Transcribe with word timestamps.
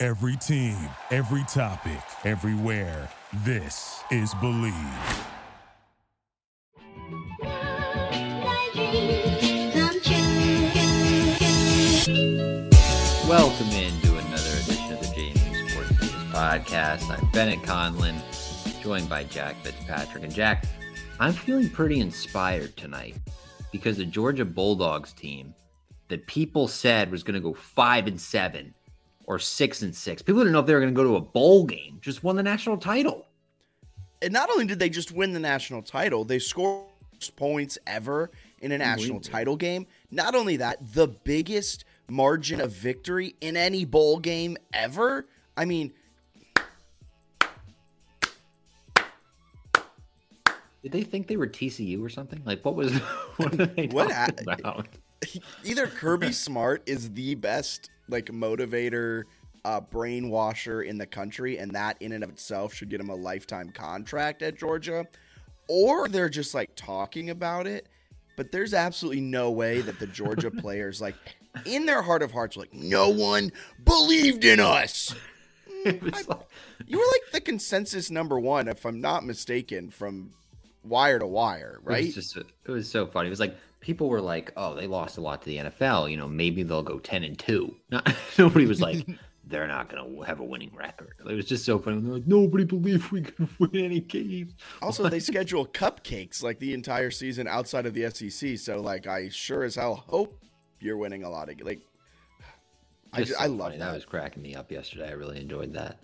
Every 0.00 0.36
team, 0.36 0.76
every 1.10 1.42
topic, 1.48 1.98
everywhere. 2.22 3.10
This 3.44 4.00
is 4.12 4.32
Bleav. 4.34 4.72
Welcome 13.26 13.70
into 13.70 14.16
another 14.16 14.50
edition 14.62 14.92
of 14.92 15.00
the 15.00 15.08
JMU 15.16 15.68
Sports 15.68 15.90
News 16.00 16.12
Podcast. 16.32 17.10
I'm 17.10 17.28
Bennett 17.32 17.64
Conlin, 17.64 18.14
joined 18.80 19.08
by 19.08 19.24
Jack 19.24 19.56
Fitzpatrick. 19.64 20.22
And 20.22 20.32
Jack, 20.32 20.64
I'm 21.18 21.32
feeling 21.32 21.68
pretty 21.70 21.98
inspired 21.98 22.76
tonight 22.76 23.16
because 23.72 23.96
the 23.96 24.04
Georgia 24.04 24.44
Bulldogs 24.44 25.12
team 25.12 25.52
that 26.06 26.24
people 26.28 26.68
said 26.68 27.10
was 27.10 27.24
going 27.24 27.34
to 27.34 27.40
go 27.40 27.52
five 27.52 28.06
and 28.06 28.20
seven 28.20 28.74
or 29.28 29.38
six 29.38 29.82
and 29.82 29.94
six. 29.94 30.22
People 30.22 30.40
didn't 30.40 30.54
know 30.54 30.60
if 30.60 30.66
they 30.66 30.72
were 30.72 30.80
going 30.80 30.92
to 30.92 30.96
go 30.96 31.04
to 31.04 31.16
a 31.16 31.20
bowl 31.20 31.64
game. 31.64 31.98
Just 32.00 32.24
won 32.24 32.34
the 32.34 32.42
national 32.42 32.78
title. 32.78 33.26
And 34.22 34.32
not 34.32 34.50
only 34.50 34.64
did 34.64 34.78
they 34.78 34.88
just 34.88 35.12
win 35.12 35.34
the 35.34 35.38
national 35.38 35.82
title, 35.82 36.24
they 36.24 36.38
scored 36.38 36.86
points 37.36 37.78
ever 37.86 38.30
in 38.62 38.72
a 38.72 38.78
national 38.78 39.20
title 39.20 39.54
game. 39.54 39.86
Not 40.10 40.34
only 40.34 40.56
that, 40.56 40.78
the 40.94 41.08
biggest 41.08 41.84
margin 42.08 42.58
of 42.62 42.72
victory 42.72 43.36
in 43.42 43.54
any 43.54 43.84
bowl 43.84 44.18
game 44.18 44.56
ever. 44.72 45.26
I 45.56 45.66
mean, 45.66 45.92
Did 50.82 50.92
they 50.92 51.02
think 51.02 51.26
they 51.26 51.36
were 51.36 51.48
TCU 51.48 52.02
or 52.02 52.08
something? 52.08 52.40
Like, 52.46 52.64
what 52.64 52.74
was 52.74 52.92
what 53.36 53.92
What 53.92 54.10
about? 54.40 54.86
either 55.64 55.86
Kirby 55.86 56.32
Smart 56.32 56.82
is 56.86 57.10
the 57.10 57.34
best 57.34 57.90
like 58.08 58.26
motivator, 58.26 59.24
uh, 59.64 59.80
brainwasher 59.80 60.86
in 60.86 60.98
the 60.98 61.06
country, 61.06 61.58
and 61.58 61.72
that 61.72 61.96
in 62.00 62.12
and 62.12 62.24
of 62.24 62.30
itself 62.30 62.72
should 62.74 62.88
get 62.90 63.00
him 63.00 63.10
a 63.10 63.14
lifetime 63.14 63.70
contract 63.70 64.42
at 64.42 64.56
Georgia, 64.58 65.06
or 65.68 66.08
they're 66.08 66.28
just 66.28 66.54
like 66.54 66.70
talking 66.76 67.30
about 67.30 67.66
it. 67.66 67.86
But 68.36 68.52
there's 68.52 68.72
absolutely 68.72 69.20
no 69.20 69.50
way 69.50 69.80
that 69.80 69.98
the 69.98 70.06
Georgia 70.06 70.50
players, 70.50 71.00
like 71.00 71.16
in 71.64 71.86
their 71.86 72.02
heart 72.02 72.22
of 72.22 72.30
hearts, 72.32 72.56
like 72.56 72.72
no 72.72 73.08
one 73.08 73.52
believed 73.84 74.44
in 74.44 74.60
us. 74.60 75.14
It 75.84 76.02
like- 76.02 76.26
You 76.88 76.98
were 76.98 77.04
like 77.04 77.32
the 77.32 77.40
consensus 77.40 78.10
number 78.10 78.38
one, 78.40 78.66
if 78.66 78.84
I'm 78.84 79.00
not 79.00 79.24
mistaken, 79.24 79.90
from 79.90 80.32
wire 80.82 81.20
to 81.20 81.26
wire, 81.26 81.78
It 81.80 81.88
right? 81.88 82.04
was 82.06 82.14
just 82.16 82.36
it 82.36 82.46
was 82.66 82.90
so 82.90 83.06
funny. 83.06 83.28
It 83.28 83.30
was 83.30 83.38
like 83.38 83.56
people 83.80 84.08
were 84.08 84.20
like, 84.20 84.52
"Oh, 84.56 84.74
they 84.74 84.86
lost 84.86 85.18
a 85.18 85.20
lot 85.20 85.42
to 85.42 85.48
the 85.48 85.56
NFL. 85.58 86.10
You 86.10 86.16
know, 86.16 86.28
maybe 86.28 86.62
they'll 86.62 86.82
go 86.82 86.98
ten 86.98 87.24
and 87.24 87.38
two. 87.38 87.76
Not, 87.90 88.14
nobody 88.38 88.66
was 88.66 88.80
like, 88.80 89.06
"They're 89.46 89.66
not 89.66 89.88
going 89.88 90.16
to 90.16 90.22
have 90.22 90.40
a 90.40 90.44
winning 90.44 90.72
record." 90.74 91.14
It 91.28 91.34
was 91.34 91.46
just 91.46 91.64
so 91.64 91.78
funny. 91.78 92.00
They're 92.00 92.14
like, 92.14 92.26
"Nobody 92.26 92.64
believed 92.64 93.10
we 93.10 93.22
could 93.22 93.48
win 93.58 93.76
any 93.76 94.00
games." 94.00 94.54
Also, 94.82 95.08
they 95.08 95.20
schedule 95.20 95.66
cupcakes 95.66 96.42
like 96.42 96.58
the 96.58 96.74
entire 96.74 97.10
season 97.10 97.46
outside 97.46 97.86
of 97.86 97.94
the 97.94 98.10
SEC. 98.10 98.58
So, 98.58 98.80
like, 98.80 99.06
I 99.06 99.28
sure 99.28 99.64
as 99.64 99.76
hell 99.76 99.94
hope 99.94 100.38
you're 100.80 100.96
winning 100.96 101.24
a 101.24 101.30
lot 101.30 101.50
of 101.50 101.60
like. 101.60 101.80
I, 103.12 103.22
Just 103.22 103.38
so 103.38 103.42
I 103.42 103.46
love 103.46 103.72
that. 103.72 103.78
That 103.78 103.94
was 103.94 104.04
cracking 104.04 104.42
me 104.42 104.54
up 104.54 104.70
yesterday. 104.70 105.08
I 105.08 105.12
really 105.12 105.40
enjoyed 105.40 105.72
that. 105.72 105.98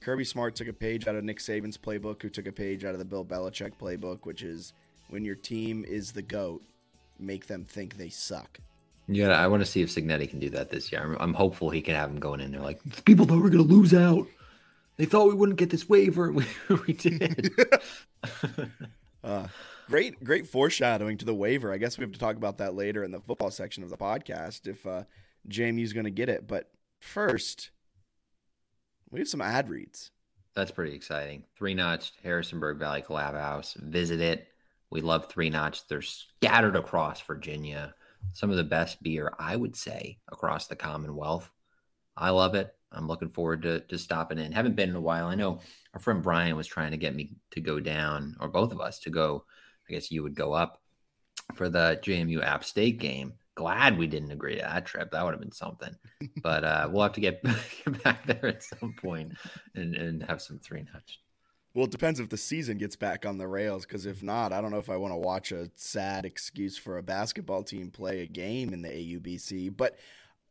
Kirby 0.00 0.24
Smart 0.24 0.54
took 0.54 0.68
a 0.68 0.72
page 0.72 1.06
out 1.08 1.16
of 1.16 1.24
Nick 1.24 1.38
Saban's 1.38 1.76
playbook, 1.76 2.22
who 2.22 2.28
took 2.28 2.46
a 2.46 2.52
page 2.52 2.84
out 2.84 2.92
of 2.92 2.98
the 2.98 3.04
Bill 3.04 3.24
Belichick 3.24 3.72
playbook, 3.80 4.20
which 4.22 4.42
is 4.42 4.72
when 5.08 5.24
your 5.24 5.34
team 5.34 5.84
is 5.86 6.12
the 6.12 6.22
goat, 6.22 6.62
make 7.18 7.46
them 7.46 7.64
think 7.64 7.96
they 7.96 8.08
suck. 8.08 8.58
Yeah, 9.08 9.30
I 9.30 9.46
want 9.46 9.62
to 9.62 9.66
see 9.66 9.80
if 9.80 9.88
Cignetti 9.88 10.28
can 10.28 10.38
do 10.38 10.50
that 10.50 10.70
this 10.70 10.92
year. 10.92 11.02
I'm, 11.02 11.16
I'm 11.18 11.34
hopeful 11.34 11.70
he 11.70 11.80
can 11.80 11.94
have 11.94 12.10
him 12.10 12.20
going 12.20 12.40
in 12.40 12.52
there 12.52 12.60
like 12.60 12.78
people 13.04 13.24
thought 13.24 13.36
we 13.36 13.42
were 13.42 13.50
going 13.50 13.66
to 13.66 13.74
lose 13.74 13.94
out. 13.94 14.26
They 14.96 15.06
thought 15.06 15.28
we 15.28 15.34
wouldn't 15.34 15.58
get 15.58 15.70
this 15.70 15.88
waiver. 15.88 16.32
We, 16.32 16.44
we 16.86 16.92
did. 16.92 17.50
Uh, 19.24 19.48
great, 19.88 20.22
great 20.22 20.46
foreshadowing 20.46 21.18
to 21.18 21.24
the 21.24 21.34
waiver. 21.34 21.72
I 21.72 21.76
guess 21.76 21.98
we 21.98 22.02
have 22.02 22.12
to 22.12 22.18
talk 22.18 22.36
about 22.36 22.58
that 22.58 22.74
later 22.74 23.02
in 23.02 23.10
the 23.10 23.20
football 23.20 23.50
section 23.50 23.82
of 23.82 23.90
the 23.90 23.96
podcast 23.96 24.68
if 24.68 24.86
uh, 24.86 25.02
JMU's 25.48 25.92
going 25.92 26.04
to 26.04 26.10
get 26.10 26.28
it. 26.28 26.46
But 26.46 26.70
first, 27.00 27.70
we 29.10 29.18
have 29.18 29.28
some 29.28 29.40
ad 29.40 29.68
reads. 29.68 30.12
That's 30.54 30.70
pretty 30.70 30.94
exciting. 30.94 31.44
Three 31.56 31.74
Notch'd 31.74 32.14
Harrisonburg 32.22 32.78
Valley 32.78 33.02
Collab 33.02 33.34
House. 33.34 33.74
Visit 33.74 34.20
it. 34.20 34.48
We 34.90 35.00
love 35.00 35.26
Three 35.26 35.50
Notch. 35.50 35.86
They're 35.86 36.02
scattered 36.02 36.76
across 36.76 37.20
Virginia. 37.20 37.94
Some 38.32 38.50
of 38.50 38.56
the 38.56 38.64
best 38.64 39.02
beer, 39.02 39.32
I 39.38 39.54
would 39.54 39.76
say, 39.76 40.18
across 40.30 40.66
the 40.66 40.76
Commonwealth. 40.76 41.50
I 42.16 42.30
love 42.30 42.54
it. 42.54 42.74
I'm 42.90 43.06
looking 43.06 43.28
forward 43.28 43.62
to, 43.62 43.80
to 43.80 43.98
stopping 43.98 44.38
in. 44.38 44.52
Haven't 44.52 44.76
been 44.76 44.90
in 44.90 44.96
a 44.96 45.00
while. 45.00 45.26
I 45.26 45.34
know 45.34 45.60
our 45.92 46.00
friend 46.00 46.22
Brian 46.22 46.56
was 46.56 46.66
trying 46.66 46.92
to 46.92 46.96
get 46.96 47.14
me 47.14 47.32
to 47.52 47.60
go 47.60 47.80
down, 47.80 48.36
or 48.40 48.48
both 48.48 48.72
of 48.72 48.80
us 48.80 48.98
to 49.00 49.10
go. 49.10 49.44
I 49.88 49.92
guess 49.92 50.10
you 50.10 50.22
would 50.22 50.34
go 50.34 50.52
up 50.52 50.80
for 51.54 51.68
the 51.68 52.00
JMU 52.02 52.42
App 52.42 52.64
State 52.64 52.98
game. 52.98 53.34
Glad 53.54 53.98
we 53.98 54.06
didn't 54.06 54.30
agree 54.30 54.56
to 54.56 54.62
that 54.62 54.86
trip. 54.86 55.10
That 55.10 55.24
would 55.24 55.32
have 55.32 55.40
been 55.40 55.52
something. 55.52 55.94
But 56.42 56.62
uh, 56.64 56.88
we'll 56.90 57.02
have 57.02 57.14
to 57.14 57.20
get, 57.20 57.42
get 57.84 58.02
back 58.04 58.24
there 58.26 58.46
at 58.46 58.62
some 58.62 58.94
point 59.00 59.32
and, 59.74 59.94
and 59.96 60.22
have 60.22 60.40
some 60.40 60.60
three 60.60 60.84
notch. 60.92 61.20
Well, 61.78 61.84
it 61.84 61.92
depends 61.92 62.18
if 62.18 62.28
the 62.28 62.36
season 62.36 62.76
gets 62.76 62.96
back 62.96 63.24
on 63.24 63.38
the 63.38 63.46
rails. 63.46 63.86
Because 63.86 64.04
if 64.04 64.20
not, 64.20 64.52
I 64.52 64.60
don't 64.60 64.72
know 64.72 64.78
if 64.78 64.90
I 64.90 64.96
want 64.96 65.12
to 65.12 65.16
watch 65.16 65.52
a 65.52 65.70
sad 65.76 66.24
excuse 66.24 66.76
for 66.76 66.98
a 66.98 67.04
basketball 67.04 67.62
team 67.62 67.92
play 67.92 68.22
a 68.22 68.26
game 68.26 68.72
in 68.72 68.82
the 68.82 68.88
AUBC. 68.88 69.76
But 69.76 69.96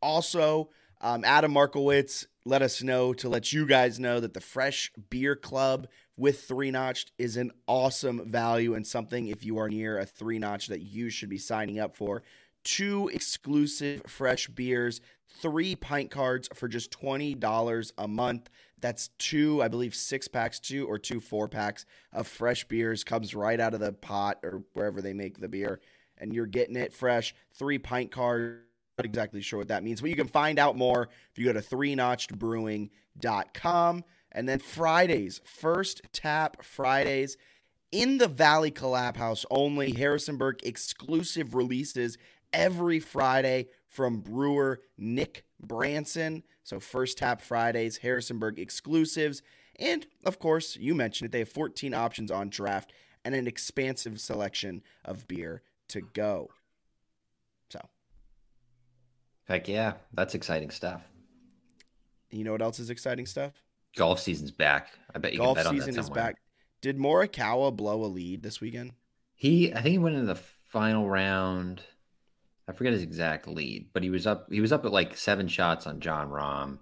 also, 0.00 0.70
um, 1.02 1.26
Adam 1.26 1.52
Markowitz 1.52 2.26
let 2.46 2.62
us 2.62 2.82
know 2.82 3.12
to 3.12 3.28
let 3.28 3.52
you 3.52 3.66
guys 3.66 4.00
know 4.00 4.20
that 4.20 4.32
the 4.32 4.40
Fresh 4.40 4.90
Beer 5.10 5.36
Club 5.36 5.88
with 6.16 6.44
Three 6.44 6.70
Notch'd 6.70 7.12
is 7.18 7.36
an 7.36 7.52
awesome 7.66 8.30
value 8.30 8.72
and 8.72 8.86
something 8.86 9.28
if 9.28 9.44
you 9.44 9.58
are 9.58 9.68
near 9.68 9.98
a 9.98 10.06
Three 10.06 10.38
Notch 10.38 10.68
that 10.68 10.80
you 10.80 11.10
should 11.10 11.28
be 11.28 11.36
signing 11.36 11.78
up 11.78 11.94
for. 11.94 12.22
Two 12.64 13.10
exclusive 13.12 14.00
fresh 14.06 14.48
beers, 14.48 15.02
three 15.28 15.76
pint 15.76 16.10
cards 16.10 16.48
for 16.54 16.68
just 16.68 16.90
$20 16.90 17.92
a 17.98 18.08
month. 18.08 18.48
That's 18.80 19.08
two, 19.18 19.62
I 19.62 19.68
believe, 19.68 19.94
six 19.94 20.28
packs, 20.28 20.60
two 20.60 20.86
or 20.86 20.98
two 20.98 21.20
four 21.20 21.48
packs 21.48 21.86
of 22.12 22.26
fresh 22.26 22.64
beers. 22.64 23.04
Comes 23.04 23.34
right 23.34 23.60
out 23.60 23.74
of 23.74 23.80
the 23.80 23.92
pot 23.92 24.38
or 24.42 24.62
wherever 24.72 25.02
they 25.02 25.12
make 25.12 25.38
the 25.38 25.48
beer. 25.48 25.80
And 26.18 26.32
you're 26.32 26.46
getting 26.46 26.76
it 26.76 26.92
fresh. 26.92 27.34
Three 27.54 27.78
pint 27.78 28.10
cards. 28.10 28.62
Not 28.98 29.04
exactly 29.04 29.40
sure 29.40 29.60
what 29.60 29.68
that 29.68 29.84
means, 29.84 30.00
but 30.00 30.10
you 30.10 30.16
can 30.16 30.26
find 30.26 30.58
out 30.58 30.76
more 30.76 31.08
if 31.30 31.38
you 31.38 31.44
go 31.44 31.52
to 31.52 31.62
three 31.62 31.94
notchedbrewing.com. 31.94 34.04
And 34.32 34.48
then 34.48 34.58
Fridays, 34.58 35.40
first 35.44 36.00
tap 36.12 36.64
Fridays 36.64 37.36
in 37.92 38.18
the 38.18 38.28
Valley 38.28 38.72
Collab 38.72 39.16
House 39.16 39.46
only. 39.50 39.92
Harrisonburg 39.92 40.60
exclusive 40.64 41.54
releases 41.54 42.18
every 42.52 43.00
Friday 43.00 43.68
from 43.88 44.20
brewer 44.20 44.80
Nick 44.96 45.44
Branson. 45.60 46.42
So 46.62 46.78
first 46.78 47.18
tap 47.18 47.40
Fridays, 47.40 47.98
Harrisonburg 47.98 48.58
exclusives. 48.58 49.42
And 49.78 50.06
of 50.24 50.38
course, 50.38 50.76
you 50.76 50.94
mentioned 50.94 51.26
it, 51.26 51.32
they 51.32 51.40
have 51.40 51.48
14 51.48 51.94
options 51.94 52.30
on 52.30 52.48
draft 52.50 52.92
and 53.24 53.34
an 53.34 53.46
expansive 53.46 54.20
selection 54.20 54.82
of 55.04 55.26
beer 55.26 55.62
to 55.88 56.00
go. 56.00 56.50
So, 57.70 57.80
Heck 59.46 59.68
yeah, 59.68 59.94
that's 60.12 60.34
exciting 60.34 60.70
stuff. 60.70 61.08
you 62.30 62.44
know 62.44 62.52
what 62.52 62.62
else 62.62 62.78
is 62.78 62.90
exciting 62.90 63.26
stuff? 63.26 63.52
Golf 63.96 64.20
season's 64.20 64.50
back. 64.50 64.90
I 65.14 65.18
bet 65.18 65.32
you 65.32 65.38
Golf 65.38 65.56
can 65.56 65.64
bet 65.64 65.66
on 65.66 65.74
season 65.74 65.94
that 65.94 66.00
is 66.00 66.10
back. 66.10 66.36
Did 66.80 66.98
Morikawa 66.98 67.74
blow 67.74 68.04
a 68.04 68.06
lead 68.06 68.42
this 68.42 68.60
weekend? 68.60 68.92
He, 69.34 69.72
I 69.72 69.80
think 69.80 69.92
he 69.92 69.98
went 69.98 70.14
into 70.16 70.26
the 70.26 70.40
final 70.68 71.08
round. 71.08 71.82
I 72.68 72.72
forget 72.72 72.92
his 72.92 73.02
exact 73.02 73.48
lead, 73.48 73.88
but 73.94 74.02
he 74.02 74.10
was 74.10 74.26
up. 74.26 74.46
He 74.50 74.60
was 74.60 74.72
up 74.72 74.84
at 74.84 74.92
like 74.92 75.16
seven 75.16 75.48
shots 75.48 75.86
on 75.86 76.00
Jon 76.00 76.28
Rahm, 76.28 76.78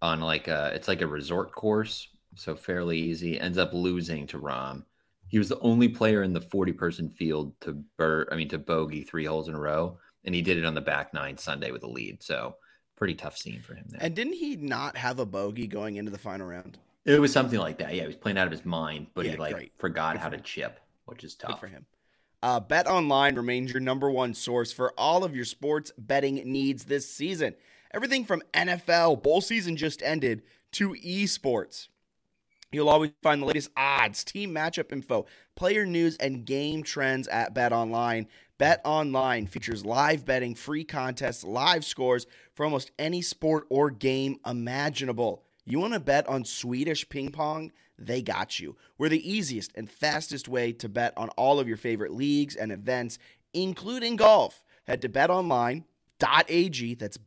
On 0.00 0.20
like 0.20 0.46
a, 0.46 0.70
it's 0.74 0.86
like 0.86 1.02
a 1.02 1.06
resort 1.06 1.52
course, 1.52 2.06
so 2.36 2.54
fairly 2.54 2.96
easy. 2.98 3.40
Ends 3.40 3.58
up 3.58 3.72
losing 3.72 4.26
to 4.28 4.38
Rom. 4.38 4.84
He 5.26 5.38
was 5.38 5.48
the 5.48 5.58
only 5.60 5.88
player 5.88 6.22
in 6.22 6.32
the 6.32 6.40
forty-person 6.40 7.10
field 7.10 7.52
to 7.62 7.82
bur, 7.96 8.28
I 8.30 8.36
mean, 8.36 8.48
to 8.50 8.58
bogey 8.58 9.02
three 9.02 9.24
holes 9.24 9.48
in 9.48 9.54
a 9.54 9.60
row, 9.60 9.98
and 10.24 10.34
he 10.34 10.42
did 10.42 10.56
it 10.56 10.64
on 10.64 10.74
the 10.74 10.80
back 10.80 11.12
nine 11.12 11.36
Sunday 11.36 11.72
with 11.72 11.82
a 11.82 11.88
lead. 11.88 12.22
So 12.22 12.54
pretty 12.96 13.14
tough 13.14 13.36
scene 13.36 13.60
for 13.60 13.74
him 13.74 13.84
there. 13.88 14.00
And 14.02 14.14
didn't 14.14 14.34
he 14.34 14.56
not 14.56 14.96
have 14.96 15.18
a 15.18 15.26
bogey 15.26 15.66
going 15.66 15.96
into 15.96 16.10
the 16.12 16.18
final 16.18 16.46
round? 16.46 16.78
It 17.04 17.20
was 17.20 17.32
something 17.32 17.58
like 17.58 17.78
that. 17.78 17.94
Yeah, 17.94 18.02
he 18.02 18.06
was 18.06 18.16
playing 18.16 18.38
out 18.38 18.46
of 18.46 18.52
his 18.52 18.64
mind, 18.64 19.08
but 19.14 19.24
Yeah, 19.24 19.32
he 19.32 19.36
like 19.38 19.54
great. 19.54 19.72
forgot 19.78 20.14
Good 20.14 20.20
how 20.22 20.28
to 20.28 20.36
him. 20.36 20.42
chip, 20.44 20.80
which 21.06 21.24
is 21.24 21.34
Good 21.34 21.48
tough. 21.48 21.60
for 21.60 21.66
him. 21.66 21.84
Uh, 22.42 22.60
Bet 22.60 22.86
Online 22.86 23.34
remains 23.34 23.72
your 23.72 23.80
number 23.80 24.10
one 24.10 24.32
source 24.32 24.72
for 24.72 24.92
all 24.96 25.24
of 25.24 25.34
your 25.34 25.44
sports 25.44 25.90
betting 25.98 26.36
needs 26.36 26.84
this 26.84 27.10
season. 27.10 27.54
Everything 27.92 28.24
from 28.24 28.42
NFL, 28.54 29.22
bowl 29.22 29.40
season 29.40 29.76
just 29.76 30.02
ended, 30.02 30.42
to 30.72 30.90
esports. 30.94 31.88
You'll 32.70 32.90
always 32.90 33.10
find 33.22 33.42
the 33.42 33.46
latest 33.46 33.70
odds, 33.76 34.22
team 34.22 34.54
matchup 34.54 34.92
info, 34.92 35.26
player 35.56 35.86
news, 35.86 36.16
and 36.18 36.44
game 36.44 36.82
trends 36.82 37.26
at 37.26 37.54
Bet 37.54 37.72
Online. 37.72 38.28
Bet 38.58 38.82
Online 38.84 39.46
features 39.46 39.86
live 39.86 40.24
betting, 40.26 40.54
free 40.54 40.84
contests, 40.84 41.44
live 41.44 41.84
scores 41.84 42.26
for 42.54 42.64
almost 42.64 42.92
any 42.98 43.22
sport 43.22 43.64
or 43.70 43.90
game 43.90 44.38
imaginable. 44.46 45.44
You 45.64 45.78
want 45.80 45.94
to 45.94 46.00
bet 46.00 46.28
on 46.28 46.44
Swedish 46.44 47.08
ping 47.08 47.30
pong? 47.30 47.72
They 47.98 48.22
got 48.22 48.60
you. 48.60 48.76
We're 48.96 49.08
the 49.08 49.28
easiest 49.28 49.72
and 49.74 49.90
fastest 49.90 50.48
way 50.48 50.72
to 50.74 50.88
bet 50.88 51.12
on 51.16 51.30
all 51.30 51.58
of 51.58 51.66
your 51.66 51.76
favorite 51.76 52.12
leagues 52.12 52.54
and 52.54 52.70
events, 52.70 53.18
including 53.52 54.14
golf. 54.16 54.62
Head 54.86 55.02
to 55.02 55.08
betonline.ag. 55.08 56.94
That's 56.94 57.18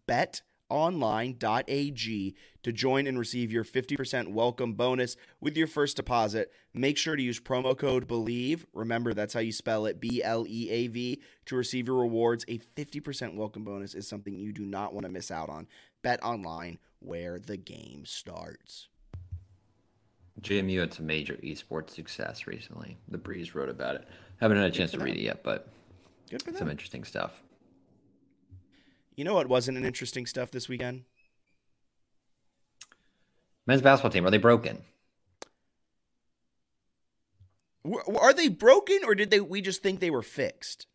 betonline.ag 0.71 2.35
to 2.63 2.71
join 2.71 3.07
and 3.07 3.19
receive 3.19 3.51
your 3.51 3.65
50% 3.65 4.29
welcome 4.29 4.73
bonus 4.73 5.17
with 5.41 5.57
your 5.57 5.67
first 5.67 5.97
deposit. 5.97 6.51
Make 6.73 6.97
sure 6.97 7.17
to 7.17 7.21
use 7.21 7.39
promo 7.39 7.77
code 7.77 8.07
BLEAV. 8.07 8.63
Remember, 8.73 9.13
that's 9.13 9.33
how 9.33 9.41
you 9.41 9.51
spell 9.51 9.85
it 9.87 9.99
B 9.99 10.23
L 10.23 10.45
E 10.47 10.69
A 10.69 10.87
V 10.87 11.21
to 11.47 11.55
receive 11.57 11.87
your 11.87 11.99
rewards. 11.99 12.45
A 12.47 12.59
50% 12.59 13.35
welcome 13.35 13.65
bonus 13.65 13.93
is 13.93 14.07
something 14.07 14.33
you 14.33 14.53
do 14.53 14.65
not 14.65 14.93
want 14.93 15.05
to 15.05 15.11
miss 15.11 15.31
out 15.31 15.49
on. 15.49 15.67
Bet 16.01 16.23
online 16.23 16.79
where 16.99 17.39
the 17.39 17.57
game 17.57 18.05
starts. 18.05 18.87
JMU, 20.43 20.71
you 20.71 20.79
had 20.79 20.93
some 20.93 21.05
major 21.05 21.35
esports 21.35 21.91
success 21.91 22.47
recently. 22.47 22.97
The 23.07 23.17
Breeze 23.17 23.53
wrote 23.53 23.69
about 23.69 23.95
it. 23.95 24.07
Haven't 24.39 24.57
had 24.57 24.65
a 24.65 24.71
chance 24.71 24.91
to 24.91 24.99
read 24.99 25.15
it 25.15 25.21
yet, 25.21 25.43
but 25.43 25.67
Good 26.29 26.41
for 26.41 26.51
them. 26.51 26.59
some 26.59 26.69
interesting 26.69 27.03
stuff. 27.03 27.41
You 29.15 29.23
know 29.23 29.35
what 29.35 29.47
wasn't 29.47 29.77
an 29.77 29.85
interesting 29.85 30.25
stuff 30.25 30.49
this 30.51 30.67
weekend? 30.67 31.03
Men's 33.67 33.81
basketball 33.81 34.11
team, 34.11 34.25
are 34.25 34.31
they 34.31 34.37
broken? 34.39 34.79
Are 38.19 38.33
they 38.33 38.47
broken 38.47 38.99
or 39.05 39.15
did 39.15 39.31
they 39.31 39.39
we 39.39 39.61
just 39.61 39.83
think 39.83 39.99
they 39.99 40.09
were 40.09 40.21
fixed? 40.21 40.87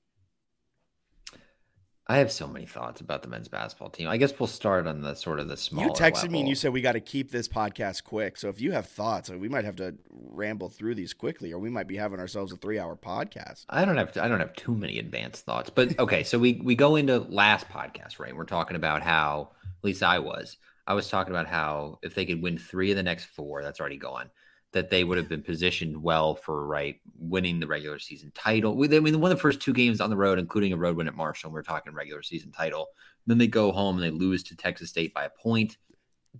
I 2.08 2.18
have 2.18 2.30
so 2.30 2.46
many 2.46 2.66
thoughts 2.66 3.00
about 3.00 3.22
the 3.22 3.28
men's 3.28 3.48
basketball 3.48 3.90
team. 3.90 4.08
I 4.08 4.16
guess 4.16 4.38
we'll 4.38 4.46
start 4.46 4.86
on 4.86 5.00
the 5.00 5.14
sort 5.14 5.40
of 5.40 5.48
the 5.48 5.56
small. 5.56 5.84
you 5.84 5.90
texted 5.90 6.30
me 6.30 6.38
and 6.38 6.48
you 6.48 6.54
said 6.54 6.72
we 6.72 6.80
got 6.80 6.92
to 6.92 7.00
keep 7.00 7.32
this 7.32 7.48
podcast 7.48 8.04
quick. 8.04 8.36
So 8.36 8.48
if 8.48 8.60
you 8.60 8.70
have 8.72 8.86
thoughts, 8.86 9.28
we 9.28 9.48
might 9.48 9.64
have 9.64 9.74
to 9.76 9.96
ramble 10.12 10.68
through 10.68 10.94
these 10.94 11.12
quickly 11.12 11.52
or 11.52 11.58
we 11.58 11.68
might 11.68 11.88
be 11.88 11.96
having 11.96 12.20
ourselves 12.20 12.52
a 12.52 12.56
3-hour 12.56 12.96
podcast. 12.96 13.64
I 13.68 13.84
don't 13.84 13.96
have 13.96 14.16
I 14.16 14.28
don't 14.28 14.38
have 14.38 14.54
too 14.54 14.74
many 14.74 15.00
advanced 15.00 15.44
thoughts, 15.46 15.68
but 15.68 15.98
okay. 15.98 16.22
So 16.22 16.38
we 16.38 16.60
we 16.62 16.76
go 16.76 16.94
into 16.94 17.18
last 17.18 17.68
podcast, 17.68 18.20
right? 18.20 18.36
We're 18.36 18.44
talking 18.44 18.76
about 18.76 19.02
how 19.02 19.50
at 19.64 19.84
least 19.84 20.04
I 20.04 20.20
was. 20.20 20.58
I 20.86 20.94
was 20.94 21.08
talking 21.08 21.34
about 21.34 21.48
how 21.48 21.98
if 22.04 22.14
they 22.14 22.24
could 22.24 22.40
win 22.40 22.56
three 22.56 22.92
of 22.92 22.96
the 22.96 23.02
next 23.02 23.24
four, 23.24 23.64
that's 23.64 23.80
already 23.80 23.96
gone. 23.96 24.30
That 24.76 24.90
they 24.90 25.04
would 25.04 25.16
have 25.16 25.26
been 25.30 25.42
positioned 25.42 26.02
well 26.02 26.34
for 26.34 26.66
right 26.66 27.00
winning 27.18 27.60
the 27.60 27.66
regular 27.66 27.98
season 27.98 28.30
title. 28.34 28.76
We- 28.76 28.94
I 28.94 29.00
mean, 29.00 29.14
they 29.14 29.18
won 29.18 29.30
the 29.30 29.36
first 29.38 29.58
two 29.62 29.72
games 29.72 30.02
on 30.02 30.10
the 30.10 30.16
road, 30.18 30.38
including 30.38 30.74
a 30.74 30.76
road 30.76 30.98
win 30.98 31.08
at 31.08 31.14
Marshall. 31.16 31.48
And 31.48 31.54
we're 31.54 31.62
talking 31.62 31.94
regular 31.94 32.22
season 32.22 32.52
title. 32.52 32.88
Then 33.26 33.38
they 33.38 33.46
go 33.46 33.72
home 33.72 33.96
and 33.96 34.04
they 34.04 34.10
lose 34.10 34.42
to 34.42 34.54
Texas 34.54 34.90
State 34.90 35.14
by 35.14 35.24
a 35.24 35.30
point. 35.30 35.78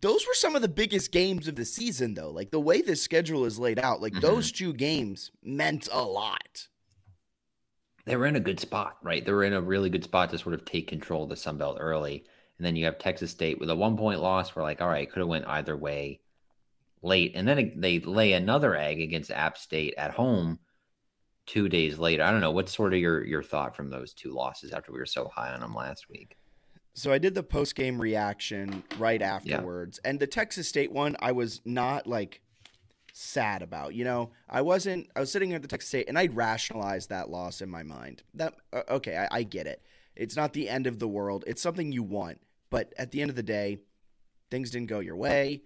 Those 0.03 0.27
were 0.27 0.35
some 0.35 0.55
of 0.55 0.61
the 0.61 0.69
biggest 0.69 1.13
games 1.13 1.49
of 1.49 1.57
the 1.57 1.65
season 1.65 2.13
though. 2.13 2.31
Like 2.31 2.51
the 2.51 2.61
way 2.61 2.83
this 2.83 3.01
schedule 3.01 3.47
is 3.47 3.59
laid 3.59 3.79
out, 3.79 4.03
like 4.03 4.13
Mhm. 4.13 4.21
those 4.21 4.53
two 4.53 4.75
games 4.75 5.31
meant 5.43 5.89
a 5.91 6.03
lot. 6.05 6.69
they 8.05 8.17
were 8.17 8.27
in 8.27 8.37
a 8.37 8.41
good 8.41 8.61
spot, 8.61 8.99
right? 9.03 9.25
They 9.25 9.33
were 9.33 9.45
in 9.45 9.55
a 9.55 9.61
really 9.63 9.89
good 9.89 10.05
spot 10.05 10.29
to 10.31 10.39
sort 10.39 10.55
of 10.55 10.65
take 10.67 10.87
control 10.89 11.25
of 11.25 11.31
the 11.31 11.37
Sun 11.37 11.57
Belt 11.57 11.79
early. 11.81 12.25
And 12.59 12.67
then 12.67 12.77
you 12.77 12.85
have 12.85 12.99
Texas 12.99 13.31
State 13.31 13.59
with 13.59 13.71
a 13.71 13.75
one 13.75 13.97
point 13.97 14.21
loss. 14.21 14.55
We're 14.55 14.63
like, 14.63 14.81
all 14.83 14.89
right, 14.89 15.11
could 15.11 15.21
have 15.21 15.27
went 15.29 15.47
either 15.49 15.77
way 15.77 16.21
late. 17.03 17.33
And 17.35 17.47
then 17.47 17.73
they 17.77 18.01
lay 18.01 18.33
another 18.33 18.75
egg 18.77 19.01
against 19.01 19.31
App 19.31 19.59
State 19.59 19.95
at 19.97 20.13
home 20.13 20.59
two 21.47 21.69
days 21.69 21.99
later. 21.99 22.23
I 22.23 22.31
don't 22.31 22.41
know. 22.41 22.51
What's 22.51 22.75
sort 22.75 22.93
of 22.93 23.01
your, 23.01 23.25
your 23.25 23.43
thought 23.43 23.77
from 23.77 23.91
those 23.91 24.13
two 24.13 24.33
losses 24.33 24.73
after 24.73 24.93
we 24.93 24.99
were 24.99 25.07
so 25.07 25.29
high 25.29 25.53
on 25.53 25.61
them 25.61 25.75
last 25.75 26.09
week? 26.09 26.37
So 26.97 27.13
I 27.13 27.19
did 27.19 27.35
the 27.35 27.43
post 27.43 27.75
game 27.75 28.01
reaction 28.01 28.83
right 28.99 29.21
afterwards, 29.21 30.01
and 30.03 30.19
the 30.19 30.27
Texas 30.27 30.67
State 30.67 30.91
one 30.91 31.15
I 31.21 31.33
was 31.33 31.61
not 31.67 32.07
like 32.07 32.41
sad 33.13 33.61
about. 33.61 33.95
You 33.95 34.05
know, 34.05 34.31
I 34.49 34.63
wasn't. 34.63 35.09
I 35.15 35.21
was 35.21 35.31
sitting 35.31 35.53
at 35.53 35.61
the 35.61 35.69
Texas 35.69 35.91
State, 35.91 36.09
and 36.09 36.19
I'd 36.19 36.35
rationalized 36.35 37.11
that 37.11 37.29
loss 37.29 37.61
in 37.61 37.69
my 37.69 37.83
mind. 37.83 38.23
That 38.33 38.55
uh, 38.73 38.81
okay, 38.89 39.15
I, 39.15 39.39
I 39.39 39.43
get 39.43 39.67
it. 39.67 39.83
It's 40.17 40.37
not 40.37 40.55
the 40.55 40.71
end 40.71 40.87
of 40.87 40.99
the 40.99 41.07
world. 41.07 41.45
It's 41.47 41.61
something 41.61 41.93
you 41.93 42.03
want, 42.03 42.41
but 42.71 42.95
at 42.97 43.11
the 43.11 43.21
end 43.21 43.29
of 43.29 43.37
the 43.37 43.43
day, 43.43 43.77
things 44.51 44.71
didn't 44.71 44.89
go 44.89 45.01
your 45.01 45.17
way. 45.17 45.61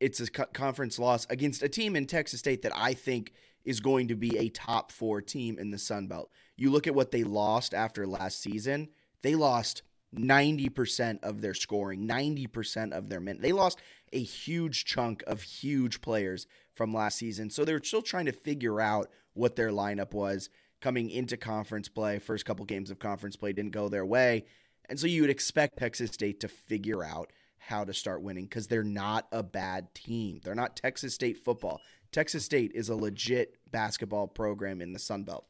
It's 0.00 0.20
a 0.20 0.26
conference 0.28 0.98
loss 0.98 1.26
against 1.30 1.62
a 1.62 1.68
team 1.68 1.96
in 1.96 2.06
Texas 2.06 2.40
State 2.40 2.62
that 2.62 2.76
I 2.76 2.94
think 2.94 3.32
is 3.64 3.80
going 3.80 4.08
to 4.08 4.14
be 4.14 4.36
a 4.38 4.48
top 4.48 4.92
four 4.92 5.20
team 5.20 5.58
in 5.58 5.70
the 5.70 5.78
Sun 5.78 6.06
Belt. 6.06 6.30
You 6.56 6.70
look 6.70 6.86
at 6.86 6.94
what 6.94 7.10
they 7.10 7.24
lost 7.24 7.74
after 7.74 8.06
last 8.06 8.40
season. 8.40 8.88
They 9.22 9.34
lost 9.34 9.82
90% 10.14 11.22
of 11.22 11.40
their 11.40 11.54
scoring, 11.54 12.06
90% 12.06 12.92
of 12.92 13.08
their 13.08 13.20
men. 13.20 13.38
They 13.40 13.52
lost 13.52 13.78
a 14.12 14.22
huge 14.22 14.84
chunk 14.84 15.22
of 15.26 15.42
huge 15.42 16.00
players 16.00 16.46
from 16.74 16.94
last 16.94 17.18
season. 17.18 17.50
So 17.50 17.64
they're 17.64 17.82
still 17.82 18.02
trying 18.02 18.26
to 18.26 18.32
figure 18.32 18.80
out 18.80 19.10
what 19.34 19.56
their 19.56 19.70
lineup 19.70 20.12
was 20.12 20.48
coming 20.80 21.10
into 21.10 21.36
conference 21.36 21.88
play. 21.88 22.18
First 22.18 22.44
couple 22.44 22.64
games 22.64 22.90
of 22.90 22.98
conference 22.98 23.36
play 23.36 23.52
didn't 23.52 23.72
go 23.72 23.88
their 23.88 24.06
way. 24.06 24.44
And 24.88 24.98
so 24.98 25.06
you 25.06 25.22
would 25.22 25.30
expect 25.30 25.78
Texas 25.78 26.12
State 26.12 26.40
to 26.40 26.48
figure 26.48 27.02
out 27.02 27.32
how 27.66 27.84
to 27.84 27.92
start 27.92 28.22
winning 28.22 28.44
because 28.44 28.66
they're 28.66 28.84
not 28.84 29.26
a 29.32 29.42
bad 29.42 29.92
team. 29.94 30.40
They're 30.42 30.54
not 30.54 30.76
Texas 30.76 31.14
State 31.14 31.38
football. 31.38 31.80
Texas 32.12 32.44
State 32.44 32.72
is 32.74 32.88
a 32.88 32.94
legit 32.94 33.56
basketball 33.70 34.28
program 34.28 34.80
in 34.80 34.92
the 34.92 34.98
Sun 34.98 35.24
Belt. 35.24 35.46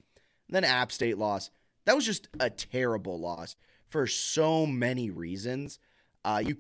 then 0.48 0.64
App 0.64 0.90
State 0.90 1.18
loss. 1.18 1.50
That 1.84 1.94
was 1.94 2.06
just 2.06 2.28
a 2.40 2.50
terrible 2.50 3.20
loss 3.20 3.54
for 3.88 4.06
so 4.06 4.66
many 4.66 5.10
reasons. 5.10 5.78
Uh, 6.24 6.42
you 6.44 6.56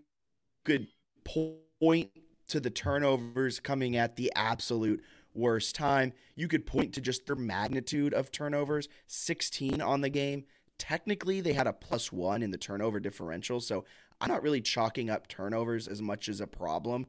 could 0.64 0.88
point 1.24 2.10
to 2.48 2.60
the 2.60 2.70
turnovers 2.70 3.58
coming 3.58 3.96
at 3.96 4.16
the 4.16 4.30
absolute 4.36 5.02
worst 5.34 5.74
time. 5.74 6.12
You 6.34 6.48
could 6.48 6.66
point 6.66 6.94
to 6.94 7.00
just 7.00 7.26
their 7.26 7.36
magnitude 7.36 8.14
of 8.14 8.30
turnovers 8.30 8.88
16 9.06 9.80
on 9.80 10.02
the 10.02 10.10
game. 10.10 10.44
Technically, 10.78 11.40
they 11.40 11.54
had 11.54 11.66
a 11.66 11.72
plus 11.72 12.12
one 12.12 12.42
in 12.42 12.50
the 12.50 12.58
turnover 12.58 13.00
differential. 13.00 13.60
So 13.60 13.84
I'm 14.20 14.28
not 14.28 14.42
really 14.42 14.60
chalking 14.60 15.10
up 15.10 15.28
turnovers 15.28 15.88
as 15.88 16.00
much 16.00 16.28
as 16.28 16.40
a 16.40 16.46
problem. 16.46 17.06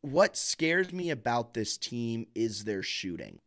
What 0.00 0.36
scares 0.36 0.92
me 0.92 1.10
about 1.10 1.54
this 1.54 1.78
team 1.78 2.26
is 2.34 2.64
their 2.64 2.82
shooting 2.82 3.38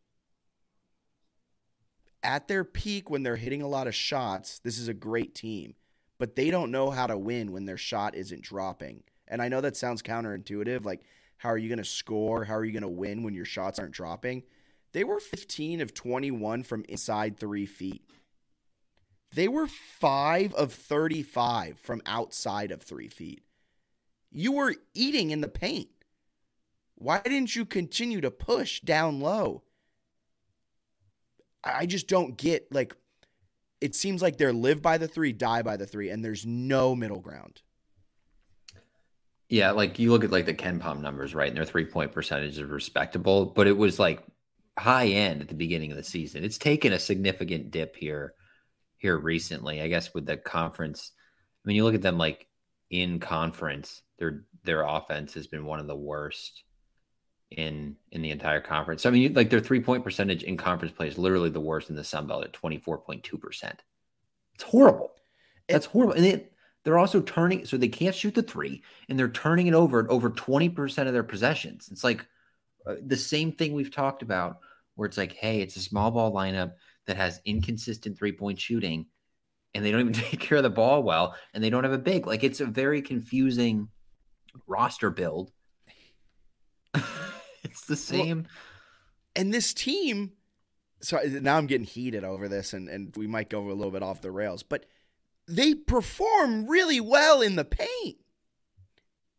at 2.26 2.48
their 2.48 2.64
peak 2.64 3.08
when 3.08 3.22
they're 3.22 3.36
hitting 3.36 3.62
a 3.62 3.68
lot 3.68 3.86
of 3.86 3.94
shots, 3.94 4.58
this 4.58 4.80
is 4.80 4.88
a 4.88 4.94
great 4.94 5.32
team, 5.32 5.74
but 6.18 6.34
they 6.34 6.50
don't 6.50 6.72
know 6.72 6.90
how 6.90 7.06
to 7.06 7.16
win 7.16 7.52
when 7.52 7.66
their 7.66 7.76
shot 7.76 8.16
isn't 8.16 8.42
dropping. 8.42 9.04
And 9.28 9.40
I 9.40 9.48
know 9.48 9.60
that 9.60 9.76
sounds 9.76 10.02
counterintuitive. 10.02 10.84
Like, 10.84 11.02
how 11.36 11.50
are 11.50 11.58
you 11.58 11.68
going 11.68 11.78
to 11.78 11.84
score? 11.84 12.44
How 12.44 12.56
are 12.56 12.64
you 12.64 12.72
going 12.72 12.82
to 12.82 12.88
win 12.88 13.22
when 13.22 13.34
your 13.34 13.44
shots 13.44 13.78
aren't 13.78 13.92
dropping? 13.92 14.42
They 14.92 15.04
were 15.04 15.20
15 15.20 15.80
of 15.80 15.94
21 15.94 16.64
from 16.64 16.84
inside 16.88 17.38
three 17.38 17.66
feet. 17.66 18.02
They 19.34 19.48
were 19.48 19.66
5 19.66 20.54
of 20.54 20.72
35 20.72 21.78
from 21.78 22.02
outside 22.06 22.70
of 22.70 22.82
three 22.82 23.08
feet. 23.08 23.42
You 24.30 24.52
were 24.52 24.74
eating 24.94 25.30
in 25.30 25.40
the 25.40 25.48
paint. 25.48 25.88
Why 26.94 27.20
didn't 27.22 27.54
you 27.54 27.64
continue 27.64 28.20
to 28.22 28.30
push 28.30 28.80
down 28.80 29.20
low? 29.20 29.62
I 31.62 31.86
just 31.86 32.08
don't 32.08 32.36
get 32.36 32.72
like 32.72 32.94
it 33.80 33.94
seems 33.94 34.22
like 34.22 34.38
they're 34.38 34.52
live 34.52 34.80
by 34.80 34.98
the 34.98 35.08
three, 35.08 35.32
die 35.32 35.62
by 35.62 35.76
the 35.76 35.86
three, 35.86 36.10
and 36.10 36.24
there's 36.24 36.46
no 36.46 36.94
middle 36.94 37.20
ground. 37.20 37.60
Yeah, 39.48 39.72
like 39.72 39.98
you 39.98 40.10
look 40.10 40.24
at 40.24 40.30
like 40.30 40.46
the 40.46 40.54
KenPom 40.54 41.00
numbers, 41.00 41.34
right? 41.34 41.48
And 41.48 41.56
their 41.56 41.64
three 41.64 41.84
point 41.84 42.12
percentage 42.12 42.58
is 42.58 42.64
respectable, 42.64 43.46
but 43.46 43.66
it 43.66 43.76
was 43.76 43.98
like 43.98 44.22
high 44.78 45.08
end 45.08 45.42
at 45.42 45.48
the 45.48 45.54
beginning 45.54 45.90
of 45.90 45.96
the 45.96 46.04
season. 46.04 46.44
It's 46.44 46.58
taken 46.58 46.92
a 46.92 46.98
significant 46.98 47.70
dip 47.70 47.96
here 47.96 48.34
here 48.98 49.16
recently. 49.16 49.80
I 49.80 49.88
guess 49.88 50.14
with 50.14 50.26
the 50.26 50.36
conference. 50.36 51.12
I 51.64 51.68
mean, 51.68 51.76
you 51.76 51.84
look 51.84 51.94
at 51.94 52.02
them 52.02 52.18
like 52.18 52.46
in 52.90 53.20
conference, 53.20 54.02
their 54.18 54.44
their 54.64 54.82
offense 54.82 55.34
has 55.34 55.46
been 55.46 55.64
one 55.64 55.80
of 55.80 55.86
the 55.86 55.96
worst 55.96 56.62
in 57.50 57.96
in 58.12 58.22
the 58.22 58.30
entire 58.30 58.60
conference. 58.60 59.02
So 59.02 59.08
I 59.08 59.12
mean, 59.12 59.22
you, 59.22 59.28
like 59.30 59.50
their 59.50 59.60
three 59.60 59.80
point 59.80 60.04
percentage 60.04 60.42
in 60.42 60.56
conference 60.56 60.94
play 60.94 61.08
is 61.08 61.18
literally 61.18 61.50
the 61.50 61.60
worst 61.60 61.90
in 61.90 61.96
the 61.96 62.04
Sun 62.04 62.26
Belt 62.26 62.44
at 62.44 62.52
twenty 62.52 62.78
four 62.78 62.98
point 62.98 63.22
two 63.22 63.38
percent. 63.38 63.82
It's 64.54 64.64
horrible. 64.64 65.12
That's 65.68 65.86
horrible. 65.86 66.14
And 66.14 66.24
it, 66.24 66.52
they're 66.84 66.98
also 66.98 67.20
turning 67.20 67.66
so 67.66 67.76
they 67.76 67.88
can't 67.88 68.14
shoot 68.14 68.34
the 68.34 68.42
three 68.42 68.82
and 69.08 69.18
they're 69.18 69.28
turning 69.28 69.66
it 69.66 69.74
over 69.74 69.98
at 70.00 70.08
over 70.08 70.30
20% 70.30 71.06
of 71.06 71.12
their 71.12 71.24
possessions. 71.24 71.88
It's 71.90 72.04
like 72.04 72.24
uh, 72.86 72.94
the 73.04 73.16
same 73.16 73.52
thing 73.52 73.72
we've 73.72 73.90
talked 73.90 74.22
about 74.22 74.60
where 74.94 75.06
it's 75.06 75.18
like, 75.18 75.32
hey, 75.32 75.60
it's 75.60 75.76
a 75.76 75.80
small 75.80 76.12
ball 76.12 76.32
lineup 76.32 76.74
that 77.06 77.16
has 77.16 77.40
inconsistent 77.44 78.18
three 78.18 78.32
point 78.32 78.60
shooting 78.60 79.06
and 79.74 79.84
they 79.84 79.90
don't 79.90 80.00
even 80.00 80.12
take 80.12 80.40
care 80.40 80.58
of 80.58 80.64
the 80.64 80.70
ball 80.70 81.02
well 81.02 81.34
and 81.54 81.62
they 81.62 81.70
don't 81.70 81.84
have 81.84 81.92
a 81.92 81.98
big. 81.98 82.26
Like 82.26 82.44
it's 82.44 82.60
a 82.60 82.66
very 82.66 83.02
confusing 83.02 83.88
roster 84.66 85.10
build. 85.10 85.52
it's 87.62 87.86
the 87.86 87.96
same. 87.96 88.42
Well, 88.42 88.50
and 89.36 89.52
this 89.52 89.74
team, 89.74 90.32
so 91.02 91.20
now 91.24 91.56
I'm 91.56 91.66
getting 91.66 91.86
heated 91.86 92.24
over 92.24 92.48
this 92.48 92.72
and, 92.72 92.88
and 92.88 93.14
we 93.16 93.26
might 93.26 93.50
go 93.50 93.60
a 93.68 93.72
little 93.72 93.92
bit 93.92 94.02
off 94.02 94.22
the 94.22 94.30
rails, 94.30 94.62
but 94.62 94.86
they 95.46 95.74
perform 95.74 96.66
really 96.66 97.00
well 97.00 97.40
in 97.40 97.56
the 97.56 97.64
paint. 97.64 98.16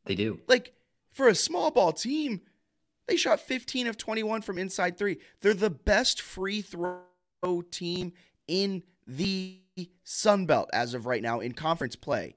They 0.05 0.15
do. 0.15 0.39
Like 0.47 0.74
for 1.12 1.27
a 1.27 1.36
small 1.36 1.71
ball 1.71 1.91
team, 1.91 2.41
they 3.07 3.17
shot 3.17 3.39
15 3.39 3.88
of 3.88 3.97
21 3.97 4.41
from 4.41 4.57
inside 4.57 4.97
three. 4.97 5.17
They're 5.41 5.53
the 5.53 5.69
best 5.69 6.21
free 6.21 6.62
throw 6.62 7.00
team 7.72 8.13
in 8.48 8.84
the 9.06 9.60
Sun 10.03 10.46
Belt 10.46 10.70
as 10.74 10.94
of 10.94 11.06
right 11.06 11.22
now 11.22 11.39
in 11.39 11.53
conference 11.53 11.96
play. 11.96 12.36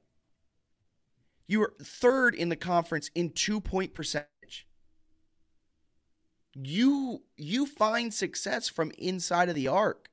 You 1.46 1.62
are 1.62 1.74
third 1.82 2.34
in 2.34 2.48
the 2.48 2.56
conference 2.56 3.10
in 3.14 3.30
two 3.30 3.60
point 3.60 3.94
percentage. 3.94 4.68
You 6.54 7.22
you 7.36 7.66
find 7.66 8.12
success 8.12 8.68
from 8.68 8.92
inside 8.98 9.48
of 9.48 9.54
the 9.54 9.68
arc. 9.68 10.10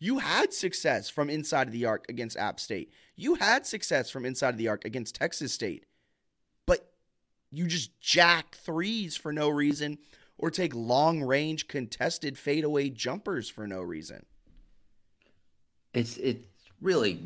You 0.00 0.18
had 0.18 0.52
success 0.52 1.08
from 1.08 1.30
inside 1.30 1.68
of 1.68 1.72
the 1.72 1.86
arc 1.86 2.06
against 2.08 2.36
App 2.36 2.58
State. 2.58 2.92
You 3.16 3.36
had 3.36 3.66
success 3.66 4.10
from 4.10 4.24
inside 4.24 4.50
of 4.50 4.58
the 4.58 4.68
arc 4.68 4.84
against 4.84 5.14
Texas 5.14 5.52
State. 5.52 5.86
But 6.66 6.92
you 7.50 7.68
just 7.68 8.00
jack 8.00 8.56
threes 8.56 9.16
for 9.16 9.32
no 9.32 9.48
reason 9.48 9.98
or 10.38 10.50
take 10.50 10.74
long 10.74 11.22
range 11.22 11.68
contested 11.68 12.38
fadeaway 12.38 12.88
jumpers 12.90 13.48
for 13.48 13.66
no 13.66 13.80
reason. 13.80 14.24
It's 15.92 16.16
it's 16.16 16.46
really 16.80 17.20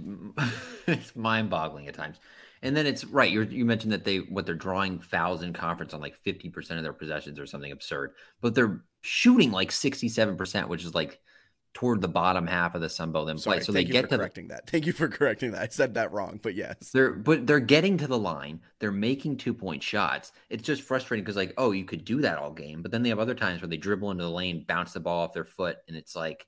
it's 0.86 1.16
mind 1.16 1.50
boggling 1.50 1.88
at 1.88 1.94
times. 1.94 2.18
And 2.60 2.76
then 2.76 2.86
it's 2.86 3.04
right. 3.04 3.30
You 3.30 3.64
mentioned 3.64 3.92
that 3.92 4.04
they 4.04 4.18
what 4.18 4.44
they're 4.44 4.54
drawing 4.54 4.98
fouls 4.98 5.42
in 5.42 5.52
conference 5.52 5.94
on 5.94 6.00
like 6.00 6.16
fifty 6.16 6.48
percent 6.50 6.78
of 6.78 6.84
their 6.84 6.92
possessions 6.92 7.38
or 7.38 7.46
something 7.46 7.70
absurd, 7.70 8.12
but 8.40 8.54
they're 8.54 8.82
shooting 9.00 9.52
like 9.52 9.70
sixty 9.70 10.08
seven 10.08 10.36
percent, 10.36 10.68
which 10.68 10.84
is 10.84 10.94
like 10.94 11.20
toward 11.75 12.00
the 12.00 12.08
bottom 12.08 12.46
half 12.46 12.75
of 12.75 12.80
the 12.80 12.88
Sun 12.88 13.12
Belt 13.12 13.28
in 13.28 13.38
play. 13.38 13.60
so 13.60 13.72
they 13.72 13.84
get 13.84 14.08
to 14.10 14.16
correcting 14.16 14.48
that. 14.48 14.68
Thank 14.68 14.87
you 14.87 14.92
for 14.92 15.08
correcting 15.08 15.52
that. 15.52 15.62
I 15.62 15.68
said 15.68 15.94
that 15.94 16.12
wrong, 16.12 16.40
but 16.42 16.54
yes. 16.54 16.90
They're 16.92 17.12
but 17.12 17.46
they're 17.46 17.60
getting 17.60 17.98
to 17.98 18.06
the 18.06 18.18
line. 18.18 18.60
They're 18.78 18.90
making 18.90 19.37
two 19.37 19.54
point 19.54 19.82
shots. 19.82 20.32
It's 20.50 20.62
just 20.62 20.82
frustrating 20.82 21.25
because 21.25 21.37
like, 21.37 21.54
oh, 21.56 21.72
you 21.72 21.84
could 21.84 22.04
do 22.04 22.20
that 22.22 22.38
all 22.38 22.52
game, 22.52 22.82
but 22.82 22.90
then 22.90 23.02
they 23.02 23.10
have 23.10 23.18
other 23.18 23.34
times 23.34 23.60
where 23.60 23.68
they 23.68 23.76
dribble 23.76 24.10
into 24.10 24.25
the 24.25 24.30
lane, 24.30 24.64
bounce 24.66 24.92
the 24.92 25.00
ball 25.00 25.25
off 25.25 25.34
their 25.34 25.44
foot, 25.44 25.78
and 25.87 25.96
it's 25.96 26.16
like 26.16 26.46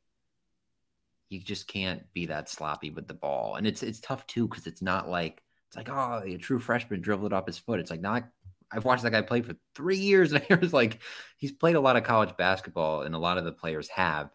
you 1.28 1.40
just 1.40 1.68
can't 1.68 2.02
be 2.12 2.26
that 2.26 2.48
sloppy 2.48 2.90
with 2.90 3.06
the 3.06 3.14
ball. 3.14 3.54
And 3.56 3.66
it's 3.66 3.82
it's 3.82 4.00
tough 4.00 4.26
too 4.26 4.48
because 4.48 4.66
it's 4.66 4.82
not 4.82 5.08
like 5.08 5.42
it's 5.68 5.76
like 5.76 5.88
oh 5.88 6.22
a 6.24 6.36
true 6.38 6.58
freshman 6.58 7.00
dribbled 7.00 7.32
it 7.32 7.36
off 7.36 7.46
his 7.46 7.58
foot. 7.58 7.80
It's 7.80 7.90
like 7.90 8.00
not. 8.00 8.24
I've 8.72 8.84
watched 8.84 9.02
that 9.02 9.10
guy 9.10 9.22
play 9.22 9.42
for 9.42 9.54
three 9.74 9.98
years, 9.98 10.32
and 10.32 10.44
I 10.50 10.54
was 10.56 10.72
like, 10.72 11.00
he's 11.36 11.52
played 11.52 11.76
a 11.76 11.80
lot 11.80 11.96
of 11.96 12.04
college 12.04 12.36
basketball, 12.36 13.02
and 13.02 13.14
a 13.14 13.18
lot 13.18 13.38
of 13.38 13.44
the 13.44 13.52
players 13.52 13.88
have 13.88 14.30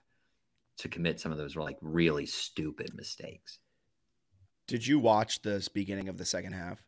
to 0.78 0.90
commit 0.90 1.20
some 1.20 1.32
of 1.32 1.38
those 1.38 1.56
like 1.56 1.78
really 1.82 2.26
stupid 2.26 2.92
mistakes. 2.96 3.60
Did 4.68 4.86
you 4.86 5.00
watch 5.00 5.42
the 5.42 5.68
beginning 5.74 6.10
of 6.10 6.18
the 6.18 6.26
second 6.26 6.54
half? 6.54 6.84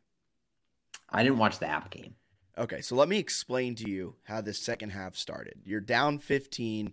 I 1.09 1.23
didn't 1.23 1.37
watch 1.37 1.59
the 1.59 1.67
app 1.67 1.89
game. 1.91 2.15
Okay, 2.57 2.81
so 2.81 2.95
let 2.95 3.07
me 3.07 3.19
explain 3.19 3.75
to 3.75 3.89
you 3.89 4.15
how 4.23 4.41
the 4.41 4.53
second 4.53 4.89
half 4.89 5.15
started. 5.15 5.61
You're 5.63 5.79
down 5.79 6.17
15, 6.17 6.91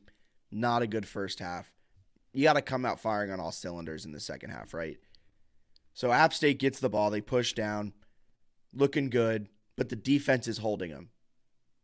not 0.52 0.82
a 0.82 0.86
good 0.86 1.08
first 1.08 1.38
half. 1.38 1.72
You 2.34 2.44
got 2.44 2.54
to 2.54 2.62
come 2.62 2.84
out 2.84 3.00
firing 3.00 3.30
on 3.30 3.40
all 3.40 3.52
cylinders 3.52 4.04
in 4.04 4.12
the 4.12 4.20
second 4.20 4.50
half, 4.50 4.74
right? 4.74 4.98
So 5.94 6.12
App 6.12 6.34
State 6.34 6.58
gets 6.58 6.80
the 6.80 6.90
ball, 6.90 7.10
they 7.10 7.20
push 7.20 7.54
down, 7.54 7.94
looking 8.74 9.08
good, 9.08 9.48
but 9.76 9.88
the 9.88 9.96
defense 9.96 10.48
is 10.48 10.58
holding 10.58 10.90
them. 10.90 11.10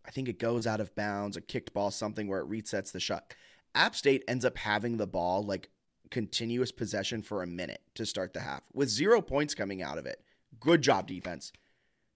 I 0.04 0.10
think 0.10 0.28
it 0.28 0.38
goes 0.38 0.66
out 0.66 0.80
of 0.80 0.94
bounds, 0.94 1.36
a 1.36 1.40
kicked 1.40 1.72
ball, 1.72 1.90
something 1.90 2.26
where 2.26 2.40
it 2.40 2.50
resets 2.50 2.92
the 2.92 3.00
shot. 3.00 3.34
App 3.74 3.94
State 3.94 4.24
ends 4.26 4.44
up 4.44 4.56
having 4.58 4.96
the 4.96 5.06
ball 5.06 5.42
like 5.42 5.70
continuous 6.10 6.72
possession 6.72 7.22
for 7.22 7.42
a 7.42 7.46
minute 7.46 7.82
to 7.94 8.04
start 8.04 8.32
the 8.32 8.40
half 8.40 8.62
with 8.72 8.88
zero 8.88 9.20
points 9.20 9.54
coming 9.54 9.82
out 9.82 9.98
of 9.98 10.06
it. 10.06 10.22
Good 10.58 10.82
job, 10.82 11.06
defense. 11.06 11.52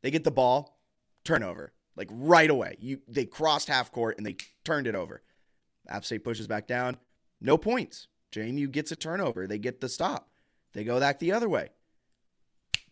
They 0.03 0.11
get 0.11 0.25
the 0.25 0.31
ball, 0.31 0.81
turnover, 1.25 1.73
like 1.97 2.09
right 2.11 2.51
away. 2.51 2.77
You 2.81 3.01
they 3.09 3.25
crossed 3.25 3.69
half 3.69 3.93
court 3.93 4.19
and 4.19 4.27
they 4.27 4.37
turned 4.65 4.87
it 4.87 4.95
over. 4.95 5.23
App 5.89 6.05
State 6.05 6.25
pushes 6.25 6.47
back 6.47 6.67
down, 6.67 6.97
no 7.41 7.57
points. 7.57 8.09
JMU 8.33 8.71
gets 8.71 8.91
a 8.91 8.97
turnover. 8.97 9.47
They 9.47 9.59
get 9.59 9.81
the 9.81 9.89
stop. 9.89 10.29
They 10.73 10.83
go 10.83 10.99
back 10.99 11.21
the 11.21 11.33
other 11.33 11.49
way. 11.49 11.69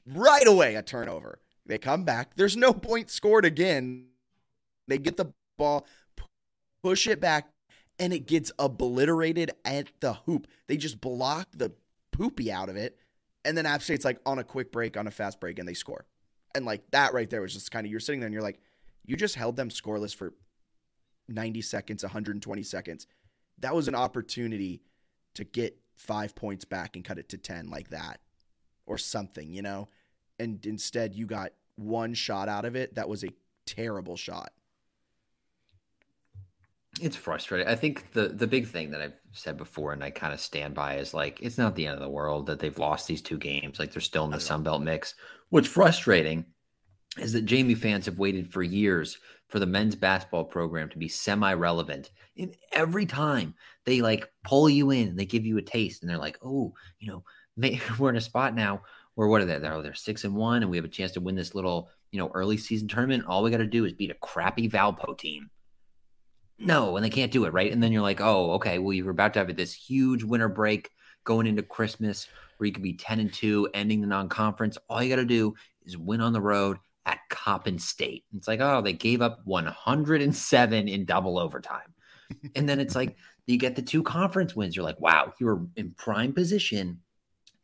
Right 0.06 0.46
away, 0.46 0.76
a 0.76 0.82
turnover. 0.82 1.40
They 1.66 1.78
come 1.78 2.04
back. 2.04 2.36
There's 2.36 2.56
no 2.56 2.72
point 2.72 3.10
scored 3.10 3.44
again. 3.44 4.06
They 4.86 4.98
get 4.98 5.16
the 5.16 5.32
ball, 5.58 5.86
push 6.82 7.06
it 7.06 7.20
back 7.20 7.50
and 7.98 8.12
it 8.12 8.26
gets 8.26 8.52
obliterated 8.58 9.52
at 9.64 9.88
the 10.00 10.14
hoop. 10.14 10.46
They 10.66 10.76
just 10.76 11.00
block 11.00 11.48
the 11.54 11.72
poopy 12.10 12.50
out 12.50 12.68
of 12.68 12.76
it. 12.76 12.98
And 13.44 13.56
then 13.56 13.66
App 13.66 13.82
State's 13.82 14.04
like 14.04 14.20
on 14.24 14.38
a 14.38 14.44
quick 14.44 14.72
break, 14.72 14.96
on 14.96 15.06
a 15.06 15.10
fast 15.10 15.40
break, 15.40 15.58
and 15.58 15.68
they 15.68 15.74
score. 15.74 16.06
And 16.54 16.64
like 16.64 16.90
that 16.90 17.14
right 17.14 17.28
there 17.28 17.42
was 17.42 17.54
just 17.54 17.70
kind 17.70 17.86
of, 17.86 17.90
you're 17.90 18.00
sitting 18.00 18.20
there 18.20 18.26
and 18.26 18.34
you're 18.34 18.42
like, 18.42 18.60
you 19.04 19.16
just 19.16 19.34
held 19.34 19.56
them 19.56 19.68
scoreless 19.68 20.14
for 20.14 20.32
90 21.28 21.60
seconds, 21.62 22.02
120 22.02 22.62
seconds. 22.62 23.06
That 23.58 23.74
was 23.74 23.88
an 23.88 23.94
opportunity 23.94 24.82
to 25.34 25.44
get 25.44 25.76
five 25.96 26.34
points 26.34 26.64
back 26.64 26.96
and 26.96 27.04
cut 27.04 27.18
it 27.18 27.28
to 27.30 27.38
10 27.38 27.68
like 27.68 27.90
that 27.90 28.20
or 28.86 28.98
something, 28.98 29.52
you 29.52 29.62
know? 29.62 29.88
And 30.38 30.64
instead, 30.66 31.14
you 31.14 31.26
got 31.26 31.52
one 31.76 32.14
shot 32.14 32.48
out 32.48 32.64
of 32.64 32.76
it 32.76 32.94
that 32.96 33.08
was 33.08 33.24
a 33.24 33.32
terrible 33.66 34.16
shot. 34.16 34.52
It's 37.00 37.16
frustrating. 37.16 37.66
I 37.66 37.74
think 37.74 38.12
the 38.12 38.28
the 38.28 38.46
big 38.46 38.66
thing 38.66 38.90
that 38.90 39.00
I've 39.00 39.16
said 39.32 39.56
before 39.56 39.92
and 39.92 40.04
I 40.04 40.10
kind 40.10 40.34
of 40.34 40.40
stand 40.40 40.74
by 40.74 40.96
is 40.96 41.14
like 41.14 41.40
it's 41.40 41.56
not 41.56 41.74
the 41.74 41.86
end 41.86 41.94
of 41.94 42.02
the 42.02 42.08
world 42.08 42.46
that 42.46 42.58
they've 42.58 42.78
lost 42.78 43.06
these 43.06 43.22
two 43.22 43.38
games. 43.38 43.78
Like 43.78 43.92
they're 43.92 44.02
still 44.02 44.24
in 44.26 44.30
the 44.30 44.40
Sun 44.40 44.62
Belt 44.62 44.82
mix. 44.82 45.14
What's 45.48 45.68
frustrating 45.68 46.44
is 47.18 47.32
that 47.32 47.46
JMU 47.46 47.76
fans 47.78 48.06
have 48.06 48.18
waited 48.18 48.52
for 48.52 48.62
years 48.62 49.18
for 49.48 49.58
the 49.58 49.66
men's 49.66 49.94
basketball 49.94 50.44
program 50.44 50.88
to 50.90 50.98
be 50.98 51.08
semi-relevant. 51.08 52.10
And 52.38 52.54
every 52.72 53.04
time 53.04 53.54
they 53.84 54.00
like 54.00 54.30
pull 54.44 54.68
you 54.68 54.90
in 54.90 55.16
they 55.16 55.26
give 55.26 55.46
you 55.46 55.58
a 55.58 55.62
taste 55.62 56.02
and 56.02 56.10
they're 56.10 56.18
like, 56.18 56.38
"Oh, 56.42 56.74
you 56.98 57.10
know, 57.10 57.24
we're 57.98 58.10
in 58.10 58.16
a 58.16 58.20
spot 58.20 58.54
now 58.54 58.82
where 59.14 59.28
what 59.28 59.40
are 59.40 59.44
they? 59.44 59.58
They're, 59.58 59.82
they're 59.82 59.94
six 59.94 60.24
and 60.24 60.34
one, 60.34 60.62
and 60.62 60.70
we 60.70 60.76
have 60.76 60.84
a 60.84 60.88
chance 60.88 61.12
to 61.12 61.20
win 61.20 61.34
this 61.34 61.54
little, 61.54 61.90
you 62.10 62.18
know, 62.18 62.30
early 62.34 62.56
season 62.56 62.88
tournament. 62.88 63.24
All 63.26 63.42
we 63.42 63.50
got 63.50 63.58
to 63.58 63.66
do 63.66 63.84
is 63.84 63.92
beat 63.92 64.10
a 64.10 64.14
crappy 64.14 64.68
Valpo 64.68 65.16
team 65.16 65.50
no, 66.64 66.96
and 66.96 67.04
they 67.04 67.10
can't 67.10 67.32
do 67.32 67.44
it, 67.44 67.52
right? 67.52 67.72
And 67.72 67.82
then 67.82 67.92
you're 67.92 68.02
like, 68.02 68.20
oh, 68.20 68.52
okay, 68.52 68.78
well, 68.78 68.92
you're 68.92 69.10
about 69.10 69.34
to 69.34 69.40
have 69.40 69.54
this 69.56 69.74
huge 69.74 70.22
winter 70.22 70.48
break 70.48 70.90
going 71.24 71.46
into 71.46 71.62
Christmas 71.62 72.28
where 72.56 72.66
you 72.66 72.72
could 72.72 72.82
be 72.82 72.94
10 72.94 73.20
and 73.20 73.32
2, 73.32 73.70
ending 73.74 74.00
the 74.00 74.06
non 74.06 74.28
conference. 74.28 74.78
All 74.88 75.02
you 75.02 75.10
got 75.10 75.16
to 75.16 75.24
do 75.24 75.54
is 75.84 75.98
win 75.98 76.20
on 76.20 76.32
the 76.32 76.40
road 76.40 76.78
at 77.06 77.18
Coppin 77.28 77.78
State. 77.78 78.24
It's 78.34 78.48
like, 78.48 78.60
oh, 78.60 78.80
they 78.80 78.92
gave 78.92 79.22
up 79.22 79.40
107 79.44 80.88
in 80.88 81.04
double 81.04 81.38
overtime. 81.38 81.94
and 82.56 82.68
then 82.68 82.80
it's 82.80 82.94
like, 82.94 83.16
you 83.46 83.58
get 83.58 83.74
the 83.74 83.82
two 83.82 84.02
conference 84.02 84.54
wins. 84.54 84.76
You're 84.76 84.84
like, 84.84 85.00
wow, 85.00 85.32
you 85.40 85.46
were 85.46 85.62
in 85.76 85.90
prime 85.92 86.32
position 86.32 87.00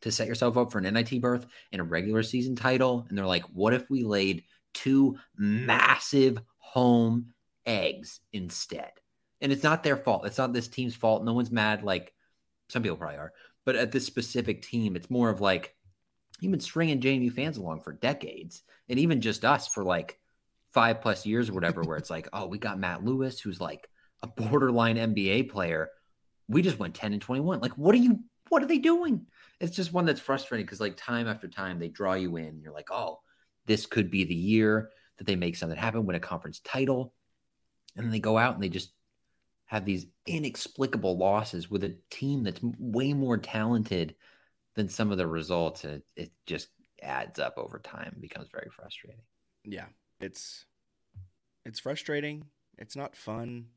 to 0.01 0.11
set 0.11 0.27
yourself 0.27 0.57
up 0.57 0.71
for 0.71 0.79
an 0.79 0.93
NIT 0.93 1.21
berth 1.21 1.45
and 1.71 1.81
a 1.81 1.85
regular 1.85 2.23
season 2.23 2.55
title. 2.55 3.05
And 3.07 3.17
they're 3.17 3.25
like, 3.25 3.43
what 3.53 3.73
if 3.73 3.89
we 3.89 4.03
laid 4.03 4.43
two 4.73 5.17
massive 5.37 6.39
home 6.57 7.33
eggs 7.69 8.19
instead. 8.33 8.91
And 9.41 9.51
it's 9.51 9.63
not 9.63 9.83
their 9.83 9.95
fault. 9.95 10.25
It's 10.25 10.37
not 10.37 10.51
this 10.51 10.67
team's 10.67 10.95
fault. 10.95 11.23
No 11.23 11.33
one's 11.33 11.51
mad. 11.51 11.83
Like 11.83 12.13
some 12.67 12.83
people 12.83 12.97
probably 12.97 13.17
are, 13.17 13.31
but 13.65 13.75
at 13.75 13.91
this 13.91 14.05
specific 14.05 14.61
team, 14.63 14.95
it's 14.95 15.09
more 15.09 15.29
of 15.29 15.39
like 15.39 15.75
you've 16.41 16.51
been 16.51 16.59
stringing 16.59 16.99
JMU 16.99 17.31
fans 17.31 17.57
along 17.57 17.81
for 17.81 17.93
decades, 17.93 18.63
and 18.89 18.99
even 18.99 19.21
just 19.21 19.45
us 19.45 19.67
for 19.67 19.83
like 19.83 20.19
five 20.73 21.01
plus 21.01 21.25
years 21.25 21.49
or 21.49 21.53
whatever. 21.53 21.83
where 21.83 21.97
it's 21.97 22.09
like, 22.09 22.27
oh, 22.33 22.47
we 22.47 22.57
got 22.57 22.79
Matt 22.79 23.05
Lewis, 23.05 23.39
who's 23.39 23.61
like 23.61 23.87
a 24.21 24.27
borderline 24.27 24.97
NBA 24.97 25.49
player. 25.49 25.89
We 26.47 26.61
just 26.61 26.79
went 26.79 26.95
ten 26.95 27.13
and 27.13 27.21
twenty 27.21 27.41
one. 27.41 27.59
Like, 27.61 27.77
what 27.77 27.95
are 27.95 27.99
you? 27.99 28.19
What 28.49 28.63
are 28.63 28.67
they 28.67 28.79
doing? 28.79 29.27
It's 29.61 29.75
just 29.75 29.93
one 29.93 30.05
that's 30.05 30.19
frustrating 30.19 30.65
because 30.65 30.79
like 30.81 30.97
time 30.97 31.27
after 31.27 31.47
time 31.47 31.79
they 31.79 31.89
draw 31.89 32.13
you 32.13 32.35
in. 32.37 32.61
You're 32.61 32.73
like, 32.73 32.89
oh, 32.91 33.19
this 33.67 33.85
could 33.85 34.09
be 34.09 34.23
the 34.25 34.35
year 34.35 34.89
that 35.17 35.27
they 35.27 35.35
make 35.35 35.55
something 35.55 35.77
happen, 35.77 36.05
win 36.05 36.15
a 36.15 36.19
conference 36.19 36.59
title. 36.61 37.13
And 37.95 38.05
then 38.05 38.11
they 38.11 38.19
go 38.19 38.37
out 38.37 38.53
and 38.53 38.63
they 38.63 38.69
just 38.69 38.91
have 39.65 39.85
these 39.85 40.07
inexplicable 40.25 41.17
losses 41.17 41.69
with 41.69 41.83
a 41.83 41.95
team 42.09 42.43
that's 42.43 42.59
way 42.79 43.13
more 43.13 43.37
talented 43.37 44.15
than 44.75 44.89
some 44.89 45.11
of 45.11 45.17
the 45.17 45.27
results. 45.27 45.83
And 45.83 45.95
it, 45.95 46.03
it 46.15 46.31
just 46.45 46.69
adds 47.01 47.39
up 47.39 47.55
over 47.57 47.79
time 47.79 48.09
and 48.13 48.21
becomes 48.21 48.47
very 48.51 48.69
frustrating. 48.71 49.21
Yeah, 49.63 49.85
it's 50.19 50.65
it's 51.65 51.79
frustrating. 51.79 52.45
It's 52.77 52.95
not 52.95 53.15
fun. 53.15 53.67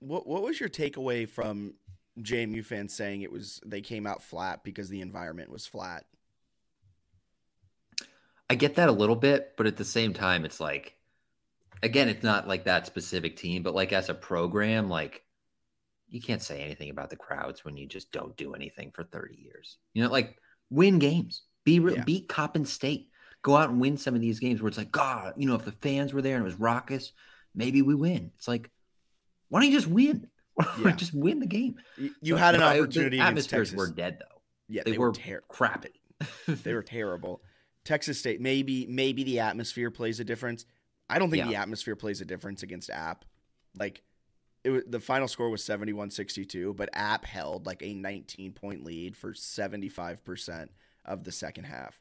What 0.00 0.26
what 0.26 0.42
was 0.42 0.58
your 0.58 0.68
takeaway 0.68 1.28
from 1.28 1.74
JMU 2.20 2.64
fans 2.64 2.94
saying 2.94 3.22
it 3.22 3.30
was 3.30 3.60
they 3.64 3.80
came 3.80 4.06
out 4.06 4.22
flat 4.22 4.64
because 4.64 4.88
the 4.88 5.00
environment 5.00 5.50
was 5.50 5.66
flat? 5.66 6.04
I 8.48 8.54
get 8.54 8.76
that 8.76 8.88
a 8.88 8.92
little 8.92 9.16
bit, 9.16 9.54
but 9.56 9.66
at 9.66 9.76
the 9.76 9.84
same 9.84 10.12
time, 10.12 10.44
it's 10.44 10.60
like, 10.60 10.95
again, 11.82 12.08
it's 12.08 12.22
not 12.22 12.48
like 12.48 12.64
that 12.64 12.86
specific 12.86 13.36
team, 13.36 13.62
but 13.62 13.74
like 13.74 13.92
as 13.92 14.08
a 14.08 14.14
program, 14.14 14.88
like 14.88 15.22
you 16.08 16.20
can't 16.20 16.42
say 16.42 16.62
anything 16.62 16.90
about 16.90 17.10
the 17.10 17.16
crowds 17.16 17.64
when 17.64 17.76
you 17.76 17.86
just 17.86 18.12
don't 18.12 18.36
do 18.36 18.54
anything 18.54 18.90
for 18.92 19.04
30 19.04 19.36
years. 19.36 19.78
You 19.92 20.04
know, 20.04 20.10
like 20.10 20.36
win 20.70 20.98
games, 20.98 21.42
be 21.64 21.74
yeah. 21.74 22.02
beat 22.04 22.28
Coppin 22.28 22.64
State, 22.64 23.10
go 23.42 23.56
out 23.56 23.70
and 23.70 23.80
win 23.80 23.96
some 23.96 24.14
of 24.14 24.20
these 24.20 24.40
games 24.40 24.62
where 24.62 24.68
it's 24.68 24.78
like, 24.78 24.92
God, 24.92 25.34
you 25.36 25.46
know, 25.46 25.54
if 25.54 25.64
the 25.64 25.72
fans 25.72 26.12
were 26.12 26.22
there 26.22 26.36
and 26.36 26.42
it 26.42 26.46
was 26.46 26.60
raucous, 26.60 27.12
maybe 27.54 27.82
we 27.82 27.94
win. 27.94 28.30
It's 28.36 28.48
like, 28.48 28.70
why 29.48 29.60
don't 29.60 29.70
you 29.70 29.76
just 29.76 29.88
win? 29.88 30.28
Yeah. 30.82 30.92
just 30.92 31.12
win 31.12 31.38
the 31.38 31.46
game. 31.46 31.74
You, 31.98 32.10
you 32.22 32.34
so, 32.34 32.38
had 32.38 32.54
an 32.54 32.62
opportunity. 32.62 33.20
I, 33.20 33.24
the 33.24 33.28
atmospheres 33.28 33.74
were 33.74 33.90
dead 33.90 34.16
though. 34.20 34.40
Yeah, 34.68 34.84
they, 34.86 34.92
they 34.92 34.98
were, 34.98 35.08
were 35.08 35.14
ter- 35.14 35.42
crappy. 35.48 36.00
they 36.46 36.72
were 36.72 36.82
terrible. 36.82 37.42
Texas 37.84 38.18
State, 38.18 38.40
maybe 38.40 38.86
maybe 38.86 39.22
the 39.22 39.40
atmosphere 39.40 39.90
plays 39.90 40.18
a 40.18 40.24
difference. 40.24 40.64
I 41.08 41.18
don't 41.18 41.30
think 41.30 41.44
yeah. 41.44 41.50
the 41.50 41.56
atmosphere 41.56 41.96
plays 41.96 42.20
a 42.20 42.24
difference 42.24 42.62
against 42.62 42.90
App. 42.90 43.24
Like 43.78 44.02
it, 44.64 44.90
the 44.90 45.00
final 45.00 45.28
score 45.28 45.50
was 45.50 45.62
71-62, 45.62 46.74
but 46.74 46.88
App 46.92 47.24
held 47.24 47.66
like 47.66 47.82
a 47.82 47.94
19 47.94 48.52
point 48.52 48.84
lead 48.84 49.16
for 49.16 49.32
75% 49.32 50.68
of 51.04 51.24
the 51.24 51.32
second 51.32 51.64
half. 51.64 52.00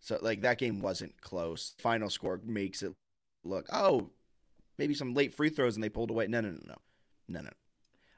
So 0.00 0.18
like 0.20 0.42
that 0.42 0.58
game 0.58 0.80
wasn't 0.80 1.20
close. 1.20 1.74
Final 1.78 2.10
score 2.10 2.40
makes 2.44 2.82
it 2.82 2.92
look, 3.44 3.66
oh, 3.72 4.10
maybe 4.78 4.94
some 4.94 5.14
late 5.14 5.32
free 5.32 5.50
throws 5.50 5.76
and 5.76 5.84
they 5.84 5.88
pulled 5.88 6.10
away. 6.10 6.26
No, 6.26 6.40
no, 6.40 6.50
no, 6.50 6.58
no. 6.66 6.74
No, 7.28 7.40
no. 7.40 7.50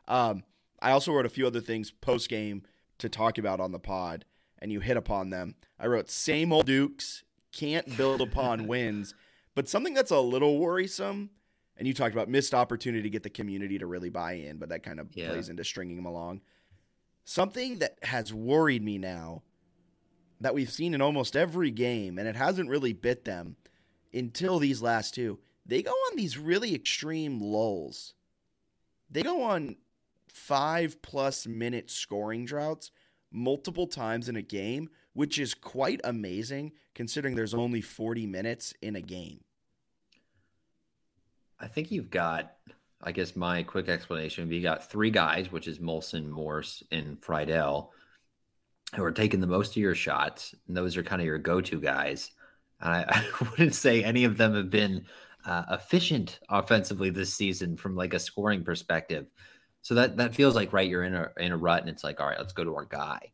Um, 0.09 0.45
I 0.81 0.91
also 0.91 1.13
wrote 1.13 1.27
a 1.27 1.31
few 1.31 1.47
other 1.47 1.61
things 1.61 1.91
post 1.91 2.29
game 2.29 2.63
to 2.99 3.09
talk 3.09 3.39
about 3.39 3.61
on 3.61 3.73
the 3.73 3.79
pod, 3.79 4.25
and 4.59 4.73
you 4.73 4.81
hit 4.81 4.97
upon 4.97 5.31
them. 5.31 5.55
I 5.79 5.87
wrote 5.87 6.11
same 6.11 6.53
old 6.53 6.67
Dukes 6.67 7.23
can't 7.53 7.97
build 7.97 8.21
upon 8.21 8.67
wins, 8.69 9.15
but 9.55 9.69
something 9.69 9.95
that's 9.95 10.11
a 10.11 10.21
little 10.21 10.59
worrisome. 10.59 11.31
And 11.77 11.89
you 11.89 11.95
talked 11.95 12.15
about 12.15 12.29
missed 12.29 12.55
opportunity 12.55 13.03
to 13.03 13.11
get 13.11 13.25
the 13.25 13.31
community 13.31 13.79
to 13.79 13.87
really 13.87 14.09
buy 14.09 14.35
in, 14.35 14.59
but 14.59 14.69
that 14.69 14.85
kind 14.85 15.01
of 15.01 15.09
yeah. 15.13 15.31
plays 15.31 15.49
into 15.49 15.65
stringing 15.65 15.97
them 15.97 16.07
along. 16.07 16.41
Something 17.25 17.81
that 17.81 17.99
has 18.03 18.33
worried 18.33 18.85
me 18.85 18.97
now 18.97 19.43
that 20.41 20.55
we've 20.55 20.71
seen 20.71 20.95
in 20.95 21.01
almost 21.01 21.35
every 21.35 21.73
game, 21.73 22.17
and 22.17 22.29
it 22.29 22.37
hasn't 22.37 22.71
really 22.71 22.93
bit 22.93 23.25
them 23.25 23.57
until 24.13 24.61
these 24.61 24.83
last 24.83 25.15
two. 25.15 25.41
They 25.67 25.83
go 25.83 25.91
on 25.91 26.17
these 26.17 26.39
really 26.39 26.77
extreme 26.77 27.41
lulls 27.41 28.15
they 29.15 29.23
go 29.23 29.43
on 29.43 29.77
five 30.29 31.01
plus 31.01 31.47
minute 31.47 31.89
scoring 31.89 32.45
droughts 32.45 32.91
multiple 33.31 33.87
times 33.87 34.29
in 34.29 34.35
a 34.35 34.43
game, 34.43 34.91
which 35.13 35.39
is 35.39 35.55
quite 35.55 36.01
amazing 36.03 36.73
considering 36.97 37.37
there's 37.37 37.55
only 37.55 37.81
40 37.81 38.27
minutes 38.27 38.75
in 38.83 38.97
a 38.97 39.01
game. 39.01 39.44
I 41.61 41.67
think 41.69 41.91
you've 41.91 42.11
got, 42.11 42.55
I 43.03 43.13
guess 43.13 43.37
my 43.37 43.63
quick 43.63 43.89
explanation 43.89 44.51
you 44.51 44.63
got 44.63 44.91
three 44.91 45.11
guys, 45.11 45.53
which 45.53 45.69
is 45.69 45.79
Molson, 45.79 46.29
Morse, 46.29 46.83
and 46.91 47.23
Friedel, 47.23 47.93
who 48.95 49.05
are 49.05 49.13
taking 49.13 49.41
the 49.41 49.47
most 49.47 49.71
of 49.73 49.77
your 49.77 49.95
shots. 49.95 50.55
And 50.69 50.77
those 50.77 50.97
are 50.97 51.03
kind 51.03 51.21
of 51.21 51.27
your 51.27 51.39
go 51.39 51.61
to 51.61 51.81
guys. 51.81 52.31
And 52.81 52.93
I, 52.93 53.05
I 53.09 53.49
wouldn't 53.51 53.75
say 53.75 54.03
any 54.03 54.25
of 54.25 54.37
them 54.37 54.55
have 54.55 54.71
been 54.71 55.07
uh, 55.45 55.65
efficient 55.71 56.41
offensively 56.49 57.11
this 57.11 57.35
season 57.35 57.77
from 57.77 57.97
like 57.97 58.15
a 58.15 58.19
scoring 58.19 58.65
perspective. 58.65 59.27
So 59.83 59.95
that 59.97 60.17
that 60.17 60.35
feels 60.35 60.55
like 60.55 60.73
right, 60.73 60.89
you're 60.89 61.05
in 61.05 61.15
a 61.15 61.31
in 61.37 61.53
a 61.53 61.57
rut, 61.59 61.81
and 61.81 61.91
it's 61.91 62.03
like, 62.03 62.19
all 62.19 62.27
right, 62.27 62.39
let's 62.39 62.55
go 62.55 62.65
to 62.65 62.75
our 62.75 62.87
guy. 62.87 63.33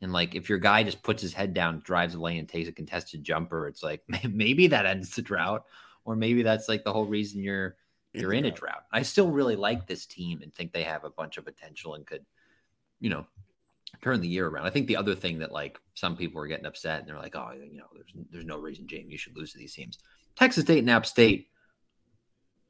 And 0.00 0.12
like, 0.12 0.34
if 0.34 0.48
your 0.48 0.58
guy 0.58 0.82
just 0.84 1.02
puts 1.02 1.20
his 1.20 1.34
head 1.34 1.52
down, 1.52 1.82
drives 1.84 2.14
a 2.14 2.20
lane, 2.20 2.38
and 2.38 2.48
takes 2.48 2.68
a 2.68 2.72
contested 2.72 3.24
jumper, 3.24 3.66
it's 3.66 3.82
like 3.82 4.02
maybe 4.28 4.68
that 4.68 4.86
ends 4.86 5.14
the 5.14 5.22
drought, 5.22 5.64
or 6.04 6.16
maybe 6.16 6.42
that's 6.42 6.68
like 6.68 6.84
the 6.84 6.92
whole 6.92 7.06
reason 7.06 7.42
you're 7.42 7.76
you're 8.12 8.32
in 8.32 8.44
a 8.44 8.50
drought. 8.50 8.84
I 8.92 9.02
still 9.02 9.30
really 9.30 9.56
like 9.56 9.86
this 9.86 10.06
team 10.06 10.40
and 10.42 10.52
think 10.54 10.72
they 10.72 10.82
have 10.82 11.04
a 11.04 11.10
bunch 11.10 11.38
of 11.38 11.44
potential 11.44 11.94
and 11.94 12.04
could, 12.04 12.24
you 12.98 13.08
know, 13.08 13.26
turn 14.02 14.20
the 14.20 14.28
year 14.28 14.48
around. 14.48 14.66
I 14.66 14.70
think 14.70 14.88
the 14.88 14.96
other 14.96 15.14
thing 15.14 15.38
that 15.40 15.52
like 15.52 15.78
some 15.94 16.16
people 16.16 16.40
are 16.42 16.46
getting 16.46 16.66
upset 16.66 17.00
and 17.00 17.08
they're 17.08 17.18
like, 17.18 17.36
oh, 17.36 17.52
you 17.52 17.78
know, 17.78 17.86
there's 17.94 18.12
there's 18.32 18.44
no 18.44 18.58
reason, 18.58 18.86
JMU, 18.86 19.10
you 19.10 19.18
should 19.18 19.36
lose 19.36 19.52
to 19.52 19.58
these 19.58 19.74
teams. 19.74 19.98
Texas 20.36 20.64
State 20.64 20.78
and 20.78 20.90
App 20.90 21.06
State, 21.06 21.48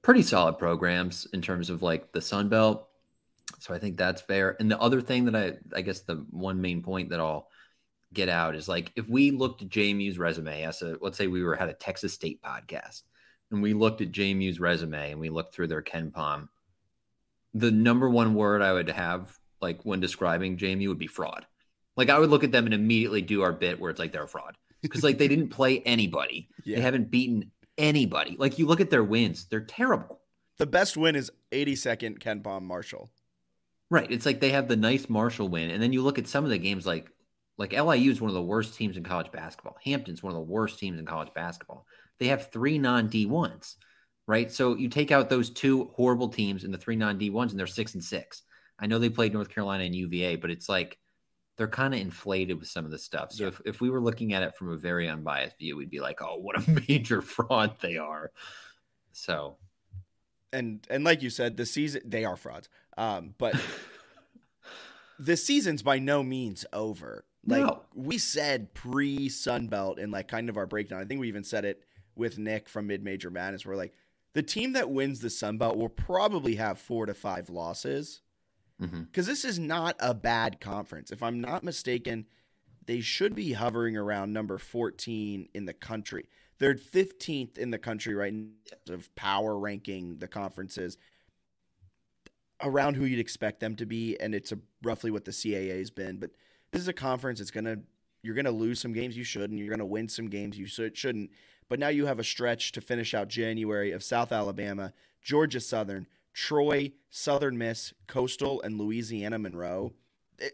pretty 0.02 0.22
solid 0.22 0.58
programs 0.58 1.26
in 1.32 1.40
terms 1.40 1.70
of 1.70 1.82
like 1.82 2.12
the 2.12 2.20
Sun 2.20 2.48
Belt. 2.48 2.88
So 3.58 3.74
I 3.74 3.78
think 3.78 3.96
that's 3.96 4.22
fair. 4.22 4.56
And 4.60 4.70
the 4.70 4.78
other 4.78 5.00
thing 5.00 5.26
that 5.26 5.36
I, 5.36 5.76
I 5.76 5.82
guess 5.82 6.00
the 6.00 6.24
one 6.30 6.60
main 6.60 6.82
point 6.82 7.10
that 7.10 7.20
I'll 7.20 7.48
get 8.12 8.28
out 8.28 8.56
is 8.56 8.68
like 8.68 8.92
if 8.96 9.08
we 9.08 9.30
looked 9.30 9.62
at 9.62 9.68
JMU's 9.68 10.18
resume 10.18 10.64
as 10.64 10.82
a 10.82 10.96
let's 11.00 11.16
say 11.16 11.28
we 11.28 11.42
were 11.42 11.54
had 11.54 11.68
a 11.68 11.74
Texas 11.74 12.12
State 12.12 12.42
podcast 12.42 13.02
and 13.50 13.62
we 13.62 13.72
looked 13.72 14.00
at 14.00 14.12
JMU's 14.12 14.60
resume 14.60 15.12
and 15.12 15.20
we 15.20 15.30
looked 15.30 15.54
through 15.54 15.68
their 15.68 15.82
KenPom, 15.82 16.48
the 17.54 17.70
number 17.70 18.08
one 18.08 18.34
word 18.34 18.62
I 18.62 18.72
would 18.72 18.88
have 18.90 19.36
like 19.60 19.82
when 19.84 20.00
describing 20.00 20.56
JMU 20.56 20.88
would 20.88 20.98
be 20.98 21.06
fraud. 21.06 21.46
Like 21.96 22.10
I 22.10 22.18
would 22.18 22.30
look 22.30 22.44
at 22.44 22.52
them 22.52 22.64
and 22.64 22.74
immediately 22.74 23.22
do 23.22 23.42
our 23.42 23.52
bit 23.52 23.80
where 23.80 23.90
it's 23.90 23.98
like 23.98 24.12
they're 24.12 24.24
a 24.24 24.28
fraud 24.28 24.56
because 24.82 25.02
like 25.02 25.18
they 25.18 25.28
didn't 25.28 25.48
play 25.50 25.80
anybody. 25.80 26.48
Yeah. 26.64 26.76
They 26.76 26.82
haven't 26.82 27.10
beaten 27.10 27.50
anybody. 27.76 28.36
Like 28.38 28.58
you 28.58 28.66
look 28.66 28.80
at 28.80 28.90
their 28.90 29.04
wins, 29.04 29.46
they're 29.46 29.60
terrible. 29.60 30.20
The 30.58 30.66
best 30.66 30.96
win 30.96 31.16
is 31.16 31.30
82nd 31.52 32.18
KenPom 32.18 32.62
Marshall. 32.62 33.10
Right. 33.90 34.10
It's 34.10 34.26
like 34.26 34.40
they 34.40 34.50
have 34.50 34.68
the 34.68 34.76
nice 34.76 35.08
Marshall 35.08 35.48
win, 35.48 35.70
and 35.70 35.82
then 35.82 35.92
you 35.92 36.02
look 36.02 36.18
at 36.18 36.28
some 36.28 36.44
of 36.44 36.50
the 36.50 36.58
games 36.58 36.86
like 36.86 37.10
like 37.58 37.72
LIU 37.72 38.10
is 38.10 38.20
one 38.20 38.30
of 38.30 38.34
the 38.34 38.42
worst 38.42 38.74
teams 38.74 38.96
in 38.96 39.02
college 39.02 39.30
basketball. 39.32 39.76
Hampton's 39.84 40.22
one 40.22 40.32
of 40.32 40.36
the 40.36 40.52
worst 40.52 40.78
teams 40.78 40.98
in 40.98 41.04
college 41.04 41.28
basketball. 41.34 41.84
They 42.20 42.28
have 42.28 42.52
three 42.52 42.78
non 42.78 43.08
D 43.08 43.26
ones, 43.26 43.76
right? 44.26 44.52
So 44.52 44.76
you 44.76 44.88
take 44.88 45.10
out 45.10 45.28
those 45.28 45.50
two 45.50 45.90
horrible 45.94 46.28
teams 46.28 46.62
and 46.62 46.72
the 46.72 46.78
three 46.78 46.96
non 46.96 47.18
D 47.18 47.30
ones, 47.30 47.52
and 47.52 47.58
they're 47.58 47.66
six 47.66 47.94
and 47.94 48.04
six. 48.04 48.42
I 48.78 48.86
know 48.86 48.98
they 48.98 49.08
played 49.08 49.32
North 49.32 49.50
Carolina 49.50 49.84
and 49.84 49.94
UVA, 49.94 50.36
but 50.36 50.50
it's 50.50 50.68
like 50.68 50.98
they're 51.56 51.68
kind 51.68 51.92
of 51.92 52.00
inflated 52.00 52.58
with 52.58 52.68
some 52.68 52.84
of 52.84 52.90
the 52.90 52.98
stuff. 52.98 53.32
So 53.32 53.44
yeah. 53.44 53.48
if, 53.48 53.60
if 53.64 53.80
we 53.80 53.90
were 53.90 54.00
looking 54.00 54.32
at 54.32 54.42
it 54.42 54.54
from 54.54 54.70
a 54.70 54.76
very 54.76 55.08
unbiased 55.08 55.58
view, 55.58 55.76
we'd 55.76 55.90
be 55.90 56.00
like, 56.00 56.22
oh, 56.22 56.36
what 56.36 56.56
a 56.56 56.70
major 56.88 57.20
fraud 57.20 57.74
they 57.80 57.96
are. 57.96 58.30
So 59.12 59.56
and 60.52 60.86
and 60.90 61.04
like 61.04 61.22
you 61.22 61.30
said, 61.30 61.56
the 61.56 61.66
season 61.66 62.02
they 62.04 62.24
are 62.24 62.36
frauds. 62.36 62.68
Um, 62.96 63.34
but 63.38 63.54
the 65.18 65.36
season's 65.36 65.82
by 65.82 65.98
no 65.98 66.22
means 66.22 66.64
over. 66.72 67.24
Like 67.46 67.62
no. 67.62 67.82
we 67.94 68.18
said 68.18 68.74
pre 68.74 69.28
Sun 69.28 69.68
Belt 69.68 69.98
in 69.98 70.10
like 70.10 70.28
kind 70.28 70.48
of 70.48 70.56
our 70.56 70.66
breakdown. 70.66 71.00
I 71.00 71.04
think 71.04 71.20
we 71.20 71.28
even 71.28 71.44
said 71.44 71.64
it 71.64 71.82
with 72.20 72.38
Nick 72.38 72.68
from 72.68 72.86
Mid 72.86 73.02
Major 73.02 73.30
Madness. 73.30 73.66
We're 73.66 73.74
like, 73.74 73.94
the 74.34 74.42
team 74.42 74.74
that 74.74 74.90
wins 74.90 75.20
the 75.20 75.30
Sun 75.30 75.58
Belt 75.58 75.76
will 75.76 75.88
probably 75.88 76.54
have 76.54 76.78
four 76.78 77.06
to 77.06 77.14
five 77.14 77.50
losses 77.50 78.20
because 78.78 78.92
mm-hmm. 78.92 79.22
this 79.22 79.44
is 79.44 79.58
not 79.58 79.96
a 79.98 80.14
bad 80.14 80.60
conference. 80.60 81.10
If 81.10 81.22
I'm 81.22 81.40
not 81.40 81.64
mistaken, 81.64 82.26
they 82.86 83.00
should 83.00 83.34
be 83.34 83.52
hovering 83.52 83.96
around 83.96 84.32
number 84.32 84.56
14 84.56 85.48
in 85.52 85.64
the 85.64 85.72
country. 85.72 86.26
They're 86.58 86.74
15th 86.74 87.58
in 87.58 87.70
the 87.70 87.78
country 87.78 88.14
right 88.14 88.32
now 88.32 88.94
of 88.94 89.12
power 89.16 89.58
ranking 89.58 90.18
the 90.18 90.28
conferences 90.28 90.96
around 92.62 92.94
who 92.94 93.04
you'd 93.04 93.18
expect 93.18 93.60
them 93.60 93.76
to 93.76 93.86
be, 93.86 94.18
and 94.20 94.34
it's 94.34 94.52
a, 94.52 94.58
roughly 94.82 95.10
what 95.10 95.24
the 95.24 95.30
CAA's 95.30 95.90
been. 95.90 96.18
But 96.18 96.30
this 96.70 96.82
is 96.82 96.88
a 96.88 96.92
conference. 96.92 97.40
It's 97.40 97.50
gonna 97.50 97.78
you're 98.22 98.34
gonna 98.34 98.50
lose 98.50 98.80
some 98.80 98.92
games 98.92 99.16
you 99.16 99.24
should, 99.24 99.50
and 99.50 99.58
You're 99.58 99.70
gonna 99.70 99.86
win 99.86 100.08
some 100.08 100.28
games 100.28 100.58
you 100.58 100.66
shouldn't. 100.66 101.30
But 101.70 101.78
now 101.78 101.88
you 101.88 102.06
have 102.06 102.18
a 102.18 102.24
stretch 102.24 102.72
to 102.72 102.80
finish 102.80 103.14
out 103.14 103.28
January 103.28 103.92
of 103.92 104.02
South 104.02 104.32
Alabama, 104.32 104.92
Georgia 105.22 105.60
Southern, 105.60 106.08
Troy, 106.34 106.90
Southern 107.10 107.56
Miss, 107.56 107.94
Coastal, 108.08 108.60
and 108.60 108.76
Louisiana 108.76 109.38
Monroe. 109.38 109.92
It, 110.38 110.52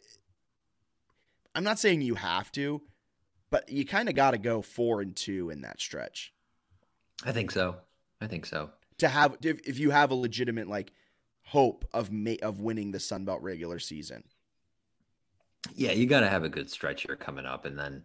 I'm 1.55 1.65
not 1.65 1.79
saying 1.79 2.03
you 2.03 2.17
have 2.17 2.53
to, 2.53 2.83
but 3.49 3.71
you 3.71 3.87
kind 3.87 4.11
of 4.11 4.15
got 4.15 4.33
to 4.33 4.39
go 4.39 4.61
four 4.61 5.01
and 5.01 5.17
two 5.17 5.49
in 5.49 5.63
that 5.63 5.81
stretch. 5.81 6.35
I 7.25 7.33
think 7.33 7.51
so. 7.51 7.77
I 8.21 8.27
think 8.27 8.45
so. 8.45 8.71
To 8.99 9.09
have, 9.09 9.39
if, 9.43 9.67
if 9.67 9.79
you 9.79 9.91
have 9.91 10.11
a 10.11 10.15
legitimate 10.15 10.69
like 10.69 10.93
hope 11.45 11.87
of 11.95 12.13
ma- 12.13 12.35
of 12.43 12.61
winning 12.61 12.91
the 12.91 13.01
Sun 13.01 13.25
Belt 13.25 13.41
regular 13.41 13.79
season. 13.79 14.25
Yeah, 15.75 15.93
you 15.93 16.07
got 16.07 16.21
to 16.21 16.29
have 16.29 16.45
a 16.45 16.51
good 16.51 16.71
stretch 16.71 17.05
here 17.07 17.17
coming 17.17 17.47
up, 17.47 17.65
and 17.65 17.79
then 17.79 18.05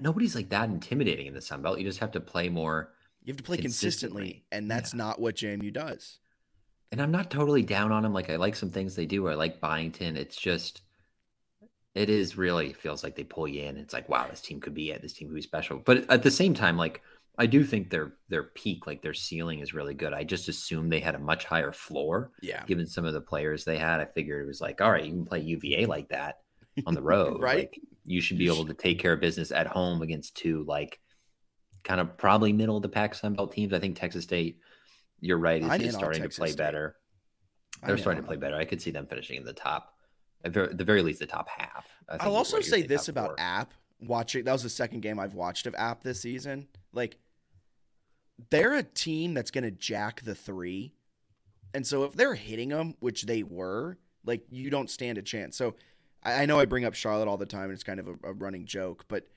nobody's 0.00 0.34
like 0.34 0.48
that 0.50 0.68
intimidating 0.68 1.26
in 1.26 1.34
the 1.34 1.40
Sun 1.40 1.62
Belt. 1.62 1.78
You 1.78 1.84
just 1.84 2.00
have 2.00 2.12
to 2.12 2.20
play 2.20 2.48
more. 2.48 2.92
You 3.22 3.32
have 3.32 3.38
to 3.38 3.42
play 3.42 3.56
consistently, 3.56 4.22
consistently 4.22 4.44
and 4.52 4.70
that's 4.70 4.92
yeah. 4.92 4.98
not 4.98 5.20
what 5.20 5.36
JMU 5.36 5.72
does 5.72 6.18
and 6.94 7.02
I'm 7.02 7.10
not 7.10 7.28
totally 7.28 7.62
down 7.62 7.90
on 7.90 8.04
them. 8.04 8.12
Like 8.12 8.30
I 8.30 8.36
like 8.36 8.54
some 8.54 8.70
things 8.70 8.94
they 8.94 9.04
do. 9.04 9.26
I 9.26 9.34
like 9.34 9.60
Byington. 9.60 10.16
It's 10.16 10.36
just 10.36 10.82
It 11.96 12.08
is 12.08 12.36
really 12.36 12.72
feels 12.72 13.02
like 13.02 13.16
they 13.16 13.24
pull 13.24 13.48
you 13.48 13.62
in. 13.62 13.76
It's 13.78 13.92
like, 13.92 14.08
wow, 14.08 14.28
this 14.30 14.40
team 14.40 14.60
could 14.60 14.74
be 14.74 14.92
it. 14.92 15.02
This 15.02 15.12
team 15.12 15.26
could 15.26 15.34
be 15.34 15.42
special. 15.42 15.82
But 15.84 16.08
at 16.08 16.22
the 16.22 16.30
same 16.30 16.54
time, 16.54 16.76
like 16.76 17.02
I 17.36 17.46
do 17.46 17.64
think 17.64 17.90
their 17.90 18.12
their 18.28 18.44
peak, 18.44 18.86
like 18.86 19.02
their 19.02 19.12
ceiling, 19.12 19.58
is 19.58 19.74
really 19.74 19.94
good. 19.94 20.12
I 20.12 20.22
just 20.22 20.48
assumed 20.48 20.92
they 20.92 21.00
had 21.00 21.16
a 21.16 21.18
much 21.18 21.46
higher 21.46 21.72
floor. 21.72 22.30
Yeah. 22.40 22.62
Given 22.64 22.86
some 22.86 23.04
of 23.04 23.12
the 23.12 23.20
players 23.20 23.64
they 23.64 23.76
had, 23.76 23.98
I 23.98 24.04
figured 24.04 24.44
it 24.44 24.46
was 24.46 24.60
like, 24.60 24.80
all 24.80 24.92
right, 24.92 25.04
you 25.04 25.10
can 25.10 25.24
play 25.24 25.40
UVA 25.40 25.86
like 25.86 26.10
that 26.10 26.42
on 26.86 26.94
the 26.94 27.02
road, 27.12 27.40
Right. 27.40 27.70
Like, 27.72 27.80
you 28.04 28.20
should 28.20 28.38
be 28.38 28.46
able 28.46 28.66
to 28.66 28.74
take 28.74 28.98
care 28.98 29.12
of 29.12 29.20
business 29.20 29.50
at 29.50 29.66
home 29.66 30.02
against 30.02 30.36
two 30.36 30.64
like 30.64 31.00
kind 31.84 32.00
of 32.00 32.16
probably 32.16 32.52
middle 32.52 32.76
of 32.76 32.82
the 32.82 32.88
pack 32.88 33.14
Sun 33.14 33.34
Belt 33.34 33.52
teams. 33.52 33.72
I 33.72 33.78
think 33.78 33.98
Texas 33.98 34.24
State, 34.24 34.58
you're 35.20 35.38
right, 35.38 35.62
is, 35.62 35.88
is 35.88 35.94
starting 35.94 36.22
to 36.22 36.28
play 36.28 36.48
State. 36.48 36.58
better. 36.58 36.96
They're 37.86 37.98
starting 37.98 38.22
to 38.22 38.26
play 38.26 38.36
better. 38.36 38.56
I 38.56 38.64
could 38.64 38.80
see 38.80 38.90
them 38.90 39.06
finishing 39.06 39.36
in 39.36 39.44
the 39.44 39.52
top, 39.52 39.92
at 40.42 40.52
the 40.52 40.84
very 40.84 41.02
least, 41.02 41.18
the 41.18 41.26
top 41.26 41.48
half. 41.48 41.86
I 42.08 42.12
think 42.12 42.22
I'll 42.22 42.36
also 42.36 42.60
say 42.60 42.82
this 42.82 43.08
about 43.08 43.30
four. 43.30 43.40
App. 43.40 43.74
Watching 44.00 44.44
that 44.44 44.52
was 44.52 44.62
the 44.62 44.68
second 44.68 45.00
game 45.00 45.18
I've 45.18 45.34
watched 45.34 45.66
of 45.66 45.74
App 45.76 46.02
this 46.02 46.20
season. 46.20 46.68
Like, 46.92 47.16
they're 48.50 48.74
a 48.74 48.82
team 48.82 49.34
that's 49.34 49.50
going 49.50 49.64
to 49.64 49.70
jack 49.70 50.22
the 50.22 50.34
three, 50.34 50.94
and 51.74 51.86
so 51.86 52.04
if 52.04 52.12
they're 52.12 52.34
hitting 52.34 52.70
them, 52.70 52.94
which 53.00 53.22
they 53.22 53.42
were, 53.42 53.98
like 54.24 54.42
you 54.50 54.70
don't 54.70 54.90
stand 54.90 55.18
a 55.18 55.22
chance. 55.22 55.56
So 55.56 55.74
I, 56.24 56.42
I 56.42 56.46
know 56.46 56.58
I 56.58 56.64
bring 56.64 56.84
up 56.84 56.94
Charlotte 56.94 57.28
all 57.28 57.36
the 57.36 57.46
time, 57.46 57.64
and 57.64 57.72
it's 57.72 57.82
kind 57.82 58.00
of 58.00 58.08
a, 58.08 58.14
a 58.24 58.32
running 58.32 58.66
joke, 58.66 59.04
but 59.08 59.28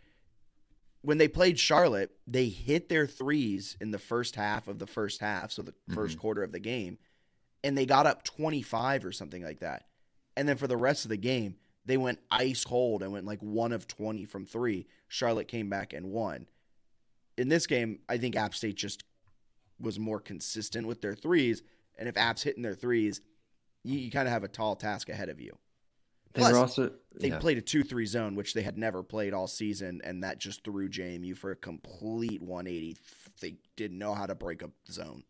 when 1.01 1.17
they 1.17 1.27
played 1.27 1.59
Charlotte, 1.59 2.11
they 2.25 2.49
hit 2.49 2.89
their 2.89 3.07
threes 3.07 3.77
in 3.79 3.91
the 3.91 3.99
first 3.99 4.35
half 4.35 4.67
of 4.67 4.79
the 4.79 4.87
first 4.87 5.21
half, 5.21 5.51
so 5.51 5.61
the 5.61 5.71
mm-hmm. 5.71 5.97
1st 5.97 6.17
quarter 6.17 6.43
of 6.43 6.51
the 6.51 6.59
game, 6.59 6.97
and 7.63 7.77
they 7.77 7.85
got 7.85 8.05
up 8.05 8.23
25 8.23 9.05
or 9.05 9.11
something 9.11 9.43
like 9.43 9.59
that. 9.59 9.85
And 10.35 10.47
then 10.47 10.57
for 10.57 10.67
the 10.67 10.77
rest 10.77 11.05
of 11.05 11.09
the 11.09 11.17
game, 11.17 11.55
they 11.85 11.97
went 11.97 12.19
ice 12.29 12.65
cold 12.65 13.01
and 13.01 13.13
went 13.13 13.25
like 13.25 13.41
one 13.41 13.71
of 13.71 13.87
20 13.87 14.25
from 14.25 14.45
three. 14.45 14.85
Charlotte 15.07 15.47
came 15.47 15.69
back 15.69 15.93
and 15.93 16.11
won. 16.11 16.47
In 17.37 17.47
this 17.47 17.67
game, 17.67 17.99
I 18.09 18.17
think 18.17 18.35
App 18.35 18.53
State 18.53 18.75
just 18.75 19.03
was 19.79 19.97
more 19.97 20.19
consistent 20.19 20.87
with 20.87 21.01
their 21.01 21.15
threes. 21.15 21.63
And 21.97 22.09
if 22.09 22.17
App's 22.17 22.43
hitting 22.43 22.63
their 22.63 22.75
threes, 22.75 23.21
you, 23.83 23.97
you 23.97 24.11
kind 24.11 24.27
of 24.27 24.33
have 24.33 24.43
a 24.43 24.49
tall 24.49 24.75
task 24.75 25.07
ahead 25.07 25.29
of 25.29 25.39
you. 25.39 25.57
They 26.37 26.43
Plus, 26.43 26.53
also 26.53 26.91
They 27.19 27.29
yeah. 27.29 27.39
played 27.39 27.57
a 27.57 27.61
2 27.61 27.83
3 27.83 28.05
zone, 28.05 28.35
which 28.35 28.53
they 28.53 28.61
had 28.63 28.77
never 28.77 29.03
played 29.03 29.33
all 29.33 29.47
season. 29.47 30.01
And 30.03 30.23
that 30.23 30.39
just 30.39 30.63
threw 30.63 30.89
JMU 30.89 31.37
for 31.37 31.51
a 31.51 31.55
complete 31.55 32.41
180. 32.41 32.97
They 33.41 33.57
didn't 33.75 33.99
know 33.99 34.13
how 34.13 34.25
to 34.27 34.35
break 34.35 34.63
up 34.63 34.71
the 34.85 34.93
zone. 34.93 35.23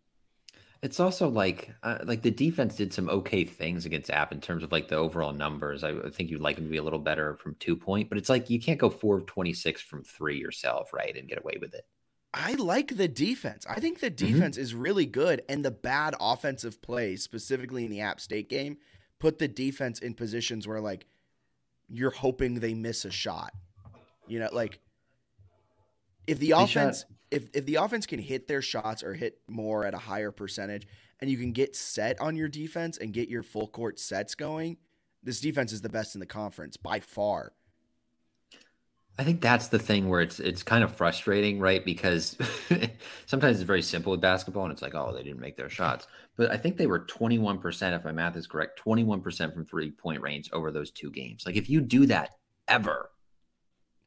It's 0.84 1.00
also 1.00 1.28
like 1.28 1.74
uh, 1.82 2.00
like 2.04 2.22
the 2.22 2.30
defense 2.32 2.76
did 2.76 2.94
some 2.94 3.10
okay 3.10 3.44
things 3.46 3.86
against 3.86 4.12
App 4.12 4.32
in 4.32 4.40
terms 4.42 4.64
of 4.64 4.72
like 4.72 4.88
the 4.88 4.96
overall 4.96 5.34
numbers. 5.34 5.84
I 5.84 5.94
think 6.12 6.30
you'd 6.30 6.42
like 6.42 6.56
them 6.56 6.66
to 6.66 6.72
be 6.72 6.78
a 6.78 6.84
little 6.84 7.00
better 7.00 7.36
from 7.38 7.56
two 7.56 7.76
point, 7.76 8.10
but 8.10 8.18
it's 8.20 8.30
like 8.30 8.50
you 8.50 8.60
can't 8.60 8.80
go 8.80 8.90
four 8.90 9.18
of 9.18 9.26
twenty 9.26 9.54
six 9.54 9.82
from 9.82 10.04
three 10.04 10.38
yourself, 10.40 10.94
right, 10.94 11.16
and 11.18 11.28
get 11.28 11.40
away 11.40 11.58
with 11.60 11.74
it. 11.74 11.86
I 12.34 12.54
like 12.54 12.96
the 12.98 13.08
defense. 13.08 13.66
I 13.68 13.80
think 13.80 14.00
the 14.00 14.12
Mm-hmm. 14.22 14.26
defense 14.34 14.58
is 14.58 14.76
really 14.76 15.06
good, 15.06 15.42
and 15.50 15.64
the 15.66 15.72
bad 15.72 16.14
offensive 16.20 16.82
plays, 16.82 17.24
specifically 17.24 17.86
in 17.86 17.92
the 17.92 18.02
App 18.02 18.20
State 18.20 18.50
game, 18.50 18.78
put 19.20 19.40
the 19.40 19.48
defense 19.48 20.00
in 20.00 20.14
positions 20.14 20.68
where 20.68 20.80
like 20.82 21.06
you're 21.90 22.12
hoping 22.12 22.56
they 22.56 22.74
miss 22.74 23.06
a 23.06 23.12
shot. 23.12 23.54
You 24.28 24.40
know, 24.40 24.50
like 24.52 24.80
if 26.28 26.40
the 26.40 26.48
They 26.48 26.64
offense 26.64 27.00
shot- 27.00 27.10
if 27.32 27.50
if 27.54 27.66
the 27.66 27.76
offense 27.76 28.06
can 28.06 28.20
hit 28.20 28.48
their 28.48 28.62
shots 28.62 29.04
or 29.04 29.14
hit 29.14 29.40
more 29.48 29.86
at 29.86 29.94
a 29.94 29.98
higher 29.98 30.32
percentage, 30.32 30.88
and 31.20 31.30
you 31.30 31.38
can 31.38 31.52
get 31.52 31.76
set 31.76 32.20
on 32.22 32.36
your 32.36 32.48
defense 32.48 32.98
and 32.98 33.14
get 33.14 33.30
your 33.30 33.44
full 33.44 33.68
court 33.68 34.00
sets 34.00 34.36
going, 34.36 34.78
this 35.24 35.42
defense 35.42 35.72
is 35.72 35.82
the 35.82 35.90
best 35.90 36.16
in 36.16 36.20
the 36.20 36.26
conference 36.26 36.78
by 36.78 37.00
far. 37.00 37.54
I 39.20 39.24
think 39.24 39.42
that's 39.42 39.70
the 39.70 39.80
thing 39.80 40.10
where 40.10 40.22
it's 40.22 40.40
it's 40.40 40.62
kind 40.62 40.84
of 40.84 40.96
frustrating, 40.96 41.60
right? 41.60 41.84
Because 41.84 42.38
sometimes 43.26 43.58
it's 43.58 43.66
very 43.66 43.82
simple 43.82 44.12
with 44.12 44.22
basketball, 44.22 44.64
and 44.66 44.72
it's 44.72 44.84
like, 44.84 44.94
oh, 44.94 45.12
they 45.12 45.24
didn't 45.24 45.40
make 45.40 45.58
their 45.58 45.70
shots. 45.70 46.06
But 46.36 46.52
I 46.52 46.58
think 46.58 46.78
they 46.78 46.86
were 46.86 47.00
twenty 47.00 47.40
one 47.40 47.58
percent, 47.60 47.96
if 47.96 48.04
my 48.06 48.12
math 48.12 48.36
is 48.38 48.46
correct, 48.46 48.78
twenty 48.78 49.04
one 49.04 49.22
percent 49.22 49.54
from 49.56 49.66
three 49.66 49.90
point 49.92 50.22
range 50.22 50.50
over 50.54 50.72
those 50.72 50.92
two 50.92 51.10
games. 51.12 51.44
Like 51.48 51.56
if 51.56 51.68
you 51.70 51.82
do 51.82 52.06
that 52.08 52.32
ever, 52.68 53.10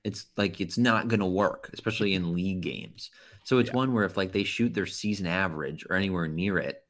it's 0.05 0.27
like 0.37 0.61
it's 0.61 0.79
not 0.79 1.09
going 1.09 1.21
to 1.21 1.27
work, 1.27 1.71
especially 1.75 2.15
in 2.15 2.33
league 2.35 2.63
games. 2.63 3.11
So 3.45 3.59
it's 3.59 3.69
Yeah. 3.69 3.73
one 3.73 3.93
where 3.93 4.05
if 4.05 4.17
like 4.17 4.33
they 4.33 4.45
shoot 4.45 4.73
their 4.75 4.87
season 4.87 5.27
average 5.27 5.85
or 5.89 5.97
anywhere 5.97 6.29
near 6.29 6.59
it, 6.59 6.83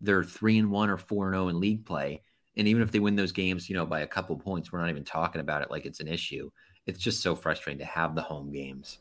they're 0.00 0.24
three 0.24 0.58
and 0.58 0.70
one 0.70 0.90
or 0.90 0.98
four 0.98 1.26
and 1.28 1.34
zero 1.34 1.48
in 1.48 1.60
league 1.60 1.86
play. 1.86 2.22
And 2.56 2.68
even 2.68 2.82
if 2.82 2.92
they 2.92 3.00
win 3.00 3.16
those 3.16 3.32
games, 3.32 3.68
you 3.68 3.76
know, 3.76 3.86
by 3.86 4.00
a 4.00 4.06
couple 4.06 4.36
points, 4.38 4.72
we're 4.72 4.80
not 4.80 4.90
even 4.90 5.04
talking 5.04 5.40
about 5.40 5.62
it 5.62 5.70
like 5.70 5.86
it's 5.86 6.00
an 6.00 6.08
issue. 6.08 6.50
It's 6.88 6.98
just 6.98 7.20
so 7.22 7.36
frustrating 7.36 7.78
to 7.80 7.84
have 7.84 8.14
the 8.14 8.22
home 8.22 8.50
games, 8.50 8.98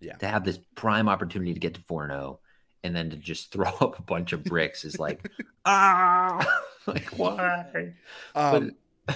Yeah. 0.00 0.16
to 0.16 0.26
have 0.26 0.44
this 0.44 0.58
prime 0.74 1.08
opportunity 1.08 1.54
to 1.54 1.60
get 1.60 1.74
to 1.74 1.80
four 1.80 2.02
and 2.02 2.12
zero, 2.12 2.40
and 2.82 2.94
then 2.94 3.10
to 3.10 3.16
just 3.16 3.52
throw 3.52 3.70
up 3.80 3.98
a 3.98 4.02
bunch 4.02 4.32
of 4.32 4.44
bricks 4.44 4.84
is 4.84 4.98
like, 4.98 5.30
ah, 5.64 6.44
like 6.86 7.06
why? 7.16 7.94
Um, 8.34 8.72
but 9.06 9.14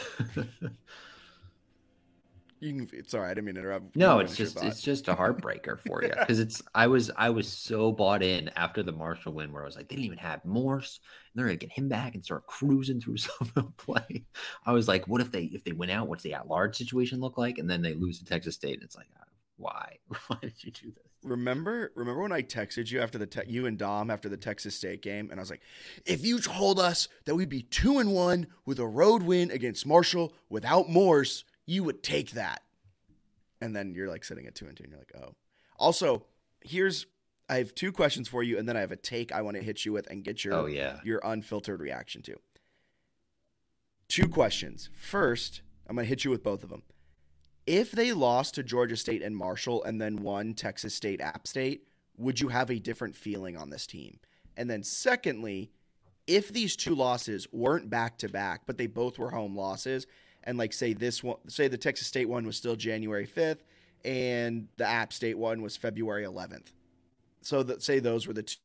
you 2.62 2.86
can. 2.86 2.98
It's 2.98 3.12
all 3.12 3.20
right. 3.20 3.30
I 3.30 3.34
didn't 3.34 3.46
mean 3.46 3.54
to 3.56 3.60
interrupt. 3.60 3.96
No, 3.96 4.20
it's 4.20 4.36
just 4.36 4.62
it's 4.62 4.80
just 4.80 5.08
a 5.08 5.14
heartbreaker 5.14 5.80
for 5.80 6.02
you 6.02 6.10
because 6.10 6.38
it's 6.38 6.62
I 6.74 6.86
was 6.86 7.10
I 7.16 7.30
was 7.30 7.48
so 7.48 7.92
bought 7.92 8.22
in 8.22 8.50
after 8.56 8.82
the 8.82 8.92
Marshall 8.92 9.32
win 9.32 9.52
where 9.52 9.62
I 9.62 9.66
was 9.66 9.76
like 9.76 9.88
they 9.88 9.96
didn't 9.96 10.06
even 10.06 10.18
have 10.18 10.44
Morse 10.44 11.00
and 11.32 11.40
they're 11.40 11.46
gonna 11.46 11.56
get 11.56 11.72
him 11.72 11.88
back 11.88 12.14
and 12.14 12.24
start 12.24 12.46
cruising 12.46 13.00
through 13.00 13.16
some 13.18 13.34
of 13.40 13.54
the 13.54 13.62
play. 13.62 14.24
I 14.64 14.72
was 14.72 14.86
like, 14.86 15.08
what 15.08 15.20
if 15.20 15.32
they 15.32 15.44
if 15.44 15.64
they 15.64 15.72
win 15.72 15.90
out? 15.90 16.08
What's 16.08 16.22
the 16.22 16.34
at 16.34 16.48
large 16.48 16.76
situation 16.76 17.20
look 17.20 17.36
like? 17.36 17.58
And 17.58 17.68
then 17.68 17.82
they 17.82 17.94
lose 17.94 18.18
to 18.20 18.24
Texas 18.24 18.54
State 18.54 18.74
and 18.74 18.84
it's 18.84 18.96
like, 18.96 19.08
ah, 19.18 19.24
why? 19.56 19.98
Why 20.26 20.38
did 20.40 20.64
you 20.64 20.72
do 20.72 20.88
this? 20.88 21.04
Remember, 21.22 21.92
remember 21.94 22.22
when 22.22 22.32
I 22.32 22.42
texted 22.42 22.90
you 22.90 23.00
after 23.00 23.16
the 23.16 23.26
te- 23.26 23.46
you 23.46 23.66
and 23.66 23.78
Dom 23.78 24.10
after 24.10 24.28
the 24.28 24.36
Texas 24.36 24.74
State 24.74 25.02
game, 25.02 25.30
and 25.30 25.38
I 25.38 25.42
was 25.42 25.50
like, 25.50 25.60
if 26.04 26.26
you 26.26 26.40
told 26.40 26.80
us 26.80 27.06
that 27.26 27.36
we'd 27.36 27.48
be 27.48 27.62
two 27.62 27.98
and 27.98 28.12
one 28.12 28.48
with 28.66 28.80
a 28.80 28.86
road 28.86 29.22
win 29.22 29.52
against 29.52 29.86
Marshall 29.86 30.34
without 30.48 30.90
Morse, 30.90 31.44
you 31.66 31.84
would 31.84 32.02
take 32.02 32.32
that. 32.32 32.62
And 33.60 33.74
then 33.74 33.94
you're 33.94 34.08
like 34.08 34.24
sitting 34.24 34.46
at 34.46 34.54
two 34.54 34.66
and 34.66 34.76
two, 34.76 34.84
and 34.84 34.92
you're 34.92 35.00
like, 35.00 35.12
oh. 35.16 35.34
Also, 35.76 36.24
here's 36.60 37.06
I 37.48 37.56
have 37.56 37.74
two 37.74 37.92
questions 37.92 38.28
for 38.28 38.42
you, 38.42 38.58
and 38.58 38.68
then 38.68 38.76
I 38.76 38.80
have 38.80 38.92
a 38.92 38.96
take 38.96 39.32
I 39.32 39.42
want 39.42 39.56
to 39.56 39.62
hit 39.62 39.84
you 39.84 39.92
with 39.92 40.08
and 40.10 40.24
get 40.24 40.44
your 40.44 40.54
Oh 40.54 40.66
yeah, 40.66 41.00
your 41.04 41.20
unfiltered 41.22 41.80
reaction 41.80 42.22
to. 42.22 42.36
Two 44.08 44.28
questions. 44.28 44.90
First, 44.94 45.62
I'm 45.86 45.96
going 45.96 46.04
to 46.04 46.08
hit 46.08 46.24
you 46.24 46.30
with 46.30 46.42
both 46.42 46.62
of 46.62 46.70
them. 46.70 46.82
If 47.66 47.92
they 47.92 48.12
lost 48.12 48.54
to 48.56 48.62
Georgia 48.62 48.96
State 48.96 49.22
and 49.22 49.36
Marshall 49.36 49.84
and 49.84 50.00
then 50.00 50.16
won 50.16 50.54
Texas 50.54 50.94
State 50.94 51.20
App 51.20 51.46
State, 51.46 51.86
would 52.16 52.40
you 52.40 52.48
have 52.48 52.70
a 52.70 52.78
different 52.78 53.16
feeling 53.16 53.56
on 53.56 53.70
this 53.70 53.86
team? 53.86 54.18
And 54.56 54.68
then 54.68 54.82
secondly, 54.82 55.70
if 56.26 56.52
these 56.52 56.76
two 56.76 56.94
losses 56.94 57.46
weren't 57.52 57.88
back 57.88 58.18
to 58.18 58.28
back, 58.28 58.62
but 58.66 58.78
they 58.78 58.86
both 58.86 59.18
were 59.18 59.30
home 59.30 59.56
losses, 59.56 60.06
and 60.44 60.58
like 60.58 60.72
say 60.72 60.92
this 60.92 61.22
one, 61.22 61.36
say 61.48 61.68
the 61.68 61.78
Texas 61.78 62.06
State 62.06 62.28
one 62.28 62.46
was 62.46 62.56
still 62.56 62.76
January 62.76 63.26
5th 63.26 63.58
and 64.04 64.68
the 64.76 64.86
App 64.86 65.12
State 65.12 65.38
one 65.38 65.62
was 65.62 65.76
February 65.76 66.24
11th. 66.24 66.66
So 67.42 67.62
that 67.62 67.82
say 67.82 67.98
those 67.98 68.26
were 68.26 68.34
the 68.34 68.44
two. 68.44 68.56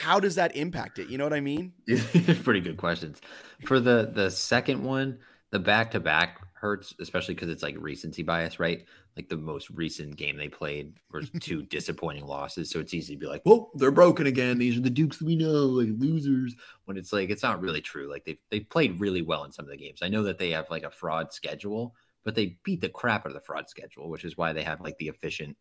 How 0.00 0.18
does 0.18 0.34
that 0.34 0.56
impact 0.56 0.98
it? 0.98 1.08
You 1.08 1.18
know 1.18 1.24
what 1.24 1.32
I 1.32 1.40
mean? 1.40 1.72
pretty 2.42 2.60
good 2.60 2.76
questions. 2.76 3.20
For 3.64 3.78
the 3.78 4.10
the 4.12 4.30
second 4.30 4.82
one, 4.82 5.18
the 5.50 5.60
back 5.60 5.92
to 5.92 6.00
back 6.00 6.40
hurts, 6.54 6.94
especially 7.00 7.34
because 7.34 7.48
it's 7.48 7.62
like 7.62 7.76
recency 7.78 8.24
bias, 8.24 8.58
right? 8.58 8.84
Like 9.18 9.28
the 9.28 9.36
most 9.36 9.68
recent 9.70 10.14
game 10.14 10.36
they 10.36 10.48
played 10.48 10.92
were 11.10 11.22
two 11.40 11.64
disappointing 11.64 12.24
losses, 12.24 12.70
so 12.70 12.78
it's 12.78 12.94
easy 12.94 13.14
to 13.14 13.18
be 13.18 13.26
like, 13.26 13.42
"Well, 13.44 13.72
they're 13.74 13.90
broken 13.90 14.28
again. 14.28 14.58
These 14.58 14.78
are 14.78 14.80
the 14.80 14.90
Dukes 14.90 15.20
we 15.20 15.34
know, 15.34 15.66
like 15.66 15.88
losers." 15.98 16.54
When 16.84 16.96
it's 16.96 17.12
like 17.12 17.28
it's 17.28 17.42
not 17.42 17.60
really 17.60 17.80
true. 17.80 18.08
Like 18.08 18.24
they 18.24 18.38
they 18.50 18.60
played 18.60 19.00
really 19.00 19.22
well 19.22 19.42
in 19.42 19.50
some 19.50 19.64
of 19.64 19.72
the 19.72 19.76
games. 19.76 20.02
I 20.02 20.08
know 20.08 20.22
that 20.22 20.38
they 20.38 20.50
have 20.52 20.70
like 20.70 20.84
a 20.84 20.90
fraud 20.92 21.32
schedule, 21.32 21.96
but 22.22 22.36
they 22.36 22.58
beat 22.62 22.80
the 22.80 22.88
crap 22.88 23.22
out 23.26 23.32
of 23.32 23.34
the 23.34 23.40
fraud 23.40 23.68
schedule, 23.68 24.08
which 24.08 24.24
is 24.24 24.36
why 24.36 24.52
they 24.52 24.62
have 24.62 24.80
like 24.80 24.96
the 24.98 25.08
efficient 25.08 25.56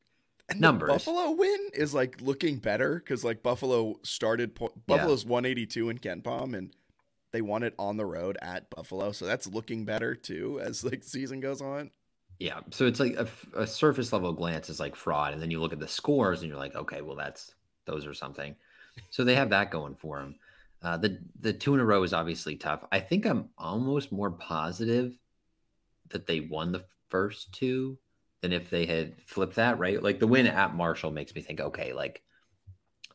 And 0.49 0.61
Numbers. 0.61 0.89
Buffalo 0.89 1.31
win 1.31 1.69
is 1.73 1.95
like 1.95 2.21
looking 2.21 2.57
better 2.59 2.99
because 2.99 3.23
like 3.23 3.41
Buffalo 3.41 3.95
started 4.03 4.53
po- 4.53 4.71
Yeah. 4.87 4.97
Buffalo's 4.97 5.25
182 5.25 5.89
in 5.89 5.97
KenPom 5.97 6.55
and 6.55 6.71
they 7.33 7.41
won 7.41 7.63
it 7.63 7.73
on 7.79 7.97
the 7.97 8.05
road 8.05 8.37
at 8.41 8.69
Buffalo, 8.69 9.11
so 9.13 9.25
that's 9.25 9.47
looking 9.47 9.83
better 9.83 10.13
too 10.13 10.59
as 10.63 10.83
like 10.83 11.03
season 11.03 11.39
goes 11.39 11.59
on. 11.61 11.89
Yeah. 12.39 12.59
So 12.69 12.85
it's 12.85 12.99
like 12.99 13.17
a 13.55 13.65
surface 13.65 14.13
level 14.13 14.31
glance 14.31 14.69
is 14.69 14.79
like 14.79 14.95
fraud. 14.95 15.33
And 15.33 15.41
then 15.41 15.49
you 15.49 15.59
look 15.59 15.73
at 15.73 15.79
the 15.79 15.87
scores 15.87 16.41
and 16.41 16.49
you're 16.49 16.59
like, 16.59 16.75
okay, 16.75 17.01
well, 17.01 17.15
that's 17.15 17.53
those 17.85 18.05
are 18.05 18.13
something. 18.13 18.55
So 19.09 19.23
they 19.23 19.35
have 19.35 19.49
that 19.49 19.71
going 19.71 19.95
for 19.95 20.19
them. 20.19 20.35
Uh, 20.83 20.97
the, 20.97 21.19
the 21.39 21.53
two 21.53 21.73
in 21.73 21.79
a 21.79 21.85
row 21.85 22.03
is 22.03 22.13
obviously 22.13 22.55
tough. 22.55 22.83
I 22.91 22.99
think 22.99 23.25
I'm 23.25 23.49
almost 23.57 24.11
more 24.11 24.31
positive 24.31 25.13
that 26.09 26.27
they 26.27 26.41
won 26.41 26.71
the 26.71 26.85
first 27.09 27.51
two 27.53 27.97
than 28.41 28.53
if 28.53 28.69
they 28.69 28.85
had 28.85 29.19
flipped 29.25 29.55
that, 29.55 29.79
right? 29.79 30.01
Like 30.01 30.19
the 30.19 30.27
win 30.27 30.45
at 30.45 30.75
Marshall 30.75 31.11
makes 31.11 31.33
me 31.33 31.41
think, 31.41 31.59
okay, 31.59 31.93
like 31.93 32.21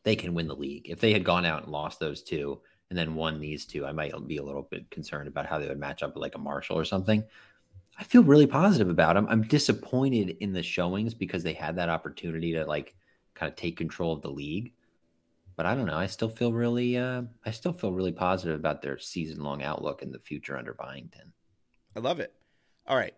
they 0.03 0.17
can 0.17 0.33
win 0.33 0.47
the 0.47 0.55
league. 0.55 0.89
If 0.89 0.99
they 0.99 1.13
had 1.13 1.23
gone 1.23 1.45
out 1.45 1.63
and 1.63 1.71
lost 1.71 1.99
those 1.99 2.21
two 2.21 2.59
and 2.89 2.99
then 2.99 3.15
won 3.15 3.39
these 3.39 3.65
two, 3.65 3.85
I 3.85 3.93
might 3.93 4.13
be 4.27 4.37
a 4.37 4.43
little 4.43 4.67
bit 4.69 4.91
concerned 4.91 5.29
about 5.29 5.45
how 5.45 5.59
they 5.59 5.67
would 5.67 5.79
match 5.79 6.03
up 6.03 6.13
with 6.13 6.21
like 6.21 6.35
a 6.35 6.39
Marshall 6.39 6.77
or 6.77 6.85
something. 6.85 7.23
I 7.97 8.03
feel 8.03 8.23
really 8.23 8.47
positive 8.47 8.89
about 8.89 9.15
him. 9.15 9.27
I'm 9.29 9.43
disappointed 9.43 10.37
in 10.39 10.51
the 10.51 10.63
showings 10.63 11.13
because 11.13 11.43
they 11.43 11.53
had 11.53 11.75
that 11.75 11.89
opportunity 11.89 12.53
to 12.53 12.65
like 12.65 12.95
kind 13.35 13.49
of 13.49 13.55
take 13.55 13.77
control 13.77 14.13
of 14.13 14.21
the 14.21 14.31
league. 14.31 14.73
But 15.55 15.67
I 15.67 15.75
don't 15.75 15.85
know. 15.85 15.97
I 15.97 16.07
still 16.07 16.29
feel 16.29 16.51
really, 16.51 16.97
uh, 16.97 17.23
I 17.45 17.51
still 17.51 17.73
feel 17.73 17.91
really 17.91 18.11
positive 18.11 18.59
about 18.59 18.81
their 18.81 18.97
season 18.97 19.43
long 19.43 19.61
outlook 19.61 20.01
in 20.01 20.11
the 20.11 20.19
future 20.19 20.57
under 20.57 20.73
Byington. 20.73 21.31
I 21.95 21.99
love 21.99 22.19
it. 22.19 22.33
All 22.87 22.97
right. 22.97 23.13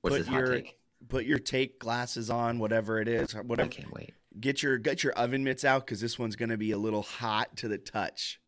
What's 0.00 0.26
put 0.26 0.32
your 0.32 0.46
take? 0.46 0.78
put 1.08 1.24
your 1.26 1.38
take 1.38 1.78
glasses 1.78 2.30
on, 2.30 2.58
whatever 2.58 3.00
it 3.00 3.08
is, 3.08 3.34
Whatever. 3.34 3.68
I 3.68 3.72
can't 3.72 3.92
wait. 3.92 4.14
Get 4.40 4.62
your 4.62 4.78
get 4.78 5.04
your 5.04 5.12
oven 5.12 5.44
mitts 5.44 5.64
out 5.64 5.86
because 5.86 6.00
this 6.00 6.18
one's 6.18 6.36
going 6.36 6.48
to 6.48 6.56
be 6.56 6.72
a 6.72 6.78
little 6.78 7.02
hot 7.02 7.56
to 7.58 7.68
the 7.68 7.78
touch. 7.78 8.40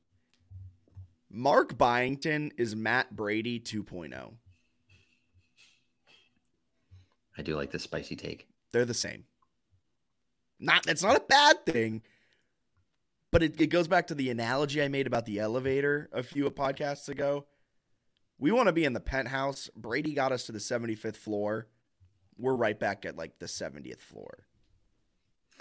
Mark 1.37 1.77
Byington 1.77 2.51
is 2.57 2.75
Matt 2.75 3.14
Brady 3.14 3.62
oh. 3.62 3.83
2.0. 3.83 4.33
I 7.37 7.42
do 7.42 7.55
like 7.55 7.70
this 7.70 7.83
spicy 7.83 8.16
take. 8.16 8.49
They're 8.72 8.87
the 8.87 8.94
same. 8.94 9.25
Not 10.59 10.85
that's 10.85 11.03
not 11.03 11.18
a 11.18 11.25
bad 11.29 11.66
thing, 11.66 12.01
but 13.31 13.42
it, 13.42 13.61
it 13.61 13.66
goes 13.66 13.87
back 13.87 14.07
to 14.07 14.14
the 14.14 14.31
analogy 14.31 14.83
I 14.83 14.88
made 14.88 15.07
about 15.07 15.27
the 15.27 15.38
elevator 15.38 16.09
a 16.11 16.22
few 16.22 16.51
podcasts 16.51 17.11
ago. 17.11 17.44
We 18.38 18.51
want 18.51 18.68
to 18.68 18.72
be 18.72 18.87
in 18.87 18.94
the 18.94 19.01
penthouse. 19.01 19.68
Brady 19.77 20.14
got 20.14 20.33
us 20.33 20.44
to 20.44 20.53
the 20.53 20.59
75th 20.59 21.16
floor. 21.16 21.66
We're 22.38 22.57
right 22.57 22.81
back 22.81 23.05
at 23.05 23.18
like 23.18 23.38
the 23.38 23.46
70th 23.46 24.01
floor. 24.01 24.46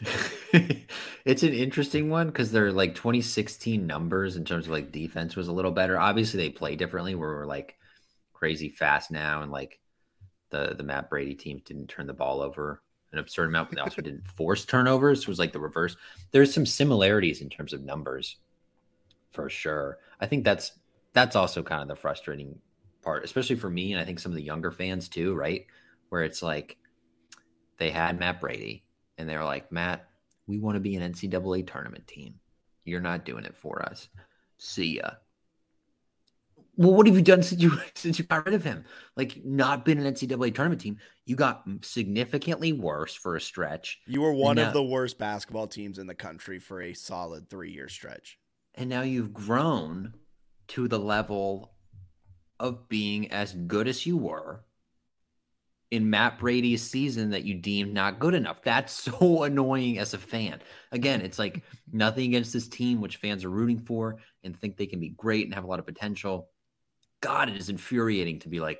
it's 1.25 1.43
an 1.43 1.53
interesting 1.53 2.09
one 2.09 2.27
because 2.27 2.51
they're 2.51 2.71
like 2.71 2.93
2016 2.93 3.85
numbers 3.85 4.35
in 4.35 4.45
terms 4.45 4.65
of 4.65 4.71
like 4.71 4.91
defense 4.91 5.35
was 5.35 5.47
a 5.47 5.53
little 5.53 5.71
better. 5.71 5.99
Obviously, 5.99 6.39
they 6.39 6.49
play 6.49 6.75
differently. 6.75 7.15
Where 7.15 7.29
we're 7.29 7.45
like 7.45 7.77
crazy 8.33 8.69
fast 8.69 9.09
now, 9.09 9.41
and 9.41 9.51
like 9.51 9.79
the 10.51 10.75
the 10.77 10.83
Matt 10.83 11.09
Brady 11.09 11.33
team 11.33 11.61
didn't 11.65 11.87
turn 11.87 12.05
the 12.05 12.13
ball 12.13 12.41
over 12.41 12.83
an 13.11 13.19
absurd 13.19 13.49
amount, 13.49 13.69
but 13.69 13.77
they 13.77 13.81
also 13.81 14.01
didn't 14.01 14.27
force 14.27 14.65
turnovers. 14.65 15.21
It 15.21 15.27
was 15.27 15.39
like 15.39 15.51
the 15.51 15.59
reverse. 15.59 15.95
There's 16.31 16.53
some 16.53 16.65
similarities 16.65 17.41
in 17.41 17.49
terms 17.49 17.73
of 17.73 17.83
numbers, 17.83 18.37
for 19.31 19.49
sure. 19.49 19.97
I 20.19 20.27
think 20.27 20.43
that's 20.43 20.73
that's 21.13 21.35
also 21.35 21.63
kind 21.63 21.81
of 21.81 21.87
the 21.87 21.95
frustrating 21.95 22.59
part, 23.01 23.23
especially 23.23 23.55
for 23.55 23.69
me, 23.69 23.93
and 23.93 24.01
I 24.01 24.05
think 24.05 24.19
some 24.19 24.31
of 24.31 24.35
the 24.35 24.43
younger 24.43 24.71
fans 24.71 25.09
too, 25.09 25.33
right? 25.33 25.65
Where 26.09 26.23
it's 26.23 26.43
like 26.43 26.77
they 27.77 27.89
had 27.89 28.19
Matt 28.19 28.39
Brady 28.39 28.83
and 29.17 29.27
they 29.27 29.37
were 29.37 29.43
like, 29.43 29.71
Matt, 29.71 30.07
we 30.47 30.59
want 30.59 30.75
to 30.75 30.79
be 30.81 30.95
an 30.95 31.13
NCAA 31.13 31.65
tournament 31.67 32.07
team. 32.07 32.35
You're 32.83 33.01
not 33.01 33.25
doing 33.25 33.45
it 33.45 33.55
for 33.55 33.81
us. 33.83 34.09
See 34.57 34.97
ya. 34.97 35.11
Well, 36.77 36.93
what 36.93 37.07
have 37.07 37.15
you 37.15 37.21
done 37.21 37.41
since 37.41 37.61
you 37.61 37.71
since 37.95 38.19
you 38.19 38.25
got 38.25 38.45
rid 38.45 38.53
of 38.53 38.63
him? 38.63 38.83
Like, 39.15 39.43
not 39.45 39.85
been 39.85 39.97
an 39.99 40.13
NCAA 40.13 40.53
tournament 40.53 40.81
team. 40.81 40.97
You 41.25 41.35
got 41.35 41.63
significantly 41.81 42.73
worse 42.73 43.15
for 43.15 43.35
a 43.35 43.41
stretch, 43.41 43.99
You 44.05 44.21
were 44.21 44.33
one 44.33 44.57
now- 44.57 44.67
of 44.67 44.73
the 44.73 44.83
worst 44.83 45.17
basketball 45.17 45.67
teams 45.67 45.97
in 45.99 46.07
the 46.07 46.13
country 46.15 46.59
for 46.59 46.81
a 46.81 46.93
solid 46.93 47.49
three 47.49 47.71
year 47.71 47.87
stretch. 47.89 48.37
and 48.75 48.89
now 48.89 49.01
you've 49.01 49.33
grown 49.33 50.13
to 50.67 50.87
the 50.87 50.99
level 50.99 51.71
of 52.59 52.89
being 52.89 53.31
as 53.31 53.53
good 53.53 53.87
as 53.87 54.05
you 54.05 54.17
were 54.17 54.65
in 55.91 56.09
Matt 56.09 56.39
Brady's 56.39 56.81
season 56.81 57.29
that 57.29 57.43
you 57.43 57.53
deemed 57.53 57.93
not 57.93 58.19
good 58.19 58.33
enough. 58.33 58.61
That's 58.61 58.93
so 59.03 59.43
annoying 59.43 59.97
as 59.97 60.13
a 60.13 60.17
fan. 60.17 60.59
Again, 60.91 61.21
it's 61.21 61.39
like 61.39 61.63
nothing 61.91 62.25
against 62.25 62.53
this 62.53 62.67
team, 62.67 63.01
which 63.01 63.17
fans 63.17 63.43
are 63.43 63.49
rooting 63.49 63.79
for 63.79 64.17
and 64.43 64.57
think 64.57 64.77
they 64.77 64.87
can 64.87 64.99
be 64.99 65.09
great 65.09 65.45
and 65.45 65.53
have 65.53 65.63
a 65.63 65.67
lot 65.67 65.79
of 65.79 65.85
potential. 65.85 66.49
God, 67.21 67.49
it 67.49 67.57
is 67.57 67.69
infuriating 67.69 68.39
to 68.39 68.49
be 68.49 68.59
like, 68.59 68.79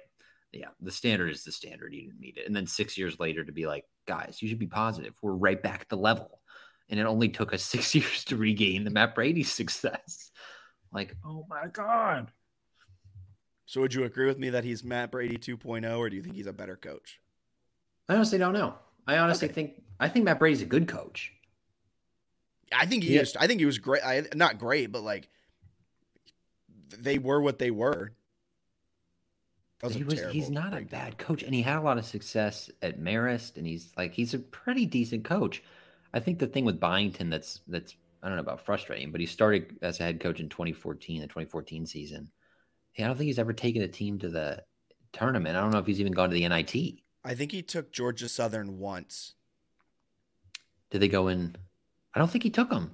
yeah, 0.52 0.70
the 0.80 0.92
standard 0.92 1.32
is 1.32 1.44
the 1.44 1.52
standard. 1.52 1.94
You 1.94 2.04
didn't 2.04 2.20
meet 2.20 2.38
it. 2.38 2.48
And 2.48 2.56
then 2.56 2.68
six 2.68 2.98
years 2.98 3.20
later 3.20 3.44
to 3.44 3.52
be 3.52 3.68
like, 3.68 3.84
guys, 4.08 4.42
you 4.42 4.48
should 4.48 4.60
be 4.60 4.68
positive. 4.68 5.14
We're 5.22 5.34
right 5.34 5.62
back 5.62 5.82
at 5.82 5.90
the 5.90 5.98
level. 5.98 6.40
And 6.90 7.00
it 7.00 7.06
only 7.06 7.30
took 7.30 7.54
us 7.54 7.64
six 7.64 7.94
years 7.94 8.24
to 8.26 8.38
regain 8.38 8.84
the 8.84 8.92
Matt 8.92 9.16
Brady 9.16 9.44
success. 9.44 10.32
Like, 10.92 11.16
oh 11.26 11.46
my 11.50 11.68
God. 11.72 12.32
So 13.66 13.82
would 13.82 13.94
you 13.94 14.04
agree 14.04 14.28
with 14.28 14.38
me 14.38 14.50
that 14.52 14.64
he's 14.64 14.84
Matt 14.84 15.12
Brady 15.12 15.38
2.0, 15.38 15.98
or 15.98 16.10
do 16.10 16.16
you 16.16 16.22
think 16.22 16.36
he's 16.36 16.48
a 16.48 16.54
better 16.54 16.76
coach? 16.76 17.20
I 18.08 18.16
honestly 18.16 18.38
don't 18.38 18.54
know. 18.54 18.76
I 19.08 19.18
honestly 19.18 19.48
Okay. 19.48 19.54
think 19.54 19.84
I 20.00 20.10
think 20.10 20.26
Matt 20.26 20.40
Brady's 20.40 20.62
a 20.62 20.66
good 20.66 20.88
coach. 20.88 21.32
I 22.72 22.86
think 22.86 23.04
he 23.04 23.16
Yeah. 23.16 23.22
is. 23.22 23.36
I 23.36 23.48
think 23.48 23.60
he 23.60 23.66
was 23.66 23.78
great. 23.78 24.04
I, 24.04 24.24
not 24.34 24.60
great, 24.60 24.92
but 24.92 25.02
like 25.02 25.30
they 26.90 27.18
were 27.18 27.42
what 27.42 27.60
they 27.60 27.72
were. 27.72 28.12
He 29.92 30.04
was, 30.04 30.20
he's 30.32 30.50
not 30.50 30.76
a 30.76 30.82
bad 30.82 31.18
coach, 31.20 31.44
and 31.44 31.54
he 31.54 31.62
had 31.62 31.78
a 31.78 31.82
lot 31.82 32.00
of 32.00 32.06
success 32.06 32.72
at 32.82 33.00
Marist, 33.00 33.58
and 33.58 33.68
he's 33.68 33.92
like 33.96 34.14
he's 34.14 34.34
a 34.34 34.40
pretty 34.40 34.86
decent 34.86 35.24
coach. 35.24 35.62
I 36.14 36.20
think 36.20 36.40
the 36.40 36.48
thing 36.48 36.66
with 36.66 36.80
Byington 36.80 37.30
that's 37.30 37.62
that's 37.68 37.96
I 38.24 38.28
don't 38.28 38.38
know 38.38 38.42
about 38.42 38.62
frustrating, 38.66 39.12
but 39.12 39.22
he 39.22 39.28
started 39.28 39.78
as 39.84 40.00
a 40.00 40.04
head 40.04 40.20
coach 40.20 40.40
in 40.40 40.50
2014, 40.50 41.22
the 41.22 41.28
2014 41.28 41.86
season. 41.86 42.32
I 43.04 43.08
don't 43.08 43.18
think 43.18 43.28
he's 43.28 43.40
ever 43.40 43.54
taken 43.54 43.82
a 43.82 43.88
team 43.88 44.20
to 44.20 44.30
the 44.30 44.64
tournament. 45.12 45.58
I 45.58 45.62
don't 45.62 45.72
know 45.72 45.80
if 45.80 45.86
he's 45.88 46.00
even 46.00 46.14
gone 46.14 46.30
to 46.30 46.34
the 46.34 46.48
NIT. 46.48 47.00
I 47.24 47.34
think 47.36 47.52
he 47.52 47.62
took 47.62 47.92
Georgia 47.92 48.30
Southern 48.30 48.80
once. 48.80 49.34
Did 50.92 51.02
they 51.02 51.08
go 51.08 51.28
in? 51.28 51.56
I 52.14 52.20
don't 52.20 52.30
think 52.30 52.44
he 52.44 52.50
took 52.50 52.70
them. 52.70 52.92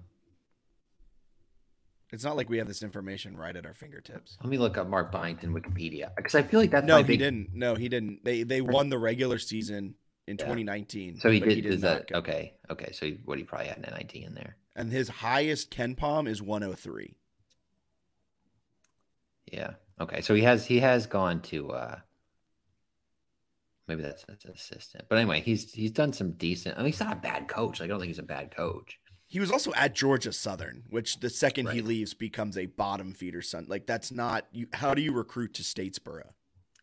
It's 2.12 2.24
not 2.24 2.36
like 2.36 2.50
we 2.50 2.58
have 2.58 2.68
this 2.68 2.84
information 2.84 3.38
right 3.38 3.56
at 3.56 3.66
our 3.66 3.74
fingertips. 3.74 4.38
Let 4.42 4.50
me 4.50 4.58
look 4.58 4.78
up 4.78 4.88
Mark 4.88 5.12
Byington 5.12 5.54
Wikipedia 5.54 6.10
because 6.18 6.36
I 6.36 6.42
feel 6.42 6.60
like 6.60 6.72
that's 6.72 6.86
no, 6.86 6.98
he 6.98 7.04
big 7.04 7.20
didn't. 7.20 7.50
No, 7.54 7.76
he 7.76 7.88
didn't. 7.88 8.26
They 8.26 8.44
they 8.44 8.60
won 8.60 8.90
the 8.90 8.98
regular 8.98 9.38
season 9.38 9.96
in 10.28 10.36
Yeah. 10.38 10.46
2019. 10.46 11.20
So 11.20 11.30
he 11.30 11.40
did. 11.40 11.66
is 11.66 11.84
uh, 11.84 11.88
not 11.88 11.98
that 12.00 12.12
go- 12.12 12.20
okay? 12.20 12.54
Okay. 12.70 12.92
So 12.92 13.06
he, 13.06 13.20
what 13.24 13.38
he 13.38 13.44
probably 13.46 13.68
had 13.68 13.78
an 13.78 13.94
NIT 13.98 14.14
in 14.16 14.34
there. 14.34 14.58
And 14.76 14.92
his 14.92 15.08
highest 15.08 15.72
KenPom 15.72 16.28
is 16.28 16.42
103. 16.42 17.16
Yeah. 19.52 19.72
Okay. 20.02 20.22
So 20.22 20.34
he 20.34 20.42
has 20.44 20.66
he 20.66 20.80
has 20.80 21.06
gone 21.08 21.42
to 21.44 21.72
uh 21.72 22.00
maybe 23.88 24.02
that's 24.02 24.24
that's 24.26 24.46
an 24.46 24.52
assistant. 24.52 25.06
But 25.10 25.18
anyway, 25.18 25.42
he's 25.42 25.72
he's 25.72 25.92
done 25.92 26.14
some 26.14 26.32
decent. 26.34 26.76
I 26.76 26.80
mean, 26.80 26.92
he's 26.92 27.00
not 27.00 27.14
a 27.14 27.20
bad 27.20 27.48
coach. 27.48 27.80
Like, 27.80 27.88
I 27.88 27.90
don't 27.90 28.00
think 28.00 28.10
he's 28.10 28.20
a 28.20 28.24
bad 28.24 28.56
coach. 28.56 29.00
He 29.28 29.40
was 29.40 29.52
also 29.52 29.72
at 29.76 29.96
Georgia 29.96 30.34
Southern, 30.34 30.84
which 30.90 31.20
the 31.22 31.30
second 31.30 31.70
he 31.70 31.82
leaves 31.82 32.14
becomes 32.14 32.58
a 32.58 32.66
bottom 32.66 33.14
feeder 33.14 33.42
son. 33.42 33.66
Like 33.70 33.86
that's 33.86 34.12
not 34.12 34.46
you. 34.52 34.68
How 34.74 34.94
do 34.94 35.02
you 35.02 35.14
recruit 35.14 35.54
to 35.56 35.64
Statesboro? 35.64 36.32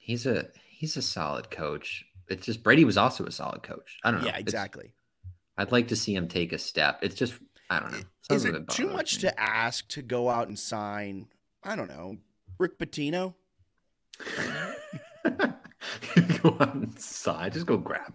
He's 0.01 0.25
a 0.27 0.49
he's 0.71 0.97
a 0.97 1.03
solid 1.03 1.51
coach. 1.51 2.05
It's 2.29 2.47
just 2.47 2.63
Brady 2.63 2.85
was 2.85 2.97
also 2.97 3.25
a 3.27 3.33
solid 3.33 3.63
coach. 3.63 3.99
I 4.05 4.11
don't 4.11 4.21
know. 4.21 4.27
Yeah, 4.27 4.33
It's- 4.35 4.43
exactly. 4.43 4.93
I'd 5.61 5.73
like 5.73 5.89
to 5.89 5.97
see 5.97 6.15
him 6.15 6.29
take 6.29 6.53
a 6.53 6.59
step. 6.59 7.01
It's 7.03 7.17
just 7.17 7.35
I 7.69 7.81
don't 7.81 7.91
know. 7.93 7.99
Is 8.31 8.43
Some 8.43 8.55
it 8.55 8.69
too 8.69 8.87
much 8.89 9.17
me. 9.17 9.23
to 9.23 9.41
ask 9.41 9.89
to 9.89 10.03
go 10.03 10.29
out 10.31 10.49
and 10.49 10.59
sign? 10.59 11.27
I 11.65 11.75
don't 11.75 11.89
know, 11.89 12.17
Rick 12.59 12.79
Pitino. 12.79 13.35
go 16.43 16.57
outside, 16.61 17.53
just 17.53 17.67
go 17.67 17.77
grab. 17.77 18.13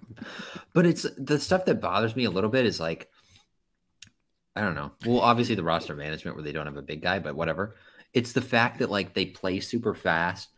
But 0.74 0.86
it's 0.86 1.06
the 1.18 1.40
stuff 1.40 1.66
that 1.66 1.82
bothers 1.82 2.16
me 2.16 2.26
a 2.26 2.32
little 2.32 2.50
bit 2.50 2.66
is 2.66 2.80
like, 2.80 3.10
I 4.56 4.62
don't 4.62 4.76
know. 4.76 4.92
Well, 5.06 5.22
obviously 5.22 5.56
the 5.56 5.64
roster 5.64 5.96
management 5.96 6.36
where 6.36 6.44
they 6.44 6.52
don't 6.52 6.68
have 6.68 6.78
a 6.78 6.82
big 6.82 7.02
guy, 7.02 7.20
but 7.20 7.36
whatever. 7.36 7.76
It's 8.14 8.34
the 8.34 8.42
fact 8.42 8.80
that 8.80 8.92
like 8.92 9.14
they 9.14 9.26
play 9.26 9.60
super 9.60 9.96
fast 9.96 10.50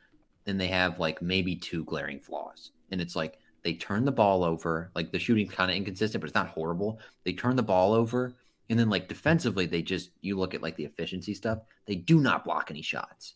and 0.45 0.59
they 0.59 0.67
have 0.67 0.99
like 0.99 1.21
maybe 1.21 1.55
two 1.55 1.85
glaring 1.85 2.19
flaws. 2.19 2.71
And 2.91 2.99
it's 2.99 3.15
like 3.15 3.39
they 3.63 3.73
turn 3.73 4.05
the 4.05 4.11
ball 4.11 4.43
over, 4.43 4.91
like 4.95 5.11
the 5.11 5.19
shooting's 5.19 5.51
kind 5.51 5.71
of 5.71 5.77
inconsistent, 5.77 6.21
but 6.21 6.27
it's 6.27 6.35
not 6.35 6.49
horrible. 6.49 6.99
They 7.23 7.33
turn 7.33 7.55
the 7.55 7.63
ball 7.63 7.93
over, 7.93 8.35
and 8.69 8.77
then 8.77 8.89
like 8.89 9.07
defensively, 9.07 9.65
they 9.65 9.81
just 9.81 10.11
you 10.21 10.37
look 10.37 10.53
at 10.53 10.61
like 10.61 10.75
the 10.75 10.85
efficiency 10.85 11.33
stuff, 11.33 11.59
they 11.85 11.95
do 11.95 12.19
not 12.19 12.45
block 12.45 12.69
any 12.69 12.81
shots. 12.81 13.35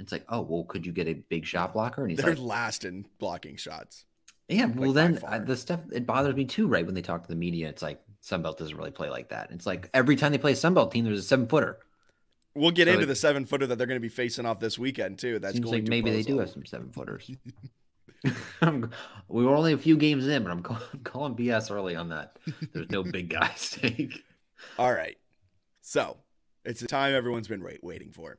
It's 0.00 0.12
like, 0.12 0.24
oh 0.28 0.40
well, 0.42 0.64
could 0.64 0.84
you 0.84 0.92
get 0.92 1.06
a 1.08 1.14
big 1.14 1.46
shot 1.46 1.72
blocker? 1.72 2.02
And 2.02 2.10
he's 2.10 2.20
They're 2.20 2.30
like, 2.34 2.38
last 2.42 2.84
in 2.84 3.06
blocking 3.18 3.56
shots. 3.56 4.04
yeah, 4.48 4.66
well, 4.66 4.92
then 4.92 5.16
far. 5.18 5.34
uh, 5.34 5.38
the 5.38 5.56
stuff 5.56 5.80
it 5.92 6.06
bothers 6.06 6.34
me 6.34 6.44
too, 6.44 6.66
right? 6.66 6.84
When 6.84 6.94
they 6.94 7.02
talk 7.02 7.22
to 7.22 7.28
the 7.28 7.36
media, 7.36 7.68
it's 7.68 7.82
like 7.82 8.00
Sunbelt 8.22 8.56
doesn't 8.58 8.76
really 8.76 8.90
play 8.90 9.08
like 9.10 9.28
that. 9.30 9.50
It's 9.50 9.66
like 9.66 9.88
every 9.94 10.16
time 10.16 10.32
they 10.32 10.38
play 10.38 10.52
a 10.52 10.56
Sunbelt 10.56 10.92
team, 10.92 11.04
there's 11.04 11.18
a 11.20 11.22
seven 11.22 11.46
footer. 11.46 11.78
We'll 12.56 12.70
get 12.70 12.86
So 12.86 12.92
into 12.92 13.04
it- 13.04 13.06
the 13.06 13.16
seven 13.16 13.46
footer 13.46 13.66
that 13.66 13.78
they're 13.78 13.86
going 13.86 13.96
to 13.96 14.02
be 14.02 14.08
facing 14.08 14.46
off 14.46 14.60
this 14.60 14.78
weekend 14.78 15.18
too. 15.18 15.38
That's 15.38 15.54
Seems 15.54 15.64
going 15.64 15.82
like 15.84 15.88
maybe 15.88 16.10
they 16.10 16.22
do 16.22 16.38
have 16.38 16.50
some 16.50 16.64
seven 16.66 16.90
footers. 16.92 17.30
We 19.28 19.44
were 19.44 19.54
only 19.54 19.72
a 19.72 19.78
few 19.78 19.96
games 19.96 20.26
in, 20.26 20.42
but 20.42 20.50
I'm 20.52 20.62
calling, 20.62 20.82
calling 21.04 21.34
BS 21.34 21.70
early 21.70 21.96
on 21.96 22.08
that. 22.10 22.38
There's 22.72 22.90
no 22.90 23.02
big 23.02 23.30
guy 23.30 23.50
stake. 23.56 24.22
All 24.78 24.92
right, 24.92 25.16
so 25.82 26.16
it's 26.64 26.80
the 26.80 26.86
time 26.86 27.14
everyone's 27.14 27.48
been 27.48 27.62
wait- 27.62 27.82
waiting 27.84 28.12
for. 28.12 28.38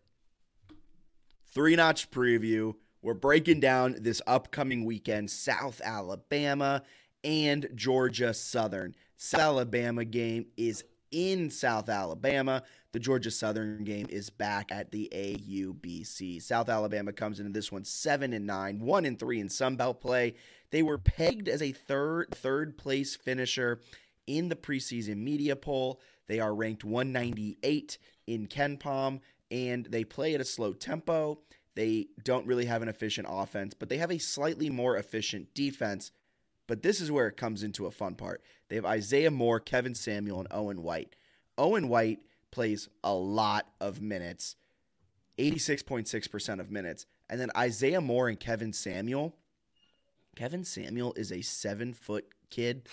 Three 1.56 1.78
notch 1.78 2.12
preview. 2.12 2.74
We're 3.02 3.14
breaking 3.14 3.62
down 3.62 3.96
this 4.02 4.22
upcoming 4.28 4.84
weekend: 4.84 5.32
South 5.32 5.80
Alabama 5.82 6.84
and 7.24 7.70
Georgia 7.74 8.34
Southern. 8.34 8.94
South 9.16 9.40
Alabama 9.40 10.04
game 10.04 10.48
is 10.58 10.84
in 11.12 11.50
South 11.50 11.88
Alabama. 11.88 12.62
The 12.92 13.00
Georgia 13.00 13.32
Southern 13.32 13.86
game 13.86 14.08
is 14.10 14.30
back 14.30 14.70
at 14.70 14.92
the 14.92 15.10
AUBC. 15.16 16.42
South 16.42 16.68
Alabama 16.68 17.14
comes 17.14 17.40
into 17.40 17.54
this 17.54 17.72
one 17.72 17.86
seven 17.86 18.34
and 18.34 18.46
nine, 18.46 18.82
one 18.82 19.06
and 19.06 19.18
three 19.18 19.40
in 19.40 19.48
Sun 19.48 19.78
Belt 19.78 20.02
play. 20.02 20.36
They 20.72 20.84
were 20.84 20.98
pegged 20.98 21.48
as 21.48 21.62
a 21.62 21.72
third 21.72 22.32
third 22.32 22.78
place 22.78 23.16
finisher 23.16 23.80
in 24.28 24.50
the 24.50 24.58
preseason 24.58 25.20
media 25.20 25.56
poll. 25.56 26.02
They 26.28 26.42
are 26.42 26.54
ranked 26.54 26.84
198 26.84 27.98
in 28.28 28.48
KenPom, 28.48 29.20
and 29.52 29.86
they 29.86 30.04
play 30.04 30.34
at 30.34 30.42
a 30.42 30.46
slow 30.46 30.74
tempo. 30.74 31.40
They 31.76 32.08
don't 32.24 32.48
really 32.48 32.66
have 32.66 32.82
an 32.82 32.88
efficient 32.88 33.28
offense, 33.30 33.74
but 33.74 33.90
they 33.90 33.98
have 33.98 34.12
a 34.12 34.18
slightly 34.18 34.70
more 34.70 34.98
efficient 34.98 35.54
defense. 35.54 36.12
But 36.68 36.82
this 36.82 37.00
is 37.00 37.12
where 37.12 37.28
it 37.28 37.38
comes 37.38 37.64
into 37.64 37.86
a 37.86 37.92
fun 37.92 38.16
part. 38.16 38.42
They 38.70 38.76
have 38.76 38.86
Isaiah 38.86 39.32
Moore, 39.32 39.60
Kevin 39.60 39.94
Samuel, 39.94 40.40
and 40.40 40.48
Owen 40.52 40.82
White. 40.82 41.16
Owen 41.58 41.90
White 41.90 42.20
plays 42.52 42.90
a 43.04 43.14
lot 43.14 43.68
of 43.80 44.02
minutes, 44.02 44.56
86.6% 45.38 46.60
of 46.60 46.72
minutes. 46.72 47.06
And 47.30 47.40
then 47.40 47.52
Isaiah 47.56 48.02
Moore 48.02 48.30
and 48.30 48.40
Kevin 48.40 48.74
Samuel. 48.74 49.36
Kevin 50.36 50.64
Samuel 50.64 51.14
is 51.16 51.32
a 51.32 51.42
seven 51.42 51.94
foot 51.94 52.26
kid 52.50 52.88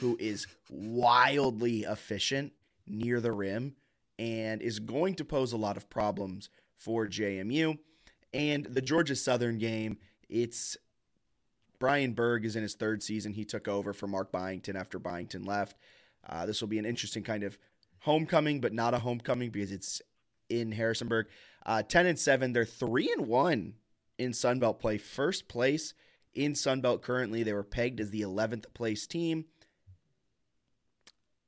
who 0.00 0.16
is 0.20 0.46
wildly 0.70 1.82
efficient 1.84 2.52
near 2.86 3.20
the 3.20 3.32
rim 3.32 3.76
and 4.18 4.62
is 4.62 4.78
going 4.78 5.14
to 5.16 5.24
pose 5.24 5.52
a 5.52 5.56
lot 5.56 5.76
of 5.76 5.90
problems 5.90 6.48
for 6.76 7.06
JMU. 7.06 7.78
And 8.32 8.66
the 8.66 8.82
Georgia 8.82 9.16
Southern 9.16 9.58
game, 9.58 9.98
it's 10.28 10.76
Brian 11.78 12.12
Berg 12.12 12.44
is 12.44 12.56
in 12.56 12.62
his 12.62 12.74
third 12.74 13.02
season. 13.02 13.32
He 13.32 13.44
took 13.44 13.68
over 13.68 13.92
for 13.92 14.06
Mark 14.06 14.32
Byington 14.32 14.76
after 14.76 14.98
Byington 14.98 15.44
left. 15.44 15.76
Uh, 16.28 16.46
this 16.46 16.60
will 16.60 16.68
be 16.68 16.78
an 16.78 16.86
interesting 16.86 17.22
kind 17.22 17.44
of 17.44 17.58
homecoming, 18.00 18.60
but 18.60 18.72
not 18.72 18.94
a 18.94 18.98
homecoming 18.98 19.50
because 19.50 19.72
it's 19.72 20.02
in 20.48 20.72
Harrisonburg. 20.72 21.26
Uh, 21.64 21.82
Ten 21.82 22.06
and 22.06 22.18
seven, 22.18 22.52
they're 22.52 22.64
three 22.64 23.12
and 23.12 23.26
one 23.26 23.74
in 24.18 24.32
Sunbelt 24.32 24.78
play. 24.78 24.98
First 24.98 25.48
place 25.48 25.94
in 26.34 26.52
Sunbelt 26.52 27.02
currently. 27.02 27.42
They 27.42 27.52
were 27.52 27.62
pegged 27.62 28.00
as 28.00 28.10
the 28.10 28.22
11th 28.22 28.72
place 28.74 29.06
team. 29.06 29.46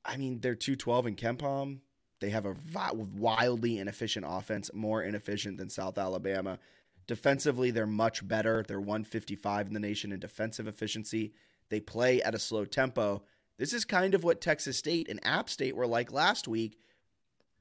I 0.05 0.17
mean, 0.17 0.39
they're 0.39 0.55
212 0.55 1.07
in 1.07 1.15
KenPom. 1.15 1.79
They 2.19 2.29
have 2.31 2.45
a 2.45 2.55
wildly 2.93 3.79
inefficient 3.79 4.25
offense, 4.27 4.69
more 4.73 5.01
inefficient 5.01 5.57
than 5.57 5.69
South 5.69 5.97
Alabama. 5.97 6.59
Defensively, 7.07 7.71
they're 7.71 7.87
much 7.87 8.27
better. 8.27 8.63
They're 8.67 8.79
155 8.79 9.67
in 9.67 9.73
the 9.73 9.79
nation 9.79 10.11
in 10.11 10.19
defensive 10.19 10.67
efficiency. 10.67 11.33
They 11.69 11.79
play 11.79 12.21
at 12.21 12.35
a 12.35 12.39
slow 12.39 12.65
tempo. 12.65 13.23
This 13.57 13.73
is 13.73 13.85
kind 13.85 14.13
of 14.13 14.23
what 14.23 14.41
Texas 14.41 14.77
State 14.77 15.09
and 15.09 15.19
App 15.25 15.49
State 15.49 15.75
were 15.75 15.87
like 15.87 16.11
last 16.11 16.47
week. 16.47 16.77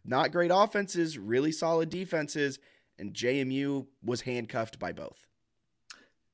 Not 0.04 0.32
great 0.32 0.50
offenses, 0.52 1.18
really 1.18 1.52
solid 1.52 1.90
defenses, 1.90 2.58
and 2.98 3.14
JMU 3.14 3.86
was 4.02 4.22
handcuffed 4.22 4.78
by 4.78 4.92
both. 4.92 5.26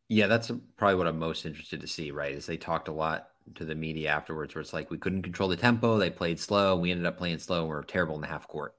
Yeah, 0.09 0.27
that's 0.27 0.51
probably 0.77 0.97
what 0.97 1.07
I'm 1.07 1.19
most 1.19 1.47
interested 1.47 1.81
to 1.81 1.87
see, 1.87 2.11
right? 2.11 2.33
Is 2.33 2.47
they 2.47 2.57
talked 2.57 2.89
a 2.89 2.93
lot 2.93 3.29
to 3.55 3.65
the 3.65 3.75
media 3.75 4.11
afterwards 4.11 4.55
where 4.55 4.63
it's 4.63 4.73
like 4.73 4.91
we 4.91 4.99
couldn't 4.99 5.23
control 5.23 5.49
the 5.49 5.57
tempo, 5.57 5.99
they 5.99 6.11
played 6.11 6.41
slow, 6.41 6.77
we 6.77 6.91
ended 6.91 7.07
up 7.07 7.19
playing 7.19 7.39
slow, 7.39 7.61
and 7.61 7.69
we 7.69 7.75
are 7.75 7.83
terrible 7.83 8.15
in 8.15 8.21
the 8.21 8.27
half 8.27 8.49
court. 8.49 8.75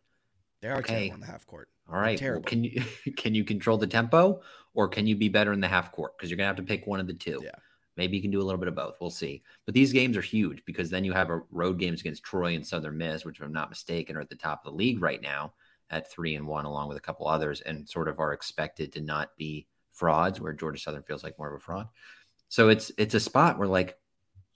They 0.62 0.70
are 0.70 0.78
okay. 0.78 0.94
terrible 0.94 1.16
in 1.16 1.20
the 1.22 1.26
half 1.28 1.46
court. 1.46 1.70
All 1.92 2.00
right. 2.00 2.20
Well, 2.20 2.42
can 2.42 2.64
you 2.64 2.84
can 3.18 3.36
you 3.36 3.44
control 3.44 3.78
the 3.78 3.88
tempo 3.88 4.42
or 4.74 4.88
can 4.88 5.08
you 5.08 5.16
be 5.16 5.30
better 5.30 5.54
in 5.54 5.60
the 5.60 5.68
half 5.68 5.92
court? 5.92 6.18
Because 6.18 6.30
you're 6.30 6.38
gonna 6.38 6.48
have 6.48 6.56
to 6.56 6.64
pick 6.64 6.88
one 6.88 7.00
of 7.00 7.08
the 7.08 7.14
two. 7.14 7.42
Yeah. 7.44 7.52
Maybe 7.98 8.18
you 8.18 8.22
can 8.22 8.32
do 8.32 8.42
a 8.42 8.44
little 8.44 8.60
bit 8.60 8.68
of 8.68 8.76
both. 8.76 8.98
We'll 9.00 9.10
see. 9.10 9.42
But 9.66 9.74
these 9.74 9.94
games 9.94 10.18
are 10.18 10.22
huge 10.22 10.64
because 10.66 10.90
then 10.90 11.06
you 11.06 11.14
have 11.14 11.30
a 11.30 11.42
road 11.52 11.80
games 11.80 12.02
against 12.02 12.24
Troy 12.24 12.56
and 12.56 12.66
Southern 12.66 12.98
Miss, 12.98 13.24
which, 13.24 13.38
if 13.38 13.46
I'm 13.46 13.54
not 13.54 13.70
mistaken, 13.70 14.18
are 14.18 14.22
at 14.22 14.30
the 14.30 14.36
top 14.36 14.66
of 14.66 14.74
the 14.74 14.78
league 14.78 15.02
right 15.02 15.22
now 15.22 15.54
at 15.90 16.12
three 16.12 16.36
and 16.36 16.46
one, 16.46 16.66
along 16.66 16.90
with 16.90 16.98
a 16.98 17.02
couple 17.02 17.28
others, 17.28 17.62
and 17.62 17.88
sort 17.88 18.10
of 18.10 18.20
are 18.20 18.34
expected 18.34 18.92
to 18.94 19.02
not 19.02 19.30
be 19.38 19.68
frauds, 19.94 20.42
where 20.42 20.52
Georgia 20.52 20.80
Southern 20.80 21.04
feels 21.04 21.24
like 21.24 21.40
more 21.40 21.48
of 21.48 21.56
a 21.56 21.60
fraud. 21.64 21.88
So 22.50 22.70
it's 22.70 22.92
it's 22.98 23.16
a 23.16 23.20
spot 23.20 23.58
where 23.58 23.68
like, 23.68 23.98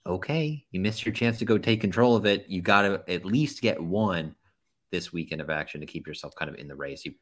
okay, 0.06 0.64
you 0.70 0.80
missed 0.80 1.04
your 1.04 1.12
chance 1.12 1.38
to 1.38 1.44
go 1.44 1.58
take 1.58 1.80
control 1.80 2.16
of 2.16 2.26
it. 2.26 2.48
You 2.48 2.62
got 2.62 2.82
to 2.82 3.02
at 3.08 3.24
least 3.24 3.62
get 3.62 3.82
one 3.82 4.34
this 4.90 5.12
weekend 5.12 5.40
of 5.40 5.50
action 5.50 5.80
to 5.80 5.86
keep 5.86 6.06
yourself 6.06 6.34
kind 6.34 6.50
of 6.50 6.56
in 6.56 6.68
the 6.68 6.74
race. 6.74 7.04
You, 7.04 7.14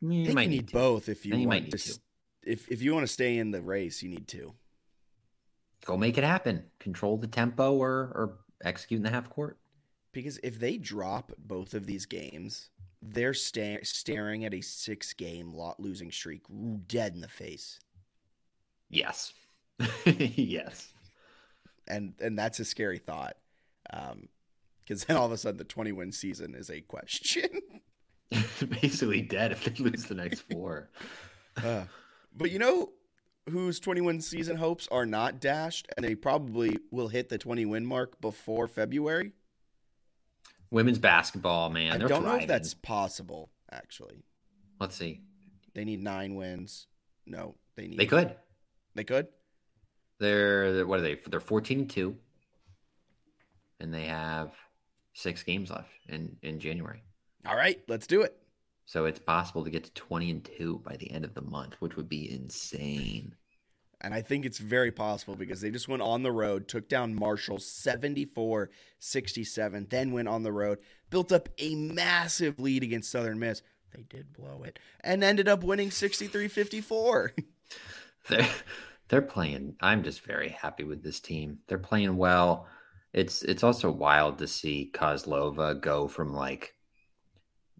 you 0.00 0.32
might 0.32 0.48
need, 0.48 0.66
need 0.66 0.72
both 0.72 1.08
if 1.08 1.24
you, 1.24 1.36
you 1.36 1.48
want 1.48 1.70
to, 1.70 1.78
to. 1.78 1.98
If 2.42 2.70
if 2.70 2.82
you 2.82 2.92
want 2.94 3.06
to 3.06 3.12
stay 3.12 3.38
in 3.38 3.50
the 3.50 3.62
race, 3.62 4.02
you 4.02 4.10
need 4.10 4.28
to 4.28 4.54
go 5.84 5.96
make 5.96 6.18
it 6.18 6.24
happen. 6.24 6.64
Control 6.78 7.16
the 7.16 7.26
tempo 7.26 7.74
or 7.74 7.90
or 7.90 8.38
execute 8.64 8.98
in 8.98 9.04
the 9.04 9.10
half 9.10 9.30
court. 9.30 9.58
Because 10.12 10.38
if 10.44 10.60
they 10.60 10.76
drop 10.76 11.32
both 11.38 11.74
of 11.74 11.86
these 11.86 12.06
games, 12.06 12.70
they're 13.02 13.34
sta- 13.34 13.82
staring 13.82 14.44
at 14.44 14.54
a 14.54 14.60
six 14.60 15.12
game 15.12 15.52
lot 15.52 15.80
losing 15.80 16.10
streak 16.10 16.42
dead 16.86 17.14
in 17.14 17.20
the 17.20 17.28
face. 17.28 17.80
Yes. 18.88 19.32
yes. 20.06 20.93
And 21.86 22.14
and 22.20 22.38
that's 22.38 22.60
a 22.60 22.64
scary 22.64 22.98
thought. 22.98 23.36
Um, 23.92 24.28
because 24.84 25.04
then 25.04 25.16
all 25.16 25.26
of 25.26 25.32
a 25.32 25.38
sudden 25.38 25.56
the 25.56 25.64
20 25.64 25.92
win 25.92 26.12
season 26.12 26.54
is 26.54 26.70
a 26.70 26.80
question. 26.80 27.48
Basically 28.80 29.22
dead 29.22 29.52
if 29.52 29.64
they 29.64 29.82
lose 29.82 30.04
the 30.04 30.14
next 30.14 30.40
four. 30.40 30.90
Uh, 31.64 31.84
but 32.36 32.50
you 32.50 32.58
know 32.58 32.90
whose 33.48 33.78
20 33.78 34.00
win 34.00 34.20
season 34.20 34.56
hopes 34.56 34.88
are 34.90 35.06
not 35.06 35.40
dashed 35.40 35.86
and 35.96 36.04
they 36.04 36.16
probably 36.16 36.76
will 36.90 37.06
hit 37.06 37.28
the 37.28 37.38
20 37.38 37.64
win 37.64 37.86
mark 37.86 38.20
before 38.20 38.66
February? 38.66 39.30
Women's 40.72 40.98
basketball, 40.98 41.70
man. 41.70 41.92
I 41.92 41.98
don't 41.98 42.08
thriving. 42.08 42.26
know 42.26 42.34
if 42.38 42.48
that's 42.48 42.74
possible, 42.74 43.50
actually. 43.70 44.24
Let's 44.80 44.96
see. 44.96 45.20
They 45.74 45.84
need 45.84 46.02
nine 46.02 46.34
wins. 46.34 46.88
No, 47.24 47.54
they 47.76 47.86
need. 47.86 48.00
They 48.00 48.06
could. 48.06 48.34
They 48.96 49.04
could. 49.04 49.28
They're 50.24 50.86
what 50.86 50.98
are 51.00 51.02
they? 51.02 51.20
They're 51.26 51.40
fourteen 51.40 51.80
and 51.80 51.90
two, 51.90 52.16
and 53.80 53.92
they 53.92 54.06
have 54.06 54.52
six 55.12 55.42
games 55.42 55.70
left 55.70 55.90
in 56.08 56.36
in 56.42 56.58
January. 56.58 57.02
All 57.46 57.56
right, 57.56 57.80
let's 57.88 58.06
do 58.06 58.22
it. 58.22 58.36
So 58.86 59.06
it's 59.06 59.18
possible 59.18 59.64
to 59.64 59.70
get 59.70 59.84
to 59.84 59.92
20 59.92 60.30
and 60.30 60.44
2 60.58 60.82
by 60.84 60.96
the 60.96 61.10
end 61.10 61.24
of 61.24 61.34
the 61.34 61.42
month, 61.42 61.76
which 61.80 61.96
would 61.96 62.08
be 62.08 62.30
insane. 62.30 63.34
And 64.00 64.12
I 64.12 64.20
think 64.20 64.44
it's 64.44 64.58
very 64.58 64.92
possible 64.92 65.34
because 65.34 65.62
they 65.62 65.70
just 65.70 65.88
went 65.88 66.02
on 66.02 66.22
the 66.22 66.32
road, 66.32 66.68
took 66.68 66.88
down 66.88 67.14
Marshall 67.14 67.58
74 67.58 68.70
67, 68.98 69.86
then 69.88 70.12
went 70.12 70.28
on 70.28 70.42
the 70.42 70.52
road, 70.52 70.78
built 71.08 71.32
up 71.32 71.48
a 71.58 71.74
massive 71.74 72.58
lead 72.60 72.82
against 72.82 73.10
Southern 73.10 73.38
Miss. 73.38 73.62
They 73.94 74.02
did 74.02 74.34
blow 74.34 74.62
it 74.64 74.78
and 75.02 75.24
ended 75.24 75.48
up 75.48 75.64
winning 75.64 75.90
63 75.90 76.48
54. 76.48 77.32
They're, 79.08 79.22
playing. 79.22 79.76
I'm 79.80 80.02
just 80.02 80.22
very 80.22 80.48
happy 80.48 80.84
with 80.84 81.02
this 81.02 81.20
team. 81.20 81.58
They're 81.68 81.78
playing 81.78 82.16
well. 82.16 82.66
It's 83.12 83.42
it's 83.42 83.62
also 83.62 83.90
wild 83.90 84.38
to 84.38 84.48
see 84.48 84.90
Kozlova 84.92 85.80
go 85.80 86.08
from 86.08 86.34
like 86.34 86.74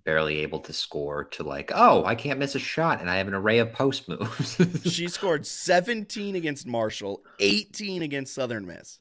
barely 0.04 0.40
able 0.40 0.60
to 0.60 0.72
score 0.72 1.24
to 1.24 1.42
like, 1.42 1.72
oh, 1.74 2.04
I 2.04 2.14
can't 2.14 2.38
miss 2.38 2.54
a 2.54 2.58
shot 2.58 3.00
and 3.00 3.10
I 3.10 3.16
have 3.16 3.28
an 3.28 3.34
array 3.34 3.58
of 3.58 3.72
post 3.72 4.08
moves. 4.08 4.60
she 4.84 5.08
scored 5.08 5.46
17 5.46 6.36
against 6.36 6.66
Marshall, 6.66 7.22
18 7.40 8.02
against 8.02 8.34
Southern 8.34 8.66
Miss. 8.66 8.98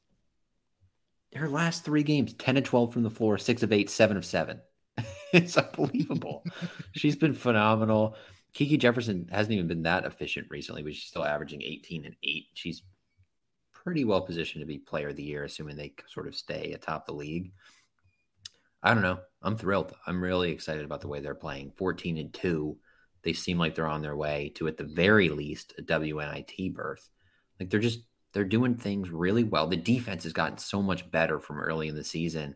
Her 1.36 1.50
last 1.50 1.84
three 1.84 2.04
games 2.04 2.34
10 2.34 2.58
and 2.58 2.66
12 2.66 2.94
from 2.94 3.04
the 3.04 3.10
floor, 3.10 3.38
6 3.38 3.64
of 3.64 3.74
8, 3.74 3.90
7 3.90 4.18
of 4.18 4.26
7. 4.26 4.62
it's 5.34 5.58
unbelievable. 5.58 6.44
she's 6.94 7.16
been 7.16 7.34
phenomenal. 7.34 8.16
Kiki 8.54 8.78
Jefferson 8.78 9.28
hasn't 9.32 9.54
even 9.54 9.68
been 9.68 9.84
that 9.84 10.06
efficient 10.06 10.48
recently, 10.50 10.84
but 10.84 10.94
she's 10.94 11.08
still 11.08 11.26
averaging 11.26 11.62
18 11.62 12.06
and 12.06 12.16
8. 12.24 12.46
She's 12.54 12.84
pretty 13.72 14.06
well 14.06 14.22
positioned 14.22 14.62
to 14.62 14.68
be 14.68 14.78
player 14.78 15.10
of 15.10 15.16
the 15.16 15.24
year, 15.24 15.44
assuming 15.44 15.76
they 15.76 15.94
sort 16.08 16.28
of 16.28 16.36
stay 16.36 16.72
atop 16.74 17.06
the 17.06 17.14
league. 17.14 17.52
I 18.84 18.94
don't 18.94 19.04
know. 19.04 19.20
I'm 19.42 19.58
thrilled. 19.58 19.94
I'm 20.06 20.24
really 20.24 20.52
excited 20.52 20.86
about 20.86 21.02
the 21.02 21.08
way 21.08 21.20
they're 21.20 21.36
playing. 21.36 21.72
14 21.78 22.18
and 22.18 22.34
2. 22.34 22.78
They 23.24 23.34
seem 23.34 23.58
like 23.58 23.74
they're 23.74 23.88
on 23.88 24.02
their 24.02 24.18
way 24.18 24.52
to 24.56 24.68
at 24.68 24.78
the 24.78 24.84
very 24.84 25.30
least 25.30 25.74
a 25.78 25.82
WNIT 25.82 26.74
berth. 26.74 27.10
Like 27.60 27.70
they're 27.70 27.80
just 27.80 28.02
they're 28.34 28.44
doing 28.44 28.76
things 28.76 29.10
really 29.10 29.44
well. 29.44 29.68
The 29.68 29.78
defense 29.78 30.24
has 30.24 30.34
gotten 30.34 30.58
so 30.58 30.82
much 30.82 31.10
better 31.10 31.40
from 31.40 31.60
early 31.60 31.88
in 31.88 31.96
the 31.96 32.04
season 32.04 32.56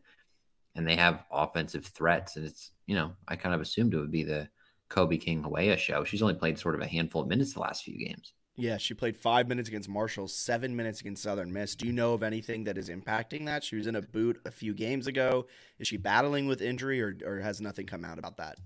and 0.76 0.88
they 0.88 0.96
have 0.96 1.24
offensive 1.32 1.86
threats 1.86 2.36
and 2.36 2.46
it's, 2.46 2.72
you 2.88 2.96
know, 2.96 3.14
I 3.28 3.36
kind 3.36 3.56
of 3.56 3.62
assumed 3.62 3.94
it 3.94 4.00
would 4.00 4.12
be 4.12 4.24
the 4.24 4.50
Kobe 4.90 5.18
King 5.18 5.44
Hawea 5.44 5.78
show. 5.78 6.04
She's 6.04 6.22
only 6.22 6.36
played 6.36 6.58
sort 6.60 6.76
of 6.76 6.82
a 6.82 6.88
handful 6.88 7.22
of 7.22 7.28
minutes 7.28 7.54
the 7.54 7.60
last 7.60 7.84
few 7.84 7.98
games. 7.98 8.34
Yeah, 8.60 8.78
she 8.78 8.96
played 8.96 9.16
five 9.16 9.48
minutes 9.48 9.70
against 9.70 9.88
Marshall, 9.88 10.28
seven 10.28 10.76
minutes 10.76 11.02
against 11.02 11.22
Southern 11.22 11.54
Miss. 11.54 11.76
Do 11.76 11.86
you 11.86 11.94
know 11.94 12.14
of 12.14 12.24
anything 12.24 12.64
that 12.64 12.78
is 12.78 12.90
impacting 12.90 13.46
that? 13.46 13.64
She 13.64 13.76
was 13.76 13.86
in 13.86 13.96
a 13.96 14.02
boot 14.02 14.42
a 14.46 14.52
few 14.52 14.74
games 14.74 15.06
ago. 15.06 15.46
Is 15.78 15.88
she 15.88 15.98
battling 15.98 16.48
with 16.48 16.62
injury, 16.62 17.02
or 17.02 17.16
or 17.24 17.40
has 17.40 17.62
nothing 17.62 17.86
come 17.86 18.04
out 18.04 18.18
about 18.18 18.38
that? 18.38 18.58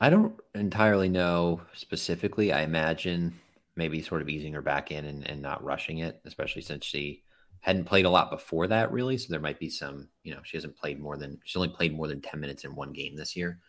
I 0.00 0.08
don't 0.08 0.34
entirely 0.54 1.10
know 1.10 1.60
specifically. 1.74 2.52
I 2.52 2.62
imagine 2.62 3.38
maybe 3.76 4.00
sort 4.00 4.22
of 4.22 4.30
easing 4.30 4.54
her 4.54 4.62
back 4.62 4.90
in 4.90 5.04
and, 5.04 5.28
and 5.28 5.42
not 5.42 5.62
rushing 5.62 5.98
it, 5.98 6.20
especially 6.24 6.62
since 6.62 6.84
she 6.86 7.22
hadn't 7.60 7.84
played 7.84 8.06
a 8.06 8.10
lot 8.10 8.30
before 8.30 8.66
that, 8.68 8.92
really. 8.92 9.18
So 9.18 9.26
there 9.30 9.40
might 9.40 9.58
be 9.58 9.68
some, 9.68 10.08
you 10.22 10.34
know, 10.34 10.40
she 10.42 10.56
hasn't 10.56 10.76
played 10.76 11.00
more 11.00 11.16
than 11.16 11.38
she's 11.44 11.56
only 11.56 11.68
played 11.68 11.94
more 11.94 12.08
than 12.08 12.20
10 12.20 12.40
minutes 12.40 12.64
in 12.64 12.74
one 12.74 12.92
game 12.92 13.14
this 13.14 13.36
year. 13.36 13.60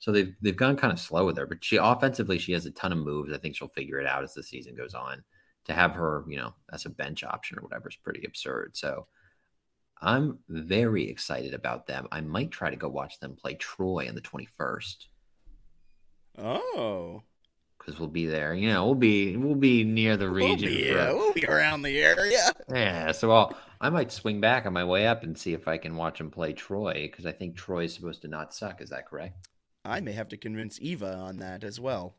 So 0.00 0.10
they've 0.12 0.34
they've 0.40 0.56
gone 0.56 0.76
kind 0.76 0.92
of 0.92 0.98
slow 0.98 1.26
with 1.26 1.36
her, 1.36 1.46
but 1.46 1.62
she 1.62 1.76
offensively 1.76 2.38
she 2.38 2.52
has 2.52 2.66
a 2.66 2.70
ton 2.70 2.92
of 2.92 2.98
moves. 2.98 3.32
I 3.32 3.38
think 3.38 3.54
she'll 3.54 3.68
figure 3.68 4.00
it 4.00 4.06
out 4.06 4.24
as 4.24 4.34
the 4.34 4.42
season 4.42 4.74
goes 4.74 4.94
on. 4.94 5.22
To 5.66 5.74
have 5.74 5.92
her, 5.92 6.24
you 6.26 6.38
know, 6.38 6.54
as 6.72 6.86
a 6.86 6.90
bench 6.90 7.22
option 7.22 7.58
or 7.58 7.62
whatever 7.62 7.90
is 7.90 7.96
pretty 7.96 8.24
absurd. 8.24 8.70
So 8.74 9.06
I'm 10.00 10.38
very 10.48 11.08
excited 11.08 11.52
about 11.52 11.86
them. 11.86 12.08
I 12.10 12.22
might 12.22 12.50
try 12.50 12.70
to 12.70 12.76
go 12.76 12.88
watch 12.88 13.20
them 13.20 13.36
play 13.36 13.54
Troy 13.54 14.08
on 14.08 14.14
the 14.14 14.22
21st. 14.22 14.96
Oh, 16.38 17.22
because 17.78 18.00
we'll 18.00 18.08
be 18.08 18.26
there. 18.26 18.54
You 18.54 18.72
know, 18.72 18.86
we'll 18.86 18.94
be 18.94 19.36
we'll 19.36 19.54
be 19.54 19.84
near 19.84 20.16
the 20.16 20.30
region. 20.30 20.70
We'll 20.70 20.78
be, 20.78 20.86
yeah, 20.86 21.12
we'll 21.12 21.32
be 21.34 21.46
around 21.46 21.82
the 21.82 22.00
area. 22.00 22.52
Yeah, 22.72 23.10
so 23.10 23.32
I'll, 23.32 23.58
I 23.80 23.90
might 23.90 24.12
swing 24.12 24.40
back 24.40 24.64
on 24.64 24.72
my 24.72 24.84
way 24.84 25.06
up 25.08 25.24
and 25.24 25.36
see 25.36 25.54
if 25.54 25.66
I 25.66 25.76
can 25.76 25.96
watch 25.96 26.18
them 26.18 26.30
play 26.30 26.52
Troy 26.52 27.08
because 27.10 27.26
I 27.26 27.32
think 27.32 27.56
Troy 27.56 27.84
is 27.84 27.94
supposed 27.94 28.22
to 28.22 28.28
not 28.28 28.54
suck. 28.54 28.80
Is 28.80 28.90
that 28.90 29.06
correct? 29.06 29.48
I 29.84 30.00
may 30.00 30.12
have 30.12 30.28
to 30.28 30.36
convince 30.36 30.80
Eva 30.80 31.14
on 31.14 31.38
that 31.38 31.64
as 31.64 31.80
well. 31.80 32.16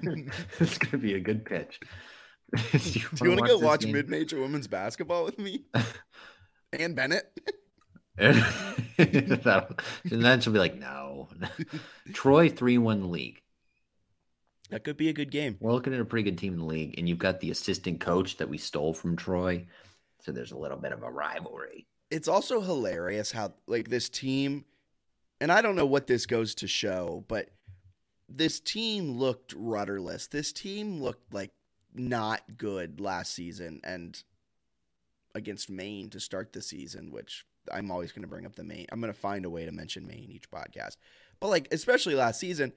it's 0.00 0.78
going 0.78 0.90
to 0.90 0.98
be 0.98 1.14
a 1.14 1.20
good 1.20 1.44
pitch. 1.44 1.80
Do 2.56 2.78
you, 2.78 3.02
you 3.22 3.28
want 3.30 3.40
to 3.40 3.46
go 3.46 3.58
watch 3.58 3.86
mid 3.86 4.08
major 4.08 4.40
women's 4.40 4.68
basketball 4.68 5.24
with 5.24 5.38
me 5.38 5.64
and 6.72 6.94
Bennett? 6.94 7.24
and 8.18 8.42
then 10.06 10.40
she'll 10.40 10.52
be 10.52 10.58
like, 10.58 10.78
no. 10.78 11.28
Troy 12.12 12.48
3 12.48 12.78
1 12.78 13.10
league. 13.10 13.40
That 14.70 14.84
could 14.84 14.96
be 14.96 15.08
a 15.08 15.12
good 15.12 15.30
game. 15.30 15.56
We're 15.60 15.72
looking 15.72 15.94
at 15.94 16.00
a 16.00 16.04
pretty 16.04 16.30
good 16.30 16.38
team 16.38 16.54
in 16.54 16.60
the 16.60 16.64
league, 16.64 16.94
and 16.96 17.08
you've 17.08 17.18
got 17.18 17.40
the 17.40 17.50
assistant 17.50 18.00
coach 18.00 18.36
that 18.38 18.48
we 18.48 18.58
stole 18.58 18.94
from 18.94 19.16
Troy. 19.16 19.66
So 20.20 20.32
there's 20.32 20.52
a 20.52 20.56
little 20.56 20.78
bit 20.78 20.92
of 20.92 21.02
a 21.02 21.10
rivalry. 21.10 21.86
It's 22.10 22.28
also 22.28 22.60
hilarious 22.60 23.32
how, 23.32 23.54
like, 23.66 23.88
this 23.88 24.08
team, 24.08 24.64
and 25.44 25.52
I 25.52 25.60
don't 25.60 25.76
know 25.76 25.84
what 25.84 26.06
this 26.06 26.24
goes 26.24 26.54
to 26.54 26.66
show, 26.66 27.22
but 27.28 27.50
this 28.30 28.60
team 28.60 29.18
looked 29.18 29.52
rudderless. 29.54 30.26
This 30.28 30.54
team 30.54 31.02
looked 31.02 31.34
like 31.34 31.50
not 31.94 32.56
good 32.56 32.98
last 32.98 33.34
season 33.34 33.82
and 33.84 34.22
against 35.34 35.68
Maine 35.68 36.08
to 36.08 36.18
start 36.18 36.54
the 36.54 36.62
season, 36.62 37.12
which 37.12 37.44
I'm 37.70 37.90
always 37.90 38.10
going 38.10 38.22
to 38.22 38.28
bring 38.28 38.46
up 38.46 38.56
the 38.56 38.64
Maine. 38.64 38.86
I'm 38.90 39.02
going 39.02 39.12
to 39.12 39.20
find 39.20 39.44
a 39.44 39.50
way 39.50 39.66
to 39.66 39.70
mention 39.70 40.06
Maine 40.06 40.30
each 40.30 40.50
podcast. 40.50 40.96
But, 41.40 41.48
like, 41.48 41.68
especially 41.70 42.14
last 42.14 42.40
season, 42.40 42.72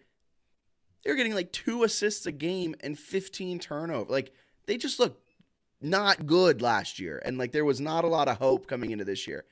they 1.05 1.11
were 1.11 1.15
getting 1.15 1.35
like 1.35 1.53
two 1.53 1.85
assists 1.85 2.25
a 2.25 2.33
game 2.33 2.75
and 2.81 2.99
15 2.99 3.59
turnover. 3.59 4.11
Like 4.11 4.33
they 4.65 4.75
just 4.75 4.99
looked 4.99 5.21
not 5.79 6.25
good 6.25 6.61
last 6.61 6.99
year. 6.99 7.21
And 7.23 7.37
like 7.37 7.53
there 7.53 7.63
was 7.63 7.79
not 7.79 8.03
a 8.03 8.09
lot 8.09 8.27
of 8.27 8.39
hope 8.39 8.67
coming 8.67 8.91
into 8.91 9.05
this 9.05 9.25
year. 9.25 9.45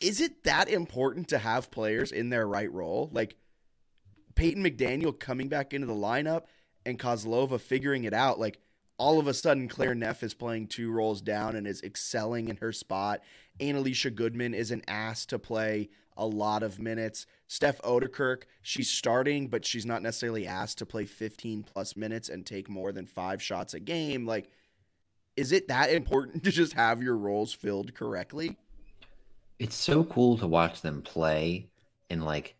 Is 0.00 0.20
it 0.20 0.44
that 0.44 0.68
important 0.68 1.28
to 1.28 1.38
have 1.38 1.70
players 1.70 2.12
in 2.12 2.30
their 2.30 2.46
right 2.46 2.72
role? 2.72 3.10
Like 3.12 3.36
Peyton 4.34 4.62
McDaniel 4.62 5.18
coming 5.18 5.48
back 5.48 5.74
into 5.74 5.86
the 5.86 5.94
lineup 5.94 6.44
and 6.86 6.98
Kozlova 6.98 7.60
figuring 7.60 8.04
it 8.04 8.14
out. 8.14 8.38
Like 8.38 8.60
all 8.98 9.18
of 9.18 9.26
a 9.26 9.34
sudden, 9.34 9.68
Claire 9.68 9.94
Neff 9.94 10.22
is 10.22 10.34
playing 10.34 10.68
two 10.68 10.90
roles 10.90 11.20
down 11.20 11.56
and 11.56 11.66
is 11.66 11.82
excelling 11.82 12.48
in 12.48 12.56
her 12.56 12.72
spot. 12.72 13.20
Annalisa 13.60 14.14
Goodman 14.14 14.54
isn't 14.54 14.84
asked 14.88 15.30
to 15.30 15.38
play 15.38 15.88
a 16.16 16.26
lot 16.26 16.62
of 16.62 16.80
minutes. 16.80 17.26
Steph 17.46 17.80
Ouderkirk, 17.82 18.42
she's 18.62 18.90
starting, 18.90 19.48
but 19.48 19.64
she's 19.64 19.86
not 19.86 20.02
necessarily 20.02 20.46
asked 20.46 20.78
to 20.78 20.86
play 20.86 21.04
15 21.04 21.62
plus 21.62 21.96
minutes 21.96 22.28
and 22.28 22.44
take 22.44 22.68
more 22.68 22.92
than 22.92 23.06
five 23.06 23.40
shots 23.40 23.72
a 23.72 23.80
game. 23.80 24.26
Like, 24.26 24.50
is 25.36 25.52
it 25.52 25.68
that 25.68 25.90
important 25.90 26.44
to 26.44 26.50
just 26.50 26.72
have 26.72 27.02
your 27.02 27.16
roles 27.16 27.52
filled 27.52 27.94
correctly? 27.94 28.56
It's 29.58 29.76
so 29.76 30.04
cool 30.04 30.38
to 30.38 30.46
watch 30.46 30.82
them 30.82 31.02
play 31.02 31.70
and 32.10 32.24
like 32.24 32.56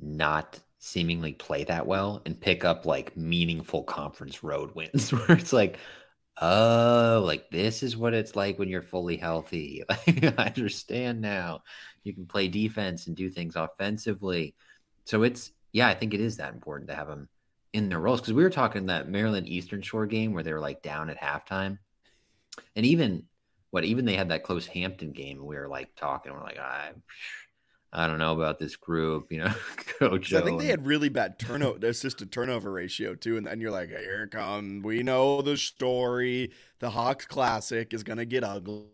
not 0.00 0.60
seemingly 0.78 1.32
play 1.32 1.64
that 1.64 1.86
well 1.86 2.22
and 2.24 2.40
pick 2.40 2.64
up 2.64 2.86
like 2.86 3.16
meaningful 3.16 3.82
conference 3.82 4.44
road 4.44 4.74
wins 4.74 5.12
where 5.12 5.32
it's 5.32 5.52
like, 5.52 5.78
oh, 6.40 7.22
like 7.24 7.50
this 7.50 7.82
is 7.82 7.96
what 7.96 8.14
it's 8.14 8.36
like 8.36 8.58
when 8.58 8.68
you're 8.68 8.82
fully 8.82 9.16
healthy. 9.16 9.82
I 9.90 10.52
understand 10.54 11.20
now. 11.20 11.62
You 12.04 12.14
can 12.14 12.26
play 12.26 12.48
defense 12.48 13.06
and 13.06 13.16
do 13.16 13.28
things 13.28 13.56
offensively. 13.56 14.54
So 15.04 15.22
it's 15.22 15.50
yeah, 15.72 15.88
I 15.88 15.94
think 15.94 16.14
it 16.14 16.20
is 16.20 16.36
that 16.36 16.54
important 16.54 16.88
to 16.90 16.96
have 16.96 17.08
them 17.08 17.28
in 17.72 17.88
their 17.88 18.00
roles 18.00 18.20
because 18.20 18.32
we 18.32 18.42
were 18.42 18.50
talking 18.50 18.86
that 18.86 19.08
Maryland 19.08 19.48
Eastern 19.48 19.82
Shore 19.82 20.06
game 20.06 20.32
where 20.32 20.42
they 20.42 20.52
were 20.52 20.60
like 20.60 20.82
down 20.82 21.10
at 21.10 21.20
halftime, 21.20 21.78
and 22.74 22.86
even 22.86 23.24
what 23.70 23.84
even 23.84 24.04
they 24.04 24.16
had 24.16 24.30
that 24.30 24.42
close 24.42 24.66
Hampton 24.66 25.12
game. 25.12 25.44
We 25.44 25.56
were 25.56 25.68
like 25.68 25.94
talking, 25.96 26.32
we're 26.32 26.42
like, 26.42 26.58
I, 26.58 26.90
I 27.92 28.06
don't 28.06 28.18
know 28.18 28.34
about 28.34 28.58
this 28.58 28.76
group, 28.76 29.32
you 29.32 29.38
know, 29.38 29.52
coach. 29.98 30.32
I 30.34 30.42
think 30.42 30.60
they 30.60 30.66
had 30.66 30.86
really 30.86 31.08
bad 31.08 31.38
turnover, 31.38 31.86
assisted 31.86 32.30
turnover 32.30 32.70
ratio 32.72 33.14
too. 33.14 33.36
And 33.36 33.46
then 33.46 33.60
you're 33.60 33.70
like, 33.70 33.88
here 33.90 34.26
come, 34.26 34.82
we 34.82 35.02
know 35.02 35.42
the 35.42 35.56
story. 35.56 36.52
The 36.80 36.90
Hawks 36.90 37.26
Classic 37.26 37.92
is 37.94 38.02
gonna 38.02 38.26
get 38.26 38.44
ugly. 38.44 38.84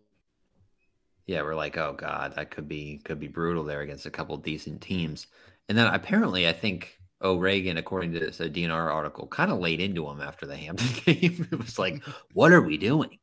Yeah, 1.25 1.41
we're 1.41 1.55
like, 1.55 1.77
oh 1.77 1.95
god, 1.97 2.35
that 2.35 2.51
could 2.51 2.67
be 2.67 3.01
could 3.03 3.19
be 3.19 3.27
brutal 3.27 3.63
there 3.63 3.81
against 3.81 4.05
a 4.05 4.11
couple 4.11 4.37
decent 4.37 4.81
teams. 4.81 5.27
And 5.67 5.77
then 5.77 5.87
apparently, 5.87 6.47
I 6.47 6.53
think 6.53 6.99
O'Regan, 7.21 7.77
according 7.77 8.13
to 8.13 8.19
this 8.19 8.39
a 8.39 8.49
DNR 8.49 8.93
article, 8.93 9.27
kind 9.27 9.51
of 9.51 9.59
laid 9.59 9.81
into 9.81 10.07
him 10.07 10.21
after 10.21 10.45
the 10.45 10.55
Hampton 10.55 10.87
game. 11.05 11.47
it 11.51 11.57
was 11.57 11.79
like, 11.79 12.03
what 12.33 12.51
are 12.51 12.61
we 12.61 12.77
doing? 12.77 13.17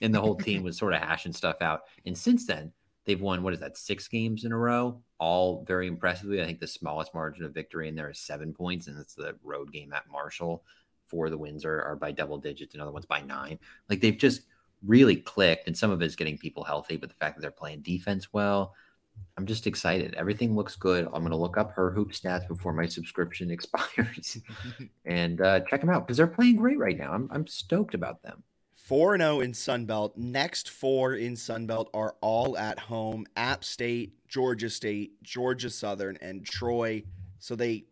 And 0.00 0.14
the 0.14 0.20
whole 0.20 0.36
team 0.36 0.62
was 0.62 0.78
sort 0.78 0.94
of 0.94 1.00
hashing 1.00 1.32
stuff 1.32 1.56
out. 1.60 1.82
And 2.06 2.16
since 2.16 2.46
then, 2.46 2.72
they've 3.04 3.20
won 3.20 3.42
what 3.42 3.54
is 3.54 3.60
that 3.60 3.76
six 3.76 4.06
games 4.06 4.44
in 4.44 4.52
a 4.52 4.56
row? 4.56 5.00
All 5.18 5.64
very 5.66 5.86
impressively. 5.86 6.40
I 6.40 6.46
think 6.46 6.60
the 6.60 6.66
smallest 6.66 7.14
margin 7.14 7.44
of 7.44 7.54
victory 7.54 7.88
in 7.88 7.94
there 7.94 8.10
is 8.10 8.20
seven 8.20 8.52
points 8.52 8.86
and 8.86 8.98
it's 8.98 9.14
the 9.14 9.34
road 9.42 9.72
game 9.72 9.92
at 9.92 10.08
marshall. 10.10 10.64
Four 11.06 11.26
of 11.26 11.30
the 11.32 11.38
wins 11.38 11.64
are, 11.64 11.82
are 11.82 11.96
by 11.96 12.12
double 12.12 12.38
digits 12.38 12.74
and 12.74 12.82
other 12.82 12.92
ones 12.92 13.06
by 13.06 13.22
nine. 13.22 13.58
Like 13.88 14.00
they've 14.00 14.16
just 14.16 14.42
really 14.84 15.16
clicked 15.16 15.66
and 15.66 15.76
some 15.76 15.90
of 15.90 16.00
it 16.02 16.06
is 16.06 16.14
getting 16.14 16.38
people 16.38 16.62
healthy 16.62 16.96
but 16.96 17.08
the 17.08 17.14
fact 17.16 17.34
that 17.34 17.42
they're 17.42 17.50
playing 17.50 17.80
defense 17.80 18.32
well 18.32 18.76
i'm 19.36 19.46
just 19.46 19.66
excited. 19.66 20.14
Everything 20.14 20.54
looks 20.54 20.76
good. 20.76 21.06
I'm 21.06 21.22
going 21.22 21.30
to 21.30 21.36
look 21.36 21.56
up 21.56 21.72
her 21.72 21.90
hoop 21.90 22.12
stats 22.12 22.46
before 22.46 22.72
my 22.72 22.86
subscription 22.86 23.50
expires 23.52 24.38
and 25.04 25.40
uh, 25.40 25.60
check 25.60 25.80
them 25.80 25.90
out 25.90 26.06
because 26.06 26.16
they're 26.16 26.26
playing 26.26 26.56
great 26.56 26.78
right 26.78 26.96
now. 26.96 27.12
I'm, 27.12 27.28
I'm 27.32 27.46
stoked 27.46 27.94
about 27.94 28.22
them 28.22 28.42
4 28.88 29.18
0 29.18 29.40
in 29.40 29.52
Sunbelt. 29.52 30.16
Next 30.16 30.70
four 30.70 31.12
in 31.12 31.34
Sunbelt 31.34 31.88
are 31.92 32.14
all 32.22 32.56
at 32.56 32.78
home 32.78 33.26
App 33.36 33.62
State, 33.62 34.14
Georgia 34.28 34.70
State, 34.70 35.22
Georgia 35.22 35.68
Southern, 35.68 36.16
and 36.22 36.42
Troy. 36.42 37.02
So 37.38 37.54
they, 37.54 37.84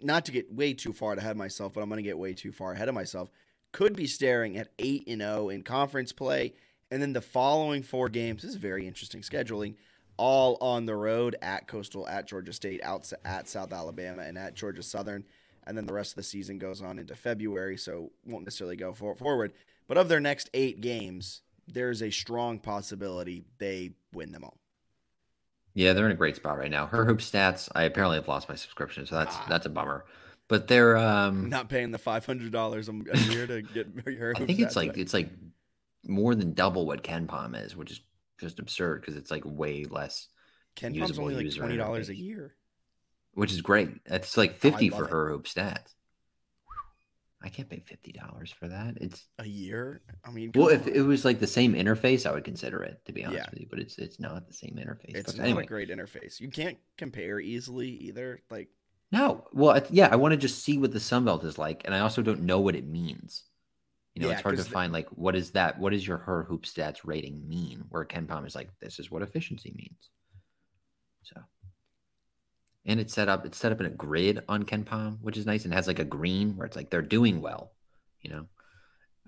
not 0.00 0.24
to 0.24 0.32
get 0.32 0.50
way 0.50 0.72
too 0.72 0.94
far 0.94 1.12
ahead 1.12 1.32
of 1.32 1.36
myself, 1.36 1.74
but 1.74 1.82
I'm 1.82 1.90
going 1.90 1.98
to 1.98 2.02
get 2.02 2.16
way 2.16 2.32
too 2.32 2.50
far 2.50 2.72
ahead 2.72 2.88
of 2.88 2.94
myself, 2.94 3.30
could 3.72 3.94
be 3.94 4.06
staring 4.06 4.56
at 4.56 4.68
8 4.78 5.04
0 5.06 5.50
in 5.50 5.62
conference 5.62 6.12
play. 6.12 6.54
And 6.90 7.02
then 7.02 7.12
the 7.12 7.20
following 7.20 7.82
four 7.82 8.08
games, 8.08 8.40
this 8.40 8.52
is 8.52 8.56
very 8.56 8.86
interesting 8.86 9.20
scheduling, 9.20 9.74
all 10.16 10.56
on 10.62 10.86
the 10.86 10.96
road 10.96 11.36
at 11.42 11.68
Coastal, 11.68 12.08
at 12.08 12.26
Georgia 12.26 12.54
State, 12.54 12.80
out 12.82 13.12
at 13.26 13.48
South 13.48 13.70
Alabama, 13.70 14.22
and 14.22 14.38
at 14.38 14.54
Georgia 14.54 14.82
Southern. 14.82 15.24
And 15.66 15.76
then 15.76 15.84
the 15.84 15.92
rest 15.92 16.12
of 16.12 16.16
the 16.16 16.22
season 16.22 16.58
goes 16.58 16.80
on 16.80 16.98
into 16.98 17.14
February, 17.14 17.76
so 17.76 18.12
won't 18.24 18.46
necessarily 18.46 18.76
go 18.76 18.94
for, 18.94 19.14
forward. 19.14 19.52
But 19.88 19.98
of 19.98 20.08
their 20.08 20.20
next 20.20 20.50
eight 20.54 20.80
games, 20.80 21.42
there's 21.68 22.02
a 22.02 22.10
strong 22.10 22.58
possibility 22.58 23.44
they 23.58 23.92
win 24.12 24.32
them 24.32 24.44
all. 24.44 24.58
Yeah, 25.74 25.92
they're 25.92 26.06
in 26.06 26.12
a 26.12 26.16
great 26.16 26.36
spot 26.36 26.58
right 26.58 26.70
now. 26.70 26.86
Her 26.86 27.04
hoop 27.04 27.18
stats, 27.18 27.68
I 27.74 27.84
apparently 27.84 28.16
have 28.16 28.28
lost 28.28 28.48
my 28.48 28.54
subscription, 28.54 29.06
so 29.06 29.16
that's 29.16 29.36
ah. 29.36 29.46
that's 29.48 29.66
a 29.66 29.68
bummer. 29.68 30.06
But 30.48 30.68
they're 30.68 30.96
um 30.96 31.50
not 31.50 31.68
paying 31.68 31.90
the 31.90 31.98
five 31.98 32.24
hundred 32.24 32.50
dollars 32.50 32.88
a 32.88 33.18
year 33.30 33.46
to 33.46 33.62
get 33.62 33.88
her. 34.06 34.32
I 34.36 34.44
think 34.44 34.60
it's 34.60 34.74
like 34.74 34.96
it's 34.96 35.12
like 35.12 35.28
more 36.06 36.34
than 36.34 36.54
double 36.54 36.86
what 36.86 37.02
KenPom 37.02 37.62
is, 37.62 37.76
which 37.76 37.90
is 37.90 38.00
just 38.40 38.58
absurd 38.58 39.02
because 39.02 39.16
it's 39.16 39.30
like 39.30 39.42
way 39.44 39.84
less. 39.84 40.28
KenPom's 40.76 41.18
only 41.18 41.34
like 41.34 41.54
twenty 41.54 41.76
dollars 41.76 42.08
a 42.08 42.16
year, 42.16 42.54
which 43.34 43.52
is 43.52 43.60
great. 43.60 43.90
It's 44.06 44.36
like 44.36 44.54
fifty 44.54 44.90
oh, 44.90 44.96
for 44.96 45.04
it. 45.04 45.10
her 45.10 45.28
hoop 45.28 45.44
stats. 45.44 45.94
I 47.42 47.48
can't 47.48 47.68
pay 47.68 47.80
fifty 47.80 48.12
dollars 48.12 48.50
for 48.50 48.66
that. 48.68 48.96
It's 49.00 49.26
a 49.38 49.46
year. 49.46 50.00
I 50.24 50.30
mean, 50.30 50.52
well, 50.54 50.68
if 50.68 50.86
on. 50.86 50.92
it 50.94 51.02
was 51.02 51.24
like 51.24 51.38
the 51.38 51.46
same 51.46 51.74
interface, 51.74 52.26
I 52.26 52.32
would 52.32 52.44
consider 52.44 52.82
it 52.82 53.00
to 53.06 53.12
be 53.12 53.24
honest 53.24 53.44
yeah. 53.44 53.50
with 53.50 53.60
you. 53.60 53.66
But 53.68 53.78
it's 53.78 53.98
it's 53.98 54.18
not 54.18 54.46
the 54.46 54.54
same 54.54 54.78
interface. 54.80 55.14
It's 55.14 55.32
but 55.32 55.38
not 55.38 55.44
anyway. 55.44 55.64
a 55.64 55.66
great 55.66 55.90
interface. 55.90 56.40
You 56.40 56.48
can't 56.48 56.78
compare 56.96 57.38
easily 57.38 57.88
either. 57.88 58.42
Like 58.50 58.68
no, 59.12 59.44
well, 59.52 59.80
yeah, 59.90 60.08
I 60.10 60.16
want 60.16 60.32
to 60.32 60.36
just 60.36 60.64
see 60.64 60.78
what 60.78 60.92
the 60.92 60.98
Sunbelt 60.98 61.44
is 61.44 61.58
like, 61.58 61.82
and 61.84 61.94
I 61.94 62.00
also 62.00 62.22
don't 62.22 62.42
know 62.42 62.60
what 62.60 62.74
it 62.74 62.86
means. 62.86 63.44
You 64.14 64.22
know, 64.22 64.28
yeah, 64.28 64.34
it's 64.34 64.42
hard 64.42 64.56
to 64.56 64.62
the, 64.62 64.70
find 64.70 64.92
like 64.92 65.08
what 65.10 65.36
is 65.36 65.50
that? 65.52 65.78
What 65.78 65.92
does 65.92 66.06
your 66.06 66.18
her 66.18 66.44
hoop 66.44 66.64
stats 66.64 67.00
rating 67.04 67.46
mean? 67.46 67.84
Where 67.90 68.04
KenPom 68.04 68.46
is 68.46 68.54
like, 68.54 68.70
this 68.80 68.98
is 68.98 69.10
what 69.10 69.22
efficiency 69.22 69.74
means. 69.76 70.10
So 71.22 71.40
and 72.86 73.00
it's 73.00 73.12
set 73.12 73.28
up 73.28 73.44
it's 73.44 73.58
set 73.58 73.72
up 73.72 73.80
in 73.80 73.86
a 73.86 73.90
grid 73.90 74.42
on 74.48 74.62
KenPom, 74.62 75.18
which 75.20 75.36
is 75.36 75.44
nice 75.46 75.64
and 75.64 75.74
has 75.74 75.86
like 75.86 75.98
a 75.98 76.04
green 76.04 76.56
where 76.56 76.66
it's 76.66 76.76
like 76.76 76.90
they're 76.90 77.02
doing 77.02 77.42
well, 77.42 77.72
you 78.22 78.30
know. 78.30 78.46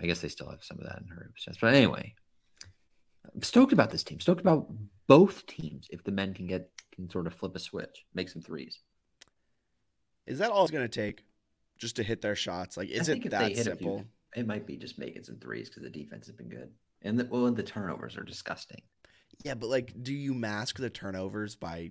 I 0.00 0.06
guess 0.06 0.20
they 0.20 0.28
still 0.28 0.48
have 0.48 0.62
some 0.62 0.78
of 0.78 0.84
that 0.84 1.00
in 1.00 1.08
her 1.08 1.30
chest. 1.36 1.58
But 1.60 1.74
anyway, 1.74 2.14
I'm 3.34 3.42
stoked 3.42 3.72
about 3.72 3.90
this 3.90 4.04
team. 4.04 4.20
Stoked 4.20 4.40
about 4.40 4.68
both 5.08 5.44
teams 5.46 5.88
if 5.90 6.04
the 6.04 6.12
men 6.12 6.34
can 6.34 6.46
get 6.46 6.70
can 6.94 7.10
sort 7.10 7.26
of 7.26 7.34
flip 7.34 7.56
a 7.56 7.58
switch, 7.58 8.06
make 8.14 8.28
some 8.28 8.42
threes. 8.42 8.78
Is 10.26 10.38
that 10.38 10.50
all 10.50 10.62
it's 10.62 10.70
going 10.70 10.88
to 10.88 10.88
take 10.88 11.24
just 11.78 11.96
to 11.96 12.02
hit 12.02 12.20
their 12.20 12.36
shots? 12.36 12.76
Like, 12.76 12.90
is 12.90 13.08
it 13.08 13.28
that 13.30 13.56
simple? 13.56 13.98
Few, 13.98 14.40
it 14.40 14.46
might 14.46 14.66
be 14.66 14.76
just 14.76 14.98
making 14.98 15.24
some 15.24 15.38
threes 15.38 15.68
because 15.68 15.82
the 15.82 15.90
defense 15.90 16.26
has 16.26 16.36
been 16.36 16.48
good, 16.48 16.70
and 17.02 17.18
the, 17.18 17.26
well, 17.30 17.50
the 17.50 17.62
turnovers 17.62 18.16
are 18.16 18.24
disgusting. 18.24 18.82
Yeah, 19.44 19.54
but 19.54 19.68
like, 19.70 19.92
do 20.02 20.12
you 20.12 20.34
mask 20.34 20.78
the 20.78 20.90
turnovers 20.90 21.56
by 21.56 21.90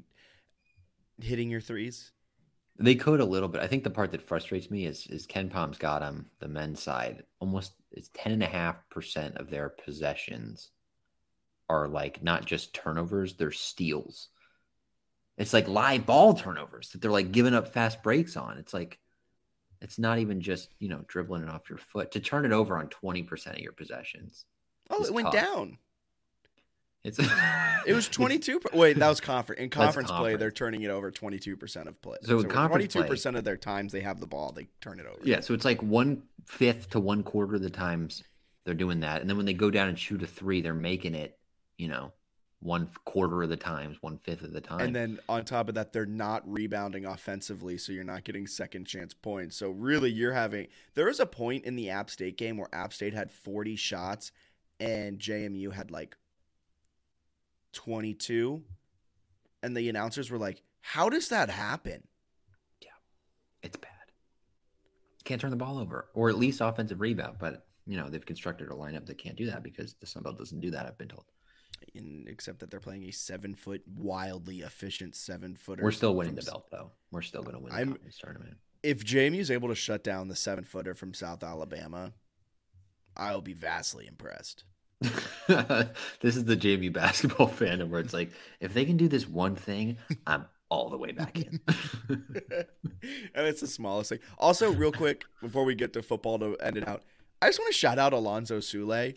hitting 1.20 1.50
your 1.50 1.62
threes? 1.62 2.12
They 2.80 2.96
could 2.96 3.20
a 3.20 3.26
little 3.26 3.50
bit. 3.50 3.62
I 3.62 3.68
think 3.68 3.84
the 3.84 3.90
part 3.90 4.12
that 4.12 4.22
frustrates 4.22 4.70
me 4.70 4.86
is 4.86 5.08
is 5.08 5.26
KenPom's 5.26 5.78
got 5.78 6.00
them 6.00 6.30
the 6.40 6.48
men's 6.48 6.82
side 6.82 7.24
almost 7.40 7.74
it's 7.92 8.10
ten 8.14 8.34
and 8.34 8.44
a 8.44 8.48
half 8.48 8.76
percent 8.90 9.38
of 9.38 9.50
their 9.50 9.70
possessions 9.70 10.72
are 11.70 11.88
like 11.88 12.24
not 12.24 12.46
just 12.46 12.74
turnovers, 12.74 13.34
they're 13.36 13.52
steals. 13.52 14.30
It's 15.38 15.54
like 15.54 15.68
live 15.68 16.06
ball 16.06 16.34
turnovers 16.34 16.90
that 16.90 17.02
they're 17.02 17.12
like 17.12 17.32
giving 17.32 17.54
up 17.54 17.74
fast 17.74 18.02
breaks 18.04 18.38
on. 18.38 18.58
It's 18.58 18.74
like 18.74 19.00
it's 19.82 20.00
not 20.00 20.20
even 20.20 20.42
just, 20.42 20.70
you 20.80 20.90
know, 20.90 21.04
dribbling 21.08 21.44
it 21.44 21.50
off 21.50 21.70
your 21.70 21.78
foot. 21.78 22.12
To 22.12 22.20
turn 22.20 22.46
it 22.46 22.52
over 22.52 22.78
on 22.78 22.88
20% 22.88 23.48
of 23.54 23.60
your 23.60 23.74
possessions. 23.74 24.46
Oh, 24.90 25.04
it 25.04 25.14
went 25.14 25.32
tough. 25.32 25.34
down. 25.34 25.78
It's 27.04 27.20
it 27.86 27.94
was 27.94 28.08
22 28.10 28.60
wait 28.74 28.98
that 28.98 29.08
was 29.08 29.22
conference 29.22 29.62
in 29.62 29.70
conference, 29.70 30.10
conference, 30.10 30.12
play 30.12 30.36
they're 30.36 30.52
turning 30.52 30.82
it 30.82 30.90
over 30.90 31.12
22% 31.12 31.88
of 31.88 32.02
play. 32.02 32.18
So, 32.24 32.42
so 32.42 32.48
22% 32.48 33.38
of 33.38 33.44
their 33.44 33.58
times 33.58 33.92
they 33.92 34.02
have 34.02 34.20
the 34.20 34.28
ball 34.28 34.52
they 34.52 34.68
turn 34.82 35.00
it 35.00 35.06
over. 35.06 35.20
Yeah 35.24 35.40
so 35.40 35.54
it's 35.54 35.66
like 35.66 35.82
one 35.82 36.24
fifth 36.46 36.90
to 36.92 37.00
one 37.00 37.24
quarter 37.24 37.56
of 37.56 37.62
the 37.62 37.70
times 37.70 38.24
they're 38.66 38.74
doing 38.74 39.00
that 39.02 39.22
and 39.22 39.30
then 39.30 39.38
when 39.38 39.46
they 39.46 39.54
go 39.54 39.72
down 39.72 39.88
and 39.90 39.98
shoot 39.98 40.22
a 40.22 40.28
three 40.28 40.62
they're 40.62 40.74
making 40.74 41.16
it 41.16 41.38
you 41.78 41.88
know 41.88 42.12
one 42.60 42.90
quarter 43.06 43.44
of 43.44 43.50
the 43.50 43.56
times 43.56 43.98
one 44.02 44.18
fifth 44.24 44.42
of 44.42 44.52
the 44.52 44.62
time. 44.62 44.80
And 44.80 44.96
then 44.96 45.20
on 45.30 45.46
top 45.46 45.70
of 45.70 45.76
that 45.76 45.94
they're 45.94 46.06
not 46.06 46.42
rebounding 46.52 47.06
offensively 47.06 47.78
so 47.78 47.92
you're 47.92 48.04
not 48.04 48.24
getting 48.24 48.48
second 48.48 48.86
chance 48.86 49.14
points. 49.14 49.56
So 49.56 49.70
really 49.70 50.10
you're 50.10 50.34
having 50.34 50.68
there 50.96 51.06
was 51.06 51.20
a 51.20 51.26
point 51.26 51.66
in 51.66 51.76
the 51.76 51.90
app 51.90 52.10
state 52.10 52.38
game 52.38 52.58
where 52.58 52.74
app 52.74 52.94
state 52.94 53.14
had 53.14 53.32
40 53.32 53.76
shots 53.76 54.32
and 54.80 55.18
jmu 55.18 55.72
had 55.72 55.90
like 55.90 56.16
22 57.78 58.64
and 59.62 59.78
the 59.78 59.88
announcers 59.88 60.32
were 60.32 60.40
like 60.40 60.64
how 60.82 61.10
does 61.10 61.30
that 61.30 61.50
happen? 61.50 62.02
Yeah. 62.82 62.90
It's 63.62 63.78
bad. 63.78 63.92
Can't 65.26 65.40
turn 65.40 65.52
the 65.52 65.58
ball 65.58 65.78
over 65.78 66.08
or 66.16 66.30
at 66.30 66.38
least 66.38 66.60
offensive 66.60 67.00
rebound 67.00 67.38
but 67.40 67.68
you 67.86 67.96
know 67.96 68.10
they've 68.10 68.26
constructed 68.26 68.70
a 68.70 68.74
lineup 68.74 69.06
that 69.06 69.20
can't 69.20 69.36
do 69.36 69.46
that 69.46 69.62
because 69.62 69.94
the 69.96 70.08
Sun 70.08 70.24
Belt 70.24 70.38
doesn't 70.38 70.60
do 70.60 70.72
that 70.72 70.86
i've 70.86 70.98
been 70.98 71.08
told. 71.08 71.26
In, 71.94 72.26
except 72.28 72.60
that 72.60 72.72
they're 72.72 72.80
playing 72.80 73.04
a 73.04 73.12
seven 73.12 73.54
foot 73.54 73.84
wildly 73.96 74.62
efficient 74.62 75.16
seven 75.16 75.56
footer 75.56 75.84
we're 75.84 75.92
still 75.92 76.16
winning 76.16 76.34
the 76.34 76.42
belt 76.42 76.66
though. 76.72 76.92
We're 77.12 77.22
still 77.22 77.44
going 77.44 77.56
to 77.56 77.62
win 77.62 77.72
the 77.72 77.80
I'm, 77.80 77.98
tournament. 78.20 78.58
If 78.82 79.04
jamie 79.06 79.40
is 79.40 79.52
able 79.52 79.70
to 79.70 79.76
shut 79.76 80.04
down 80.04 80.28
the 80.28 80.36
seven 80.36 80.64
footer 80.64 80.96
from 80.96 81.14
south 81.14 81.44
alabama 81.44 82.14
i'll 83.16 83.42
be 83.42 83.54
vastly 83.54 84.08
impressed 84.08 84.64
this 85.48 86.36
is 86.36 86.46
the 86.46 86.56
Jamie 86.56 86.90
basketball 86.90 87.48
fandom 87.50 87.90
where 87.90 88.02
it's 88.02 88.14
like, 88.14 88.32
if 88.60 88.74
they 88.74 88.86
can 88.86 88.98
do 88.98 89.08
this 89.08 89.28
one 89.28 89.56
thing, 89.56 89.98
I'm 90.26 90.46
all 90.70 90.90
the 90.90 90.98
way 90.98 91.12
back 91.12 91.38
in. 91.38 91.60
and 92.10 93.48
it's 93.48 93.62
the 93.62 93.68
smallest 93.68 94.10
thing. 94.10 94.20
Also, 94.38 94.72
real 94.72 94.92
quick, 94.92 95.26
before 95.42 95.64
we 95.64 95.76
get 95.76 95.94
to 95.94 96.02
football 96.02 96.40
to 96.40 96.58
end 96.58 96.78
it 96.78 96.88
out, 96.88 97.04
I 97.42 97.48
just 97.48 97.60
want 97.60 97.72
to 97.72 97.78
shout 97.78 98.00
out 98.00 98.14
Alonzo 98.14 98.60
Sule. 98.60 99.16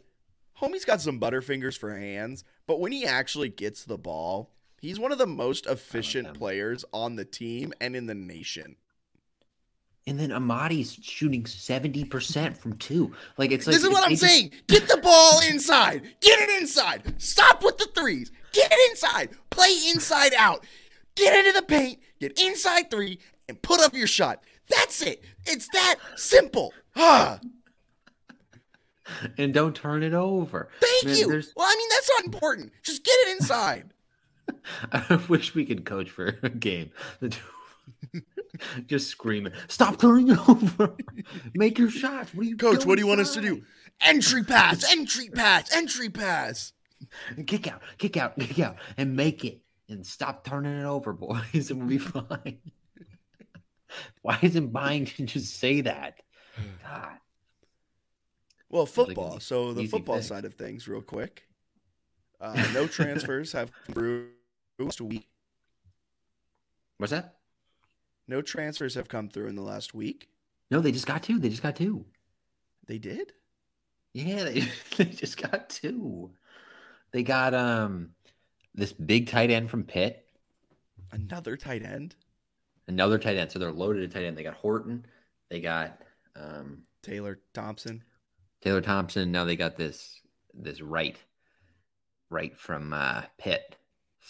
Homie's 0.61 0.85
got 0.85 1.01
some 1.01 1.19
butterfingers 1.19 1.79
for 1.79 1.97
hands, 1.97 2.45
but 2.67 2.81
when 2.81 2.93
he 2.93 3.07
actually 3.07 3.49
gets 3.49 3.85
the 3.85 3.97
ball, 3.97 4.51
he's 4.81 5.01
one 5.01 5.11
of 5.11 5.19
the 5.19 5.27
most 5.27 5.67
efficient 5.67 6.35
players 6.35 6.85
on 6.93 7.17
the 7.17 7.25
team 7.25 7.73
and 7.81 7.97
in 7.97 8.07
the 8.07 8.15
nation. 8.15 8.77
And 10.07 10.19
then 10.19 10.33
Amadi's 10.33 10.95
shooting 10.95 11.45
70% 11.45 12.57
from 12.57 12.73
two. 12.75 13.13
Like 13.37 13.53
it's 13.53 13.67
like 13.67 13.75
This 13.75 13.85
is 13.85 13.91
what 13.91 14.03
I'm 14.05 14.11
just... 14.11 14.23
saying. 14.23 14.53
Get 14.67 14.89
the 14.89 14.97
ball 14.97 15.41
inside. 15.49 16.03
Get 16.21 16.41
it 16.41 16.61
inside. 16.61 17.21
Stop 17.21 17.63
with 17.63 17.79
the 17.79 17.89
threes. 17.95 18.33
Get 18.53 18.73
it 18.73 18.91
inside. 18.91 19.31
Play 19.51 19.77
inside 19.93 20.33
out. 20.37 20.65
Get 21.15 21.37
into 21.37 21.53
the 21.61 21.67
paint. 21.67 22.01
Get 22.19 22.41
inside 22.41 22.91
three 22.91 23.19
and 23.49 23.61
put 23.63 23.81
up 23.81 23.95
your 23.95 24.07
shot. 24.07 24.43
That's 24.69 25.03
it. 25.03 25.23
It's 25.47 25.69
that 25.69 25.97
simple. 26.17 26.73
Ah. 26.97 27.41
and 29.39 29.53
don't 29.53 29.75
turn 29.75 30.03
it 30.03 30.15
over. 30.15 30.71
Thank 30.81 31.05
Man, 31.07 31.17
you. 31.17 31.29
There's... 31.29 31.53
Well, 31.57 31.67
I 31.67 31.75
mean, 31.77 31.89
that's 31.91 32.11
not 32.17 32.25
important. 32.25 32.73
Just 32.83 33.05
get 33.05 33.15
it 33.27 33.37
inside. 33.37 33.93
I 34.93 35.21
wish 35.29 35.55
we 35.55 35.65
could 35.65 35.85
coach 35.85 36.11
for 36.11 36.39
a 36.43 36.49
game. 36.49 36.91
Just 38.87 39.09
screaming, 39.09 39.53
"Stop 39.69 39.99
turning 39.99 40.31
it 40.31 40.39
over! 40.49 40.97
Make 41.55 41.79
your 41.79 41.91
shots!" 41.91 42.35
What 42.35 42.47
are 42.47 42.49
you, 42.49 42.57
coach? 42.57 42.85
What 42.85 42.97
do 42.97 43.03
you 43.03 43.07
want 43.07 43.21
us 43.21 43.35
to 43.35 43.41
do? 43.41 43.63
Entry 44.01 44.43
pass, 44.45 44.91
entry 44.93 45.29
pass, 45.29 45.75
entry 45.75 46.09
pass. 46.09 46.73
Kick 47.47 47.67
out, 47.67 47.83
kick 47.99 48.17
out, 48.17 48.39
kick 48.39 48.59
out, 48.59 48.77
and 48.97 49.17
make 49.17 49.45
it, 49.45 49.61
and 49.89 50.07
stop 50.07 50.45
turning 50.45 50.81
it 50.81 50.85
over, 50.85 51.13
boys, 51.15 51.71
and 51.71 51.81
we'll 51.81 51.89
be 51.89 51.99
fine. 51.99 52.59
Why 54.23 54.39
isn't 54.43 54.73
Byington 54.73 55.27
just 55.27 55.59
say 55.59 55.81
that? 55.83 56.21
God. 56.83 57.19
Well, 58.69 58.87
football. 58.87 59.33
Like 59.33 59.43
so 59.43 59.73
the 59.73 59.87
football 59.87 60.17
thing. 60.17 60.25
side 60.25 60.45
of 60.45 60.55
things, 60.55 60.87
real 60.87 61.03
quick. 61.03 61.45
Uh, 62.41 62.55
no 62.73 62.87
transfers 62.87 63.53
have 63.53 63.71
through 63.91 64.29
last 64.79 65.01
week. 65.01 65.29
What's 66.97 67.11
that? 67.11 67.40
No 68.31 68.41
transfers 68.41 68.95
have 68.95 69.09
come 69.09 69.29
through 69.29 69.49
in 69.49 69.57
the 69.57 69.63
last 69.63 69.93
week. 69.93 70.29
No, 70.71 70.79
they 70.79 70.93
just 70.93 71.07
got 71.07 71.25
two. 71.25 71.41
They 71.41 71.49
just 71.49 71.65
got 71.65 71.75
two. 71.75 72.05
They 72.87 72.97
did? 72.97 73.33
Yeah, 74.13 74.45
they, 74.45 74.69
they 74.97 75.07
just 75.07 75.43
got 75.43 75.69
two. 75.69 76.31
They 77.11 77.25
got 77.25 77.55
um 77.55 78.11
this 78.73 78.93
big 78.93 79.29
tight 79.29 79.51
end 79.51 79.69
from 79.69 79.83
Pitt. 79.83 80.25
Another 81.11 81.57
tight 81.57 81.83
end? 81.83 82.15
Another 82.87 83.19
tight 83.19 83.37
end. 83.37 83.51
So 83.51 83.59
they're 83.59 83.73
loaded 83.73 84.05
at 84.05 84.13
tight 84.13 84.27
end. 84.27 84.39
They 84.39 84.45
got 84.45 84.55
Horton. 84.55 85.05
They 85.49 85.61
got 85.61 86.01
um 86.37 86.85
Taylor 87.03 87.41
Thompson. 87.53 88.05
Taylor 88.63 88.81
Thompson. 88.81 89.33
Now 89.33 89.45
they 89.45 89.57
got 89.57 89.77
this 89.77 90.21
this 90.55 90.81
right. 90.81 91.19
Right 92.31 92.57
from 92.57 92.93
uh 92.93 93.23
Pitt. 93.39 93.75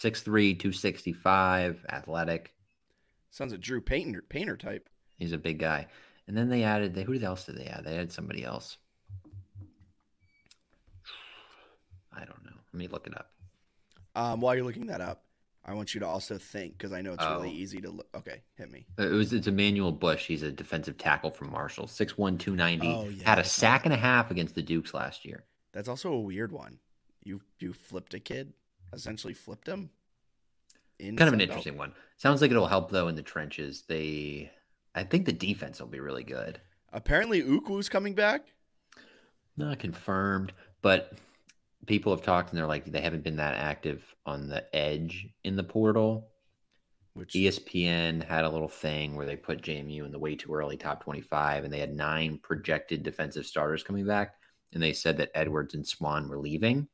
6'3, 0.01 0.57
265, 0.57 1.85
athletic. 1.91 2.55
Sounds 3.31 3.53
a 3.53 3.57
Drew 3.57 3.81
Painter 3.81 4.21
painter 4.21 4.57
type. 4.57 4.89
He's 5.17 5.31
a 5.31 5.37
big 5.37 5.57
guy. 5.57 5.87
And 6.27 6.37
then 6.37 6.49
they 6.49 6.63
added 6.63 6.93
they 6.93 7.03
who 7.03 7.17
else 7.19 7.45
did 7.45 7.57
they 7.57 7.65
add? 7.65 7.85
They 7.85 7.95
added 7.95 8.11
somebody 8.11 8.43
else. 8.43 8.77
I 12.13 12.19
don't 12.19 12.43
know. 12.43 12.51
Let 12.73 12.79
me 12.79 12.87
look 12.87 13.07
it 13.07 13.15
up. 13.15 13.31
Um, 14.15 14.41
while 14.41 14.53
you're 14.53 14.65
looking 14.65 14.87
that 14.87 14.99
up, 14.99 15.23
I 15.63 15.73
want 15.73 15.93
you 15.93 16.01
to 16.01 16.07
also 16.07 16.37
think 16.37 16.77
because 16.77 16.91
I 16.91 17.01
know 17.01 17.13
it's 17.13 17.23
oh. 17.25 17.35
really 17.35 17.51
easy 17.51 17.79
to 17.81 17.89
look. 17.89 18.07
Okay, 18.13 18.41
hit 18.57 18.69
me. 18.69 18.85
Uh, 18.99 19.03
it 19.03 19.13
was 19.13 19.31
it's 19.31 19.47
Emmanuel 19.47 19.93
Bush. 19.93 20.27
He's 20.27 20.43
a 20.43 20.51
defensive 20.51 20.97
tackle 20.97 21.31
from 21.31 21.51
Marshall. 21.51 21.85
6'1", 21.85 22.37
290. 22.37 22.87
Oh, 22.87 23.09
yeah, 23.09 23.23
Had 23.23 23.39
a 23.39 23.43
sack 23.45 23.85
and 23.85 23.93
a 23.93 23.97
half 23.97 24.29
against 24.29 24.55
the 24.55 24.61
Dukes 24.61 24.93
last 24.93 25.23
year. 25.23 25.45
That's 25.71 25.87
also 25.87 26.11
a 26.11 26.19
weird 26.19 26.51
one. 26.51 26.79
You 27.23 27.41
you 27.59 27.71
flipped 27.71 28.13
a 28.13 28.19
kid, 28.19 28.51
essentially 28.91 29.33
flipped 29.33 29.67
him 29.67 29.91
kind 31.01 31.21
of 31.21 31.33
an 31.33 31.41
interesting 31.41 31.77
one. 31.77 31.93
Sounds 32.17 32.41
like 32.41 32.51
it'll 32.51 32.67
help 32.67 32.91
though 32.91 33.07
in 33.07 33.15
the 33.15 33.21
trenches. 33.21 33.83
They, 33.87 34.51
I 34.95 35.03
think 35.03 35.25
the 35.25 35.33
defense 35.33 35.79
will 35.79 35.87
be 35.87 35.99
really 35.99 36.23
good. 36.23 36.59
Apparently, 36.93 37.41
Ukwu's 37.41 37.89
coming 37.89 38.13
back. 38.13 38.53
Not 39.57 39.79
confirmed, 39.79 40.53
but 40.81 41.13
people 41.85 42.15
have 42.15 42.23
talked 42.23 42.49
and 42.49 42.57
they're 42.57 42.67
like 42.67 42.85
they 42.85 43.01
haven't 43.01 43.23
been 43.23 43.37
that 43.37 43.55
active 43.55 44.15
on 44.25 44.47
the 44.47 44.63
edge 44.75 45.27
in 45.43 45.55
the 45.55 45.63
portal. 45.63 46.27
Which 47.13 47.33
ESPN 47.33 48.23
had 48.23 48.45
a 48.45 48.49
little 48.49 48.69
thing 48.69 49.15
where 49.15 49.25
they 49.25 49.35
put 49.35 49.61
JMU 49.61 50.05
in 50.05 50.13
the 50.13 50.19
way 50.19 50.35
too 50.35 50.53
early 50.53 50.77
top 50.77 51.03
25 51.03 51.65
and 51.65 51.73
they 51.73 51.79
had 51.79 51.93
nine 51.93 52.39
projected 52.41 53.03
defensive 53.03 53.45
starters 53.45 53.83
coming 53.83 54.05
back 54.05 54.35
and 54.71 54.81
they 54.81 54.93
said 54.93 55.17
that 55.17 55.31
Edwards 55.35 55.73
and 55.73 55.85
Swan 55.85 56.29
were 56.29 56.37
leaving. 56.37 56.87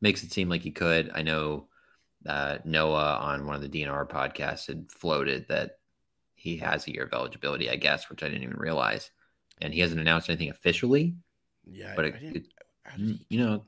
Makes 0.00 0.24
it 0.24 0.32
seem 0.32 0.48
like 0.48 0.62
he 0.62 0.72
could. 0.72 1.12
I 1.14 1.22
know 1.22 1.68
uh, 2.26 2.58
Noah 2.64 3.16
on 3.20 3.46
one 3.46 3.56
of 3.56 3.62
the 3.62 3.68
DNR 3.68 4.08
podcasts 4.08 4.66
had 4.66 4.90
floated 4.90 5.46
that 5.48 5.78
he 6.34 6.56
has 6.58 6.86
a 6.86 6.92
year 6.92 7.04
of 7.04 7.12
eligibility, 7.12 7.70
I 7.70 7.76
guess, 7.76 8.08
which 8.08 8.22
I 8.22 8.28
didn't 8.28 8.44
even 8.44 8.56
realize. 8.56 9.10
And 9.60 9.74
he 9.74 9.80
hasn't 9.80 10.00
announced 10.00 10.28
anything 10.30 10.50
officially. 10.50 11.14
Yeah, 11.70 11.92
but 11.94 12.06
it, 12.06 12.14
it 12.20 12.46
you 13.28 13.38
know, 13.44 13.64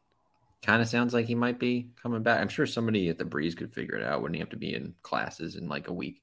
kind 0.62 0.80
of 0.80 0.88
sounds 0.88 1.12
like 1.12 1.26
he 1.26 1.34
might 1.34 1.58
be 1.58 1.90
coming 2.02 2.22
back. 2.22 2.40
I'm 2.40 2.48
sure 2.48 2.66
somebody 2.66 3.08
at 3.08 3.18
the 3.18 3.24
Breeze 3.24 3.54
could 3.54 3.72
figure 3.74 3.96
it 3.96 4.04
out. 4.04 4.22
Wouldn't 4.22 4.36
he 4.36 4.40
have 4.40 4.50
to 4.50 4.56
be 4.56 4.74
in 4.74 4.94
classes 5.02 5.56
in 5.56 5.68
like 5.68 5.88
a 5.88 5.92
week? 5.92 6.22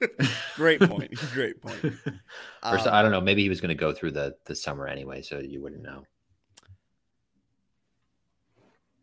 Great 0.56 0.80
point. 0.80 1.14
Great 1.32 1.60
point. 1.62 1.80
or 1.84 2.78
so, 2.78 2.88
Um, 2.88 2.94
I 2.94 3.02
don't 3.02 3.12
know. 3.12 3.20
Maybe 3.20 3.42
he 3.42 3.48
was 3.48 3.60
going 3.60 3.68
to 3.68 3.74
go 3.76 3.92
through 3.92 4.12
the 4.12 4.36
the 4.46 4.54
summer 4.56 4.88
anyway, 4.88 5.22
so 5.22 5.38
you 5.38 5.62
wouldn't 5.62 5.82
know. 5.82 6.04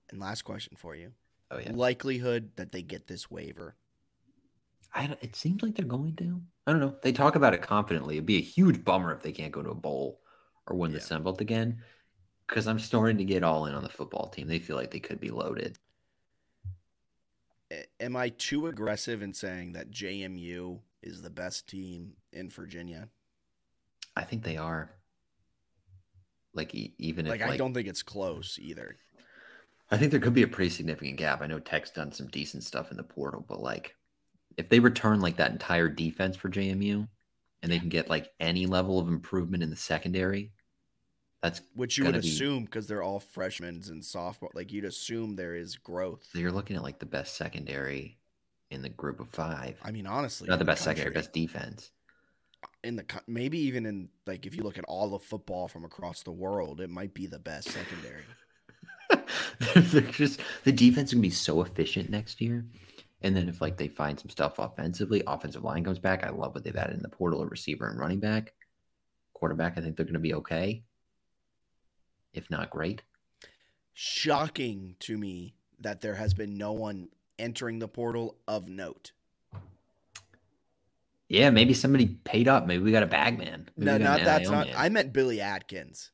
and 0.10 0.20
last 0.20 0.44
question 0.44 0.76
for 0.78 0.96
you: 0.96 1.12
Oh 1.54 1.60
yeah. 1.60 1.72
likelihood 1.74 2.51
that 2.56 2.72
they 2.72 2.82
get 2.82 3.08
this 3.08 3.30
waiver. 3.30 3.76
I 4.93 5.08
don't, 5.08 5.24
it 5.24 5.36
seems 5.36 5.64
like 5.64 5.76
they're 5.76 5.86
going 5.86 6.16
to. 6.18 6.41
I 6.68 6.72
don't 6.72 6.80
know. 6.80 6.95
They 7.01 7.12
talk 7.12 7.36
about 7.36 7.54
it 7.54 7.62
confidently. 7.62 8.16
It'd 8.16 8.26
be 8.26 8.38
a 8.38 8.41
huge 8.41 8.84
bummer 8.84 9.12
if 9.12 9.22
they 9.22 9.32
can't 9.32 9.51
go 9.51 9.64
to 9.64 9.72
a 9.72 9.76
bowl 9.76 10.22
or 10.68 10.76
win 10.76 10.91
the 10.91 10.97
Yeah. 10.99 11.04
Sun 11.04 11.24
Belt 11.24 11.41
again. 11.41 11.82
Because 12.47 12.68
I'm 12.68 12.80
starting 12.80 13.18
to 13.18 13.26
get 13.26 13.43
all 13.43 13.66
in 13.66 13.74
on 13.74 13.84
the 13.84 13.89
football 13.89 14.30
team. 14.30 14.47
They 14.47 14.60
feel 14.60 14.76
like 14.76 14.91
they 14.91 14.99
could 14.99 15.20
be 15.20 15.30
loaded. 15.30 15.78
Am 17.99 18.16
I 18.16 18.30
too 18.30 18.68
aggressive 18.68 19.22
in 19.24 19.34
saying 19.34 19.74
that 19.74 19.89
JMU 19.91 20.80
is 21.01 21.22
the 21.22 21.30
best 21.30 21.68
team 21.68 22.14
in 22.32 22.49
Virginia? 22.49 23.10
I 24.16 24.24
think 24.24 24.43
they 24.43 24.58
are. 24.58 24.91
Like 26.54 26.76
even 26.76 27.26
Like, 27.26 27.41
if 27.41 27.49
I 27.49 27.58
don't 27.58 27.74
think 27.74 27.88
it's 27.88 28.04
close 28.04 28.60
either. 28.62 28.97
I 29.94 29.98
think 29.98 30.10
there 30.10 30.20
could 30.20 30.34
be 30.34 30.41
a 30.41 30.48
pretty 30.48 30.72
significant 30.72 31.18
gap. 31.18 31.41
I 31.44 31.46
know 31.48 31.60
Tech's 31.60 31.91
done 31.91 32.12
some 32.12 32.26
decent 32.28 32.64
stuff 32.64 32.89
in 32.89 32.98
the 32.98 33.04
portal, 33.04 33.46
but 33.48 33.62
like 33.62 33.96
if 34.58 34.68
they 34.68 34.80
return 34.80 35.20
like 35.22 35.38
that 35.38 35.52
entire 35.52 35.88
defense 35.88 36.36
for 36.36 36.50
JMU 36.50 37.08
and 37.62 37.72
they 37.72 37.78
can 37.78 37.89
get 37.89 38.10
like 38.10 38.32
any 38.39 38.66
level 38.66 38.98
of 39.00 39.08
improvement 39.08 39.62
in 39.62 39.70
the 39.70 39.76
secondary, 39.76 40.52
that's 41.44 41.62
Which 41.76 42.00
you 42.00 42.06
would 42.06 42.14
be- 42.14 42.28
assume 42.28 42.66
because 42.66 42.88
they're 42.88 43.04
all 43.04 43.20
freshmen 43.20 43.84
and 43.88 44.04
sophomore. 44.04 44.50
Like 44.56 44.72
you'd 44.72 44.86
assume 44.86 45.36
there 45.36 45.54
is 45.56 45.76
growth. 45.76 46.26
So 46.34 46.39
you're 46.39 46.52
looking 46.52 46.76
at 46.76 46.82
like 46.82 46.98
the 46.98 47.06
best 47.06 47.36
secondary 47.38 48.18
in 48.72 48.82
the 48.82 48.89
group 48.89 49.20
of 49.20 49.30
five. 49.30 49.78
I 49.84 49.91
mean, 49.91 50.08
honestly, 50.08 50.48
Not 50.48 50.58
the 50.58 50.66
best 50.66 50.84
secondary, 50.84 51.14
best 51.14 51.34
defense. 51.34 51.91
in 52.84 52.96
the 52.96 53.06
maybe 53.28 53.60
even 53.60 53.86
in 53.86 54.10
like 54.26 54.48
if 54.48 54.56
you 54.56 54.64
look 54.64 54.80
at 54.80 54.86
all 54.86 55.14
of 55.14 55.22
football 55.22 55.68
from 55.68 55.86
across 55.86 56.24
the 56.24 56.32
world, 56.32 56.82
it 56.82 56.89
might 56.89 57.14
be 57.14 57.28
the 57.28 57.38
best 57.38 57.70
secondary. 57.70 58.24
They're 59.76 60.02
just 60.02 60.40
the 60.64 60.72
defense 60.72 61.10
is 61.10 61.14
gonna 61.14 61.22
be 61.22 61.30
so 61.30 61.62
efficient 61.62 62.10
next 62.10 62.42
year. 62.42 62.66
And 63.22 63.36
then 63.36 63.48
if 63.48 63.62
like 63.62 63.78
they 63.78 63.88
find 63.88 64.20
some 64.20 64.30
stuff 64.30 64.60
offensively, 64.60 65.24
offensive 65.26 65.64
line 65.64 65.84
comes 65.84 66.00
back. 66.00 66.24
I 66.24 66.30
love 66.30 66.54
what 66.54 66.64
they've 66.64 66.76
added 66.76 66.96
in 66.98 67.02
the 67.02 67.10
portal, 67.10 67.42
a 67.42 67.46
receiver 67.48 67.88
and 67.88 68.00
running 68.00 68.20
back. 68.20 68.54
Quarterback, 69.34 69.78
I 69.78 69.82
think 69.82 69.96
they're 69.96 70.06
gonna 70.06 70.20
be 70.20 70.34
okay. 70.36 70.84
If 72.34 72.50
not 72.50 72.70
great. 72.70 73.04
Shocking 73.94 74.96
to 75.02 75.18
me 75.18 75.56
that 75.80 76.02
there 76.02 76.16
has 76.16 76.34
been 76.34 76.58
no 76.58 76.72
one 76.74 77.10
entering 77.38 77.80
the 77.80 77.88
portal 77.88 78.38
of 78.48 78.68
note. 78.68 79.12
Yeah, 81.30 81.50
maybe 81.50 81.74
somebody 81.74 82.08
paid 82.08 82.48
up. 82.48 82.68
Maybe 82.68 82.84
we 82.84 82.92
got 82.92 83.04
a 83.04 83.08
bag 83.08 83.38
man. 83.38 83.70
Maybe 83.76 83.86
No, 83.86 83.98
not 83.98 84.22
that's 84.24 84.50
not. 84.50 84.68
man. 84.68 84.76
I 84.78 84.90
meant 84.90 85.14
Billy 85.14 85.42
Atkins. 85.42 86.12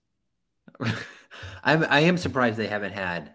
I'm 1.63 1.85
I 1.89 2.01
am 2.01 2.17
surprised 2.17 2.57
they 2.57 2.67
haven't 2.67 2.93
had 2.93 3.33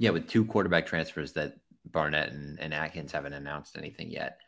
yeah, 0.00 0.10
with 0.10 0.28
two 0.28 0.46
quarterback 0.46 0.86
transfers 0.86 1.34
that 1.34 1.56
Barnett 1.84 2.32
and, 2.32 2.58
and 2.58 2.72
Atkins 2.72 3.12
haven't 3.12 3.34
announced 3.34 3.76
anything 3.76 4.10
yet. 4.10 4.38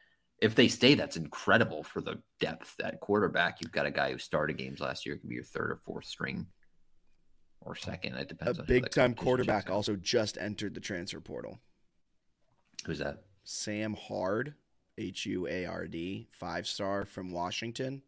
If 0.41 0.55
they 0.55 0.67
stay, 0.67 0.95
that's 0.95 1.19
incredible 1.19 1.83
for 1.83 2.01
the 2.01 2.23
depth 2.41 2.81
at 2.83 3.01
quarterback. 3.01 3.59
You've 3.61 3.71
got 3.71 3.85
a 3.85 3.91
guy 3.91 4.13
who 4.13 4.19
started 4.19 4.57
games 4.57 4.81
last 4.81 5.05
year, 5.05 5.17
could 5.17 5.29
be 5.29 5.35
your 5.35 5.45
third 5.45 5.71
or 5.71 5.77
fourth 5.77 6.07
string 6.07 6.47
or 7.61 7.77
second. 7.77 8.15
It 8.15 8.23
A 8.23 8.25
depends 8.25 8.59
on 8.59 8.65
big 8.65 8.91
time 8.91 9.15
quarterback 9.15 9.69
also 9.69 9.95
just 9.95 10.39
entered 10.39 10.75
the 10.75 10.81
transfer 10.81 11.21
portal. 11.21 11.61
Who's 12.87 13.01
that? 13.01 13.25
Sam 13.45 13.95
Huard, 13.95 14.55
H 14.97 15.27
U 15.27 15.47
A 15.49 15.67
R 15.67 15.87
D, 15.87 16.29
five 16.33 16.67
star 16.67 17.05
from 17.05 17.31
Washington. 17.31 18.01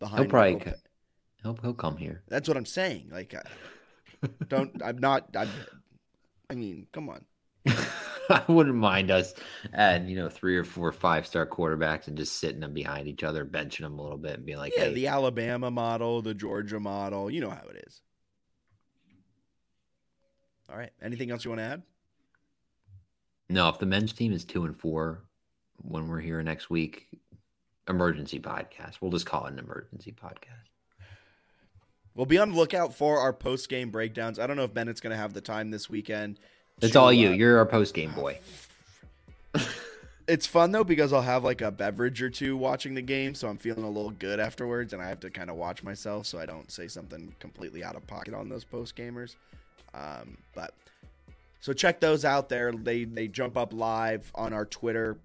Behind 0.00 0.24
He'll 0.24 0.30
probably 0.30 0.72
he'll, 1.44 1.56
he'll 1.62 1.74
come 1.74 1.96
here. 1.96 2.24
That's 2.26 2.48
what 2.48 2.56
I'm 2.56 2.66
saying. 2.66 3.10
Like, 3.12 3.34
I 3.34 3.42
don't. 4.48 4.82
I'm 4.82 4.98
not. 4.98 5.34
I'm, 5.36 5.48
I 6.50 6.54
mean, 6.54 6.86
come 6.92 7.08
on. 7.08 7.24
I 8.30 8.42
wouldn't 8.48 8.76
mind 8.76 9.10
us 9.10 9.34
adding, 9.72 10.08
you 10.08 10.16
know, 10.16 10.28
three 10.28 10.56
or 10.56 10.64
four 10.64 10.92
five 10.92 11.26
star 11.26 11.46
quarterbacks 11.46 12.08
and 12.08 12.16
just 12.16 12.38
sitting 12.38 12.60
them 12.60 12.72
behind 12.72 13.08
each 13.08 13.22
other, 13.22 13.44
benching 13.44 13.80
them 13.80 13.98
a 13.98 14.02
little 14.02 14.18
bit 14.18 14.36
and 14.36 14.46
being 14.46 14.58
like, 14.58 14.72
yeah, 14.76 14.84
hey, 14.84 14.94
the 14.94 15.06
Alabama 15.08 15.70
model, 15.70 16.22
the 16.22 16.34
Georgia 16.34 16.80
model. 16.80 17.30
You 17.30 17.40
know 17.40 17.50
how 17.50 17.66
it 17.68 17.84
is. 17.86 18.00
All 20.70 20.76
right. 20.76 20.90
Anything 21.02 21.30
else 21.30 21.44
you 21.44 21.50
want 21.50 21.60
to 21.60 21.64
add? 21.64 21.82
No, 23.50 23.68
if 23.68 23.78
the 23.78 23.86
men's 23.86 24.12
team 24.12 24.32
is 24.32 24.44
two 24.44 24.64
and 24.64 24.78
four 24.78 25.24
when 25.76 26.08
we're 26.08 26.20
here 26.20 26.42
next 26.42 26.70
week, 26.70 27.08
emergency 27.88 28.38
podcast. 28.38 29.00
We'll 29.00 29.10
just 29.10 29.26
call 29.26 29.46
it 29.46 29.52
an 29.52 29.58
emergency 29.58 30.12
podcast. 30.12 30.71
We'll 32.14 32.26
be 32.26 32.38
on 32.38 32.50
the 32.50 32.56
lookout 32.56 32.94
for 32.94 33.18
our 33.18 33.32
post 33.32 33.68
game 33.68 33.90
breakdowns. 33.90 34.38
I 34.38 34.46
don't 34.46 34.56
know 34.56 34.64
if 34.64 34.74
Bennett's 34.74 35.00
going 35.00 35.12
to 35.12 35.16
have 35.16 35.32
the 35.32 35.40
time 35.40 35.70
this 35.70 35.88
weekend. 35.88 36.38
It's 36.80 36.92
to, 36.92 37.00
all 37.00 37.12
you. 37.12 37.28
uh, 37.28 37.32
You're 37.32 37.58
our 37.58 37.66
post 37.66 37.94
game 37.94 38.12
boy. 38.12 38.38
It's 40.28 40.46
fun 40.46 40.70
though 40.70 40.84
because 40.84 41.12
I'll 41.12 41.20
have 41.20 41.44
like 41.44 41.60
a 41.60 41.70
beverage 41.70 42.22
or 42.22 42.30
two 42.30 42.56
watching 42.56 42.94
the 42.94 43.02
game, 43.02 43.34
so 43.34 43.48
I'm 43.48 43.58
feeling 43.58 43.84
a 43.84 43.90
little 43.90 44.10
good 44.10 44.38
afterwards, 44.38 44.92
and 44.92 45.02
I 45.02 45.08
have 45.08 45.20
to 45.20 45.30
kind 45.30 45.50
of 45.50 45.56
watch 45.56 45.82
myself 45.82 46.26
so 46.26 46.38
I 46.38 46.46
don't 46.46 46.70
say 46.70 46.86
something 46.86 47.34
completely 47.40 47.82
out 47.82 47.96
of 47.96 48.06
pocket 48.06 48.32
on 48.32 48.48
those 48.48 48.64
post 48.64 48.94
gamers. 48.94 49.34
Um, 49.94 50.38
but 50.54 50.74
so 51.60 51.72
check 51.72 52.00
those 52.00 52.24
out 52.24 52.48
there. 52.48 52.72
They 52.72 53.04
they 53.04 53.28
jump 53.28 53.56
up 53.56 53.72
live 53.72 54.30
on 54.34 54.52
our 54.52 54.64
Twitter 54.64 55.18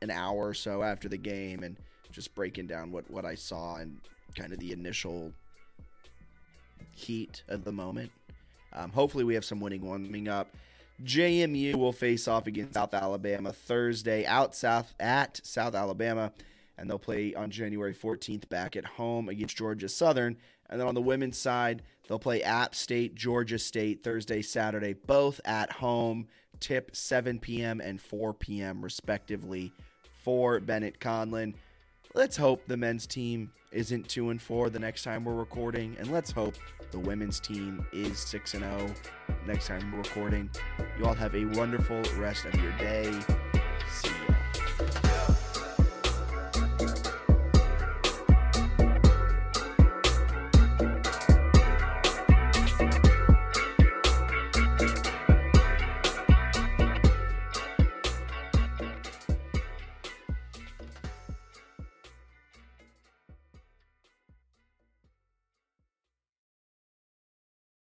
an 0.00 0.10
hour 0.10 0.48
or 0.48 0.54
so 0.54 0.82
after 0.82 1.08
the 1.08 1.18
game, 1.18 1.62
and 1.62 1.76
just 2.10 2.34
breaking 2.34 2.66
down 2.68 2.90
what 2.90 3.08
what 3.10 3.24
I 3.26 3.34
saw 3.34 3.76
and 3.76 4.00
kind 4.34 4.52
of 4.52 4.58
the 4.58 4.72
initial 4.72 5.32
heat 6.98 7.42
of 7.48 7.64
the 7.64 7.72
moment. 7.72 8.10
Um, 8.72 8.90
hopefully, 8.90 9.24
we 9.24 9.34
have 9.34 9.44
some 9.44 9.60
winning 9.60 9.82
warming 9.82 10.28
up. 10.28 10.48
JMU 11.04 11.76
will 11.76 11.92
face 11.92 12.26
off 12.26 12.46
against 12.46 12.74
South 12.74 12.92
Alabama 12.92 13.52
Thursday 13.52 14.26
out 14.26 14.54
south 14.54 14.94
at 14.98 15.40
South 15.44 15.74
Alabama, 15.74 16.32
and 16.76 16.90
they'll 16.90 16.98
play 16.98 17.34
on 17.34 17.50
January 17.50 17.94
14th 17.94 18.48
back 18.48 18.76
at 18.76 18.84
home 18.84 19.28
against 19.28 19.56
Georgia 19.56 19.88
Southern. 19.88 20.36
And 20.68 20.80
then 20.80 20.88
on 20.88 20.94
the 20.94 21.00
women's 21.00 21.38
side, 21.38 21.82
they'll 22.08 22.18
play 22.18 22.42
App 22.42 22.74
State, 22.74 23.14
Georgia 23.14 23.58
State 23.58 24.02
Thursday, 24.02 24.42
Saturday, 24.42 24.92
both 24.92 25.40
at 25.44 25.72
home. 25.72 26.26
Tip 26.60 26.96
7 26.96 27.38
p.m. 27.38 27.80
and 27.80 28.00
4 28.00 28.34
p.m. 28.34 28.82
respectively 28.82 29.72
for 30.24 30.58
Bennett 30.58 30.98
Conlin. 30.98 31.54
Let's 32.14 32.38
hope 32.38 32.62
the 32.66 32.76
men's 32.76 33.06
team 33.06 33.50
isn't 33.70 34.08
2 34.08 34.30
and 34.30 34.40
4 34.40 34.70
the 34.70 34.78
next 34.78 35.02
time 35.02 35.24
we're 35.24 35.34
recording, 35.34 35.94
and 35.98 36.10
let's 36.10 36.30
hope 36.30 36.54
the 36.90 36.98
women's 36.98 37.38
team 37.38 37.86
is 37.92 38.18
6 38.18 38.54
and 38.54 38.64
0 38.64 38.94
next 39.46 39.66
time 39.66 39.92
we're 39.92 39.98
recording. 39.98 40.48
You 40.98 41.04
all 41.04 41.14
have 41.14 41.34
a 41.34 41.44
wonderful 41.44 42.00
rest 42.18 42.46
of 42.46 42.54
your 42.54 42.72
day. 42.78 43.12